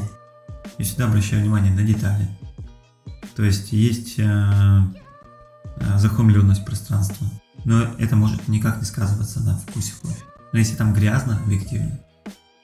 Я 0.79 0.85
всегда 0.85 1.07
обращаю 1.07 1.43
внимание 1.43 1.73
на 1.73 1.83
детали. 1.83 2.29
То 3.35 3.43
есть 3.43 3.73
есть 3.73 4.19
э, 4.19 4.25
э, 5.77 5.99
захламленность 5.99 6.65
пространства. 6.65 7.27
Но 7.65 7.83
это 7.99 8.17
может 8.17 8.49
никак 8.49 8.79
не 8.79 8.85
сказываться 8.85 9.41
на 9.41 9.59
вкусе 9.59 9.93
кофе. 10.01 10.23
Но 10.53 10.59
если 10.59 10.77
там 10.77 10.95
грязно, 10.95 11.39
объективно, 11.45 11.99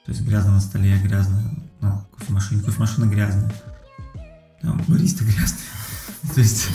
то 0.05 0.11
есть 0.11 0.21
грязно 0.21 0.53
на 0.53 0.59
столе, 0.59 0.97
грязно, 0.97 1.53
ну, 1.83 2.01
кофемашина, 2.17 2.63
кофемашина 2.63 3.05
грязная, 3.05 3.53
там 4.61 4.81
бариста 4.87 5.23
грязный. 5.25 5.59
То 6.33 6.39
есть, 6.39 6.67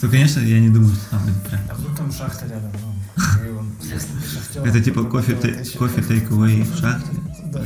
то, 0.00 0.08
конечно, 0.08 0.40
я 0.40 0.60
не 0.60 0.68
думаю, 0.68 0.94
что 0.94 1.10
там 1.10 1.24
будет 1.24 1.42
прям... 1.42 1.60
А 1.68 1.74
вдруг 1.74 1.96
там 1.96 2.12
шахта 2.12 2.46
рядом, 2.46 2.70
ну, 2.80 2.92
Это 4.64 4.80
типа 4.80 5.04
кофе, 5.04 5.34
кофе 5.34 6.00
away 6.00 6.62
в 6.62 6.78
шахте? 6.78 7.10
Да. 7.46 7.62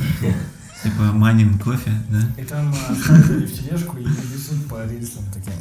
Типа 0.83 1.03
манин 1.13 1.57
кофе, 1.59 1.91
да? 2.09 2.41
И 2.41 2.45
там 2.45 2.73
а, 2.73 2.95
ставили 2.95 3.45
в 3.45 3.53
тележку 3.53 3.97
и 3.97 4.03
везут 4.03 4.67
по 4.67 4.85
рельсам 4.85 5.23
таким. 5.33 5.53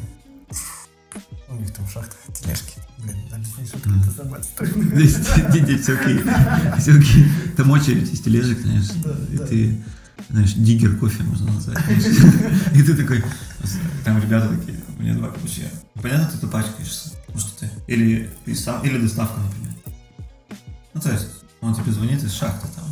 У 1.48 1.54
них 1.54 1.72
там 1.72 1.86
в 1.86 1.92
шахтах 1.92 2.18
тележки. 2.34 2.74
Блин, 2.98 3.16
объясни, 3.32 3.66
что 3.66 3.78
это 3.78 4.10
забать 4.10 4.48
Здесь 4.60 5.80
все 5.82 5.94
окей. 5.94 6.20
Все 6.78 6.92
окей. 6.92 7.30
Там 7.56 7.70
очередь 7.70 8.12
из 8.12 8.20
тележек, 8.20 8.60
знаешь. 8.60 8.90
И 9.30 9.38
ты, 9.38 9.82
знаешь, 10.28 10.54
диггер 10.54 10.96
кофе 10.96 11.22
можно 11.22 11.52
назвать. 11.52 11.78
И 12.74 12.82
ты 12.82 12.94
такой, 12.94 13.24
там 14.04 14.20
ребята 14.20 14.48
такие, 14.56 14.78
у 14.98 15.02
меня 15.02 15.14
два 15.14 15.28
капучино. 15.28 15.68
Понятно, 15.94 16.38
ты 16.38 16.46
пачкаешься. 16.46 17.12
Ну 17.32 17.38
что 17.38 17.60
ты? 17.60 17.70
Или, 17.86 18.30
ты 18.44 18.54
сам, 18.54 18.82
или 18.82 18.98
доставка, 18.98 19.40
например. 19.40 19.74
Ну, 20.94 21.00
то 21.00 21.12
есть, 21.12 21.28
он 21.60 21.74
тебе 21.74 21.92
звонит 21.92 22.22
из 22.22 22.32
шахты 22.32 22.68
там, 22.74 22.84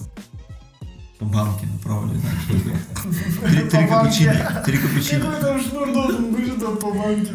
по 1.18 1.24
банке 1.24 1.66
на 1.66 1.78
проводе, 1.78 2.18
знаешь, 2.18 3.70
три, 3.70 3.86
капучино, 3.86 4.62
три 4.64 4.78
капучино. 4.78 5.20
Какой 5.20 5.40
там 5.40 5.60
шнур 5.60 5.92
должен 5.92 6.34
быть, 6.34 6.60
там 6.60 6.76
по 6.76 6.92
банке? 6.92 7.32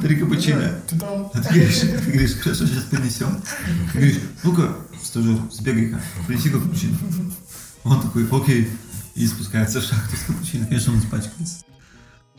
Три 0.00 0.16
капучино. 0.16 0.80
Ты 0.88 0.98
там? 0.98 1.30
А 1.34 1.40
ты 1.40 1.48
говоришь, 1.48 1.80
ты 1.80 2.10
говоришь, 2.10 2.34
хорошо, 2.36 2.66
сейчас 2.66 2.84
принесем. 2.84 3.42
Ты 3.92 3.98
говоришь, 3.98 4.20
ну-ка, 4.42 4.76
стажер, 5.02 5.38
сбегай-ка, 5.50 6.00
принеси 6.26 6.50
капучино. 6.50 6.96
Он 7.84 8.00
такой, 8.00 8.26
окей, 8.30 8.70
и 9.14 9.26
спускается 9.26 9.80
в 9.80 9.84
шахту 9.84 10.16
с 10.16 10.26
капучино. 10.26 10.66
Конечно, 10.66 10.92
он 10.92 10.98
испачкается. 11.00 11.64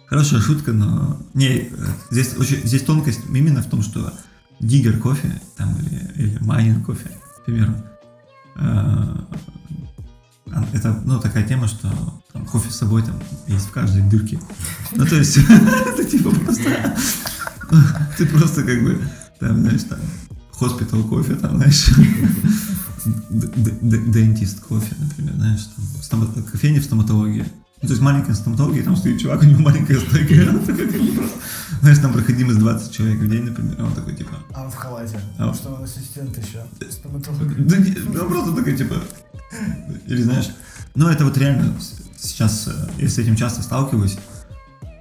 Хорошая 0.08 0.42
шутка, 0.42 0.74
но... 0.74 1.22
Не, 1.34 1.72
здесь, 2.12 2.36
очень, 2.38 2.66
здесь 2.66 2.84
тонкость 2.84 3.22
именно 3.30 3.62
в 3.62 3.70
том, 3.70 3.82
что 3.82 4.14
digger 4.60 5.00
coffee, 5.00 5.42
там, 5.58 5.76
или, 5.80 6.12
или 6.16 6.38
mining 6.40 6.86
coffee, 6.86 7.10
к 7.38 7.46
примеру, 7.46 7.74
э, 8.56 9.16
это, 10.74 11.02
ну, 11.06 11.20
такая 11.20 11.48
тема, 11.48 11.68
что 11.68 11.90
там, 12.32 12.46
кофе 12.46 12.70
с 12.70 12.76
собой 12.76 13.04
там 13.04 13.20
есть 13.48 13.66
в 13.68 13.72
каждой 13.72 14.04
дырке. 14.04 14.40
Ну, 14.92 15.06
то 15.06 15.16
есть, 15.16 15.38
это 15.88 16.04
типа 16.04 16.30
просто... 16.32 16.96
Ты 18.18 18.28
просто 18.28 18.64
как 18.64 18.84
бы, 18.84 19.02
там, 19.40 19.62
знаешь, 19.62 19.84
там, 19.84 20.00
hospital 20.52 21.04
coffee, 21.04 21.36
там, 21.36 21.58
знаешь, 21.58 21.90
dentist 23.06 24.60
coffee, 24.62 24.96
например, 25.00 25.36
знаешь, 25.36 25.62
там, 26.10 26.28
кофейня 26.52 26.82
в 26.82 26.86
стоматологии. 26.86 27.46
Ну, 27.82 27.88
то 27.88 27.94
есть 27.94 28.02
маленькая 28.02 28.34
стоматология, 28.34 28.82
там 28.84 28.96
стоит 28.96 29.20
чувак, 29.20 29.42
у 29.42 29.46
него 29.46 29.62
маленькая 29.62 30.00
стойка, 30.00 30.36
знаешь, 31.82 31.98
там 32.00 32.14
проходимость 32.14 32.60
20 32.60 32.92
человек 32.94 33.20
в 33.20 33.30
день, 33.30 33.44
например, 33.44 33.84
он 33.84 33.94
такой, 33.94 34.16
типа... 34.16 34.32
А 34.54 34.64
он 34.64 34.72
в 34.72 34.76
халате, 34.76 35.20
а, 35.38 35.54
что 35.54 35.74
он 35.74 35.84
ассистент 35.84 36.38
еще, 36.38 36.64
стоматолог. 36.90 37.68
Да, 37.68 37.76
ну, 38.06 38.30
просто 38.30 38.56
такой, 38.56 38.78
типа... 38.78 38.96
Или, 40.08 40.22
знаешь, 40.22 40.50
ну, 40.96 41.10
это 41.10 41.26
вот 41.26 41.38
реально 41.38 41.74
сейчас, 42.18 42.70
э, 42.70 42.90
я 43.00 43.10
с 43.10 43.18
этим 43.18 43.36
часто 43.36 43.62
сталкиваюсь, 43.62 44.18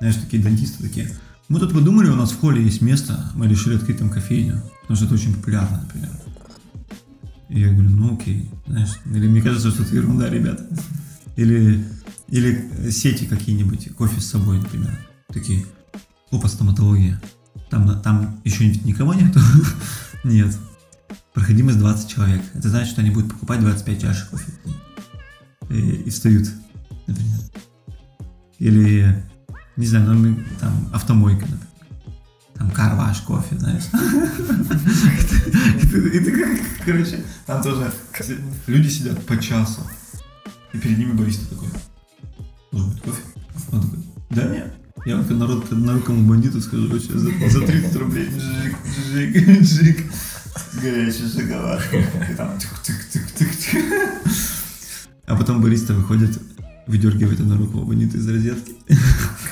знаешь, 0.00 0.16
такие 0.16 0.42
дантисты 0.42 0.82
такие, 0.82 1.08
мы 1.48 1.60
тут 1.60 1.72
подумали, 1.72 2.08
у 2.08 2.16
нас 2.16 2.32
в 2.32 2.40
холле 2.40 2.64
есть 2.64 2.80
место, 2.80 3.30
мы 3.34 3.46
решили 3.46 3.76
открыть 3.76 3.98
там 3.98 4.10
кофейню, 4.10 4.60
потому 4.80 4.96
что 4.96 5.04
это 5.06 5.14
очень 5.14 5.34
популярно, 5.34 5.82
например. 5.82 6.10
И 7.52 7.60
я 7.60 7.68
говорю, 7.70 7.90
ну 7.90 8.14
окей, 8.14 8.50
знаешь, 8.66 8.98
или 9.04 9.28
мне 9.28 9.42
кажется, 9.42 9.70
что 9.70 9.82
это 9.82 9.94
ерунда, 9.94 10.30
ребята. 10.30 10.66
Или 11.36 11.84
или 12.28 12.90
сети 12.90 13.26
какие-нибудь, 13.26 13.94
кофе 13.94 14.22
с 14.22 14.30
собой, 14.30 14.56
например. 14.56 14.98
Такие, 15.28 15.66
опа, 16.30 16.48
стоматология. 16.48 17.20
Там, 17.68 18.00
там 18.00 18.40
еще 18.44 18.66
никого 18.66 19.12
нету? 19.12 19.38
Нет. 20.24 20.56
Проходимость 21.34 21.78
20 21.78 22.08
человек. 22.08 22.42
Это 22.54 22.70
значит, 22.70 22.92
что 22.92 23.02
они 23.02 23.10
будут 23.10 23.32
покупать 23.32 23.60
25 23.60 24.00
чашек 24.00 24.30
кофе. 24.30 24.52
И, 25.68 25.74
и 26.06 26.10
встают, 26.10 26.48
например. 27.06 27.38
Или, 28.58 29.24
не 29.76 29.86
знаю, 29.86 30.14
ну, 30.14 30.38
там 30.58 30.88
автомойка, 30.94 31.42
например. 31.42 31.68
Там 32.62 32.70
карваш 32.70 33.22
кофе, 33.22 33.58
знаешь. 33.58 33.82
И 36.12 36.20
ты 36.20 36.30
как, 36.30 36.48
короче, 36.86 37.24
там 37.44 37.60
тоже 37.60 37.92
люди 38.68 38.88
сидят 38.88 39.26
по 39.26 39.36
часу. 39.36 39.80
И 40.72 40.78
перед 40.78 40.98
ними 40.98 41.12
бариста 41.12 41.48
такой. 41.50 41.66
Может 42.70 42.92
быть, 42.92 43.02
кофе? 43.02 43.22
Он 43.72 43.82
такой, 43.82 43.98
да 44.30 44.44
нет. 44.44 44.72
Я 45.04 45.16
вот 45.16 45.28
народ 45.30 45.72
однорукому 45.72 46.28
бандиту 46.28 46.60
скажу, 46.60 46.88
вообще 46.88 47.18
за, 47.18 47.30
за 47.48 47.66
30 47.66 47.96
рублей. 47.96 48.28
Джик, 48.28 48.76
джик, 49.34 49.62
джик. 49.62 50.12
Горячий 50.80 51.28
шоколад. 51.28 51.82
И 51.92 52.34
там 52.34 52.56
тык-тык-тык-тык. 52.58 54.22
А 55.26 55.36
потом 55.36 55.60
бариста 55.60 55.94
выходит, 55.94 56.40
выдергивает 56.86 57.40
однорукого 57.40 57.84
бандита 57.84 58.18
из 58.18 58.28
розетки. 58.28 58.76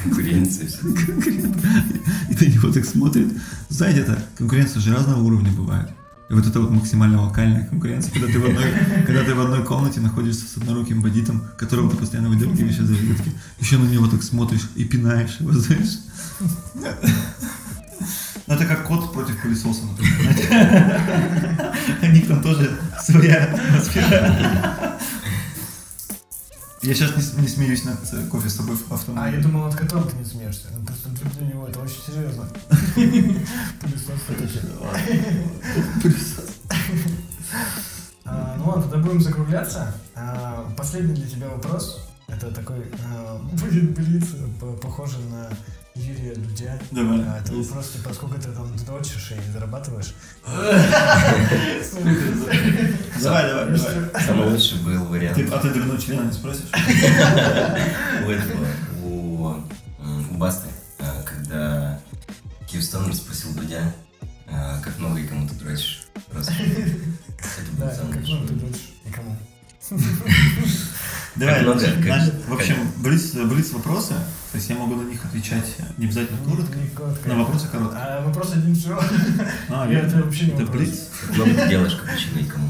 Конкуренция. 0.02 0.68
И 2.28 2.34
на 2.34 2.48
него 2.48 2.72
так 2.72 2.84
смотрит. 2.84 3.32
Знаете, 3.68 4.00
это 4.00 4.22
конкуренция 4.36 4.80
же 4.80 4.94
разного 4.94 5.22
уровня 5.22 5.52
бывает. 5.52 5.90
И 6.28 6.32
вот 6.32 6.46
это 6.46 6.60
вот 6.60 6.70
максимально 6.70 7.22
локальная 7.22 7.66
конкуренция, 7.66 8.12
когда 8.12 8.28
ты 8.28 8.38
в 8.38 8.44
одной, 8.44 8.64
когда 9.04 9.24
ты 9.24 9.34
в 9.34 9.40
одной 9.40 9.64
комнате 9.64 10.00
находишься 10.00 10.46
с 10.46 10.56
одноруким 10.56 11.02
бандитом, 11.02 11.42
которого 11.58 11.90
ты 11.90 11.96
постоянно 11.96 12.28
выдергиваешь 12.28 12.78
из 12.78 12.88
розетки, 12.88 13.32
еще 13.58 13.78
на 13.78 13.88
него 13.88 14.06
так 14.06 14.22
смотришь 14.22 14.70
и 14.76 14.84
пинаешь 14.84 15.38
его, 15.40 15.52
знаешь. 15.52 15.98
Ну, 18.46 18.54
это 18.54 18.64
как 18.64 18.86
кот 18.86 19.12
против 19.12 19.40
пылесоса, 19.42 19.82
например. 19.86 21.74
У 22.02 22.06
них 22.06 22.26
там 22.26 22.42
тоже 22.42 22.78
своя 23.04 23.44
атмосфера. 23.44 24.98
Я 26.82 26.94
сейчас 26.94 27.34
не, 27.34 27.42
не 27.42 27.48
смеюсь 27.48 27.84
над 27.84 27.98
э, 28.14 28.26
кофе 28.28 28.48
с 28.48 28.54
тобой 28.56 28.74
в 28.76 28.90
А, 28.90 28.94
автомобиле. 28.94 29.36
я 29.36 29.42
думал, 29.42 29.64
над 29.66 29.74
которым 29.76 30.08
ты 30.08 30.16
не 30.16 30.24
смеешься. 30.24 30.68
Ну, 30.74 30.84
просто 30.86 31.08
для 31.38 31.46
него 31.48 31.66
это 31.68 31.78
очень 31.80 32.00
серьезно. 32.06 32.48
Пылесос 33.80 34.20
все-таки. 34.24 34.60
А, 38.24 38.54
Ну 38.58 38.64
ладно, 38.68 38.82
тогда 38.84 38.98
будем 38.98 39.20
закругляться. 39.20 39.94
А, 40.14 40.72
Последний 40.76 41.14
для 41.14 41.28
тебя 41.28 41.48
вопрос. 41.48 42.06
Это 42.28 42.50
такой 42.52 42.84
а, 43.04 43.38
будет 43.60 43.90
блиц, 43.94 44.24
по- 44.60 44.72
похожий 44.74 45.22
на 45.24 45.48
Юрия 45.94 46.34
Дудя. 46.34 46.78
Давай. 46.92 47.20
А, 47.20 47.40
Это 47.40 47.52
вопрос, 47.52 47.90
типа, 47.90 48.12
сколько 48.14 48.40
ты 48.40 48.52
там 48.52 48.74
дрочишь 48.86 49.32
и 49.32 49.52
зарабатываешь? 49.52 50.14
Давай, 53.22 53.48
давай, 53.48 53.66
давай. 53.66 54.24
Самый 54.24 54.50
лучший 54.50 54.78
был 54.78 55.04
вариант 55.04 55.36
Ты, 55.36 55.46
а 55.46 55.58
ты 55.58 55.70
давно 55.74 55.96
члена 55.98 56.22
не 56.26 56.32
спросишь? 56.32 56.70
у 56.72 58.30
этого, 58.30 58.66
у, 59.04 59.56
Басты, 60.36 60.68
а, 61.00 61.22
когда 61.22 62.00
Киевстон 62.66 63.12
спросил 63.12 63.52
Дудя, 63.54 63.92
а, 64.50 64.80
как 64.80 64.98
много 64.98 65.18
и 65.20 65.26
кому 65.26 65.46
ты 65.48 65.54
дрочишь. 65.56 66.02
Просто. 66.30 66.52
Это 66.62 67.70
был 67.78 67.90
самый 67.90 68.12
ты 68.12 68.18
лучший. 68.32 68.56
дрочишь 68.56 68.88
и 69.04 69.10
кому? 69.10 69.36
Давай, 71.36 71.64
в 71.64 72.52
общем, 72.52 72.76
блиц, 72.98 73.34
вопросы, 73.72 74.14
то 74.50 74.56
есть 74.58 74.68
я 74.68 74.76
могу 74.76 74.96
на 74.96 75.08
них 75.08 75.24
отвечать 75.24 75.64
не 75.96 76.06
обязательно 76.06 76.38
коротко, 76.44 76.76
Не 76.78 76.88
коротко. 76.88 77.28
на 77.28 77.36
вопросы 77.38 77.68
коротко. 77.68 77.96
А 77.98 78.24
вопрос 78.26 78.52
один 78.52 78.74
все. 78.74 78.98
А, 79.68 79.86
Я 79.86 80.00
я- 80.00 80.06
это 80.06 80.22
вообще 80.22 80.46
не 80.46 80.52
это 80.52 80.62
много 80.62 80.74
ты 81.54 81.68
делаешь 81.68 81.94
капучино 81.94 82.38
и 82.40 82.44
кому? 82.44 82.68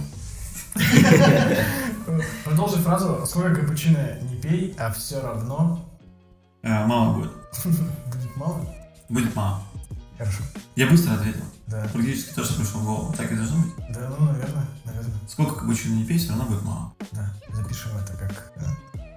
Продолжи 2.45 2.77
фразу 2.77 3.25
«Сколько 3.27 3.61
капучино 3.63 4.19
не 4.23 4.37
пей, 4.37 4.75
а 4.79 4.93
все 4.93 5.21
равно 5.21 5.89
А, 6.63 6.87
мало 6.87 7.15
будет. 7.15 7.33
будет 7.65 8.37
мало». 8.37 8.67
Будет 9.09 9.35
мало. 9.35 9.63
Хорошо. 10.19 10.43
Я 10.77 10.87
быстро 10.87 11.15
ответил. 11.15 11.43
Да. 11.71 11.87
Практически 11.93 12.33
то, 12.35 12.45
что 12.45 12.55
пришло 12.55 12.81
в 12.81 12.85
голову. 12.85 13.15
Так 13.17 13.31
и 13.31 13.37
должно 13.37 13.59
быть. 13.63 13.73
Да, 13.91 14.09
ну, 14.19 14.27
наверное, 14.27 14.65
наверное. 14.85 15.13
Сколько 15.29 15.55
капучино 15.57 15.95
не 15.95 16.05
пей, 16.05 16.19
все 16.19 16.31
равно 16.31 16.45
будет 16.45 16.63
мало. 16.63 16.93
Да. 17.13 17.33
Запишем 17.53 17.91
это 18.03 18.13
как 18.15 18.53
э, 18.57 18.61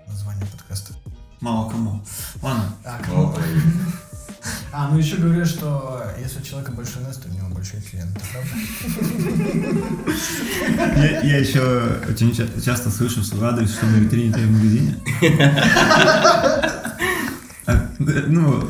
название 0.07 0.45
подкаста. 0.45 0.93
Мало 1.41 1.69
кому. 1.69 2.03
Ладно. 2.41 2.65
А, 2.85 2.91
Мало 2.91 3.01
кому? 3.03 3.31
половины. 3.33 3.61
А, 4.73 4.89
ну 4.89 4.97
еще 4.97 5.17
говорят, 5.17 5.47
что 5.47 6.03
если 6.19 6.39
у 6.39 6.41
человека 6.41 6.71
большой 6.73 7.03
нос, 7.03 7.17
то 7.17 7.29
у 7.29 7.31
него 7.31 7.47
большой 7.49 7.79
член. 7.81 8.09
Это 8.09 8.25
правда? 8.33 8.49
Я, 10.99 11.21
я 11.21 11.37
еще 11.37 11.61
очень 12.09 12.35
ча- 12.35 12.59
часто 12.61 12.89
слышу 12.89 13.21
в 13.21 13.25
свой 13.25 13.47
адрес, 13.47 13.71
что 13.73 13.85
на 13.85 13.97
витрине 13.97 14.33
ты 14.33 14.45
в 14.45 14.51
магазине. 14.51 14.97
А, 17.65 17.87
да, 17.99 18.13
Ну, 18.27 18.67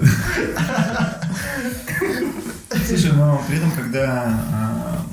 слушай, 2.86 3.12
но 3.34 3.44
при 3.48 3.58
этом, 3.58 3.72
когда, 3.72 4.24
а, 4.52 5.06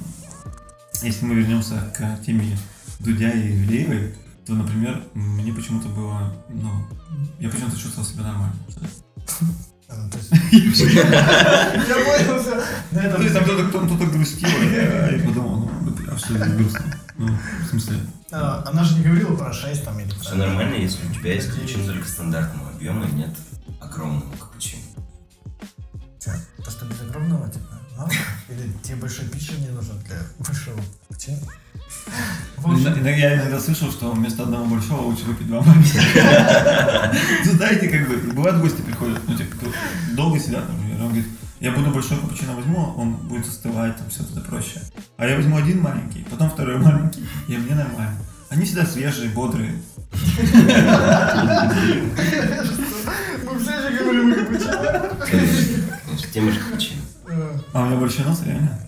если 1.03 1.25
мы 1.25 1.35
вернемся 1.35 1.75
к 1.97 2.25
теме 2.25 2.57
Дудя 2.99 3.31
и 3.31 3.53
Ивлеевой, 3.63 4.15
то, 4.47 4.53
например, 4.55 5.03
мне 5.15 5.53
почему-то 5.53 5.89
было, 5.89 6.33
ну, 6.49 6.71
я 7.39 7.49
почему-то 7.49 7.77
чувствовал 7.79 8.07
себя 8.07 8.25
нормально. 8.25 8.57
А, 9.89 9.97
ну, 9.97 10.11
то 10.11 10.19
есть- 10.19 10.31
Я 10.53 11.05
понял 12.05 12.41
все. 12.41 12.63
То 13.17 13.23
есть 13.23 13.35
там 13.35 13.45
кто-то, 13.45 13.69
кто- 13.69 13.87
кто-то 13.87 14.07
грустил, 14.07 14.49
а 14.49 15.11
я 15.11 15.25
подумал, 15.27 15.57
ну, 15.83 15.95
а 16.13 16.17
что 16.19 16.35
здесь 16.35 16.53
грустно? 16.55 16.85
Ну, 17.17 17.29
в 17.65 17.69
смысле? 17.71 17.97
Она 18.31 18.85
же 18.85 18.97
не 18.99 19.03
говорила 19.05 19.35
про 19.35 19.53
6 19.53 19.85
там 19.85 19.99
или 19.99 20.09
Все 20.21 20.35
нормально, 20.35 20.75
если 20.75 21.07
у 21.09 21.13
тебя 21.15 21.33
есть 21.35 21.49
капучино 21.53 21.85
только 21.87 22.07
стандартного 22.09 22.71
объема 22.71 23.07
и 23.07 23.13
нет 23.13 23.31
огромного 23.81 24.31
капучино. 24.37 24.83
Просто 26.59 26.85
без 26.85 27.01
огромного, 27.01 27.49
типа, 27.51 27.80
мало? 28.01 28.11
Или 28.49 28.73
тебе 28.83 28.97
большой 28.97 29.27
питчер 29.27 29.59
не 29.61 29.69
нужен 29.69 29.99
для 30.07 30.17
большого? 30.39 30.81
В 31.09 31.13
общем, 31.13 31.35
Иногда- 32.83 33.11
Я 33.11 33.35
иногда 33.37 33.61
слышал, 33.61 33.91
что 33.91 34.11
вместо 34.13 34.43
одного 34.45 34.65
большого 34.65 35.03
лучше 35.03 35.25
выпить 35.25 35.47
два 35.47 35.61
маленьких. 35.63 36.01
Ну, 37.45 37.53
знаете, 37.53 37.89
как 37.89 38.09
бы, 38.09 38.17
бывают 38.33 38.61
гости 38.61 38.81
приходят, 38.83 39.21
ну, 39.27 39.35
типа, 39.37 39.57
долго 40.13 40.39
сидят, 40.39 40.69
например, 40.69 41.01
он 41.01 41.07
говорит, 41.09 41.27
я 41.61 41.73
буду 41.73 41.91
большой 41.91 42.19
капучино 42.19 42.55
возьму, 42.55 42.95
он 42.97 43.15
будет 43.15 43.47
остывать, 43.47 43.97
там 43.97 44.09
все 44.11 44.23
это 44.23 44.41
проще. 44.41 44.81
А 45.17 45.27
я 45.27 45.37
возьму 45.37 45.57
один 45.57 45.81
маленький, 45.81 46.25
потом 46.31 46.51
второй 46.51 46.79
маленький, 46.83 47.27
и 47.49 47.57
мне 47.57 47.75
нормально. 47.75 48.17
Они 48.51 48.65
всегда 48.65 48.85
свежие, 48.87 49.31
бодрые. 49.31 49.75
мы 53.45 53.59
все 53.59 53.81
же 53.81 53.99
говорим 53.99 54.33
о 54.33 54.35
капучино. 54.37 55.11
Тема 56.33 56.51
же 56.53 56.61
капучино. 56.61 57.00
А 57.73 57.83
у 57.83 57.87
меня 57.87 58.01
большой 58.01 58.25
нос, 58.25 58.43
реально? 58.45 58.87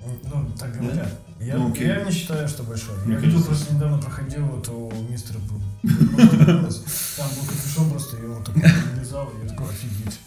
Ну, 0.00 0.50
так 0.58 0.78
говорят. 0.78 1.08
Я, 1.40 1.56
Ну, 1.56 1.74
я 1.74 2.04
не 2.04 2.10
считаю, 2.10 2.48
что 2.48 2.64
большой. 2.64 2.96
Мне 3.04 3.14
я 3.14 3.20
видел, 3.20 3.42
просто 3.42 3.72
недавно 3.72 3.98
проходил, 3.98 4.44
вот 4.46 4.68
у 4.68 4.90
мистера 5.08 5.38
был. 5.38 5.60
Там 5.82 7.28
был 7.30 7.46
капюшон 7.46 7.90
просто, 7.90 8.16
и 8.16 8.26
он 8.26 8.42
такой 8.42 8.62
вылезал, 8.94 9.28
и 9.30 9.42
я 9.44 9.48
такой, 9.48 9.68
офигеть. 9.68 10.18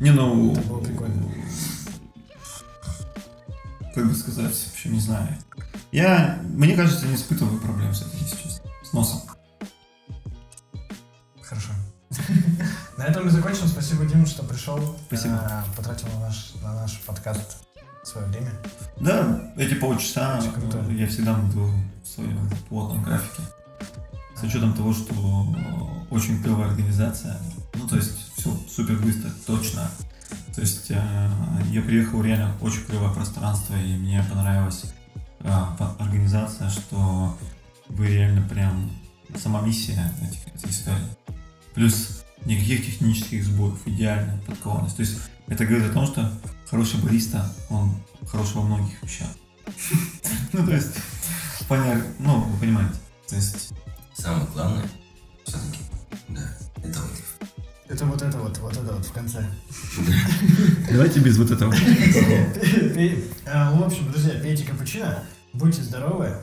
Не, 0.00 0.10
ну... 0.10 0.52
Это 0.52 0.60
было 0.62 0.80
прикольно. 0.80 1.22
Как 3.94 4.06
бы 4.06 4.14
сказать, 4.14 4.54
в 4.54 4.72
общем, 4.72 4.92
не 4.92 5.00
знаю. 5.00 5.28
Я, 5.92 6.40
мне 6.44 6.76
кажется, 6.76 7.06
не 7.06 7.14
испытываю 7.14 7.58
проблем 7.60 7.94
с 7.94 8.02
этим, 8.02 8.18
честно. 8.26 8.62
С 8.84 8.92
носом. 8.92 9.19
Мы 13.22 13.28
закончим. 13.28 13.66
Спасибо, 13.66 14.06
Дима, 14.06 14.24
что 14.24 14.42
пришел. 14.44 14.78
Спасибо. 15.06 15.34
Э, 15.34 15.76
Потратил 15.76 16.08
на 16.14 16.20
наш, 16.20 16.54
на 16.62 16.74
наш 16.74 17.00
подкаст 17.00 17.58
свое 18.02 18.26
время. 18.28 18.50
Да, 18.98 19.52
эти 19.58 19.74
полчаса 19.74 20.40
я 20.90 21.06
всегда 21.06 21.34
буду 21.34 21.70
в 22.02 22.08
своем 22.08 22.48
плотном 22.68 23.02
графике. 23.02 23.42
С 24.34 24.42
учетом 24.42 24.72
того, 24.72 24.94
что 24.94 25.12
очень 26.10 26.42
клевая 26.42 26.70
организация. 26.70 27.36
Ну, 27.74 27.86
то 27.86 27.96
есть, 27.96 28.32
все 28.38 28.56
супер 28.70 28.96
быстро, 28.96 29.30
точно. 29.46 29.90
То 30.54 30.62
есть, 30.62 30.90
э, 30.90 31.30
я 31.70 31.82
приехал 31.82 32.22
реально 32.22 32.54
в 32.58 32.64
очень 32.64 32.86
клевое 32.86 33.12
пространство, 33.12 33.74
и 33.74 33.96
мне 33.98 34.24
понравилась 34.30 34.86
э, 35.40 35.52
организация, 35.98 36.70
что 36.70 37.36
вы 37.88 38.06
реально 38.06 38.48
прям 38.48 38.90
сама 39.36 39.60
миссия 39.60 40.10
этих, 40.22 40.54
этой 40.54 40.70
истории. 40.70 41.06
Плюс 41.74 42.19
никаких 42.44 42.86
технических 42.86 43.44
сбоев, 43.44 43.78
идеальная 43.86 44.38
подкованность. 44.46 44.96
То 44.96 45.02
есть, 45.02 45.18
это 45.46 45.66
говорит 45.66 45.90
о 45.90 45.94
том, 45.94 46.06
что 46.06 46.32
хороший 46.68 47.00
бариста, 47.00 47.52
он 47.68 47.94
хорош 48.26 48.54
во 48.54 48.62
многих 48.62 49.02
вещах. 49.02 49.28
Ну, 50.52 50.66
то 50.66 50.74
есть, 50.74 50.96
плане, 51.70 52.02
ну, 52.18 52.40
вы 52.40 52.58
понимаете. 52.58 52.94
То 53.28 53.36
есть, 53.36 53.72
Самое 54.12 54.44
главное, 54.52 54.84
все-таки, 55.44 55.78
да, 56.28 56.42
это 56.82 56.98
вот. 56.98 57.48
Это 57.88 58.04
вот 58.04 58.22
это 58.22 58.38
вот, 58.38 58.58
вот 58.58 58.72
это 58.72 58.92
вот 58.92 59.06
в 59.06 59.12
конце. 59.12 59.44
давайте 60.90 61.20
без 61.20 61.38
вот 61.38 61.50
этого. 61.52 61.72
А, 63.46 63.72
В 63.72 63.82
общем, 63.82 64.10
друзья, 64.10 64.34
пейте 64.40 64.64
капучино, 64.64 65.24
будьте 65.52 65.82
здоровы, 65.82 66.36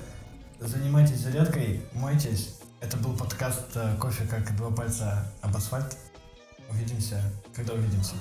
занимайтесь 0.59 1.19
зарядкой, 1.19 1.81
мойтесь. 1.93 2.56
Это 2.87 2.95
был 2.95 3.13
подкаст 3.17 3.75
э, 3.75 3.97
«Кофе 3.99 4.25
как 4.25 4.55
два 4.55 4.71
пальца 4.71 5.29
об 5.41 5.53
асфальт». 5.57 5.97
Увидимся, 6.69 7.21
когда 7.53 7.73
увидимся. 7.73 8.13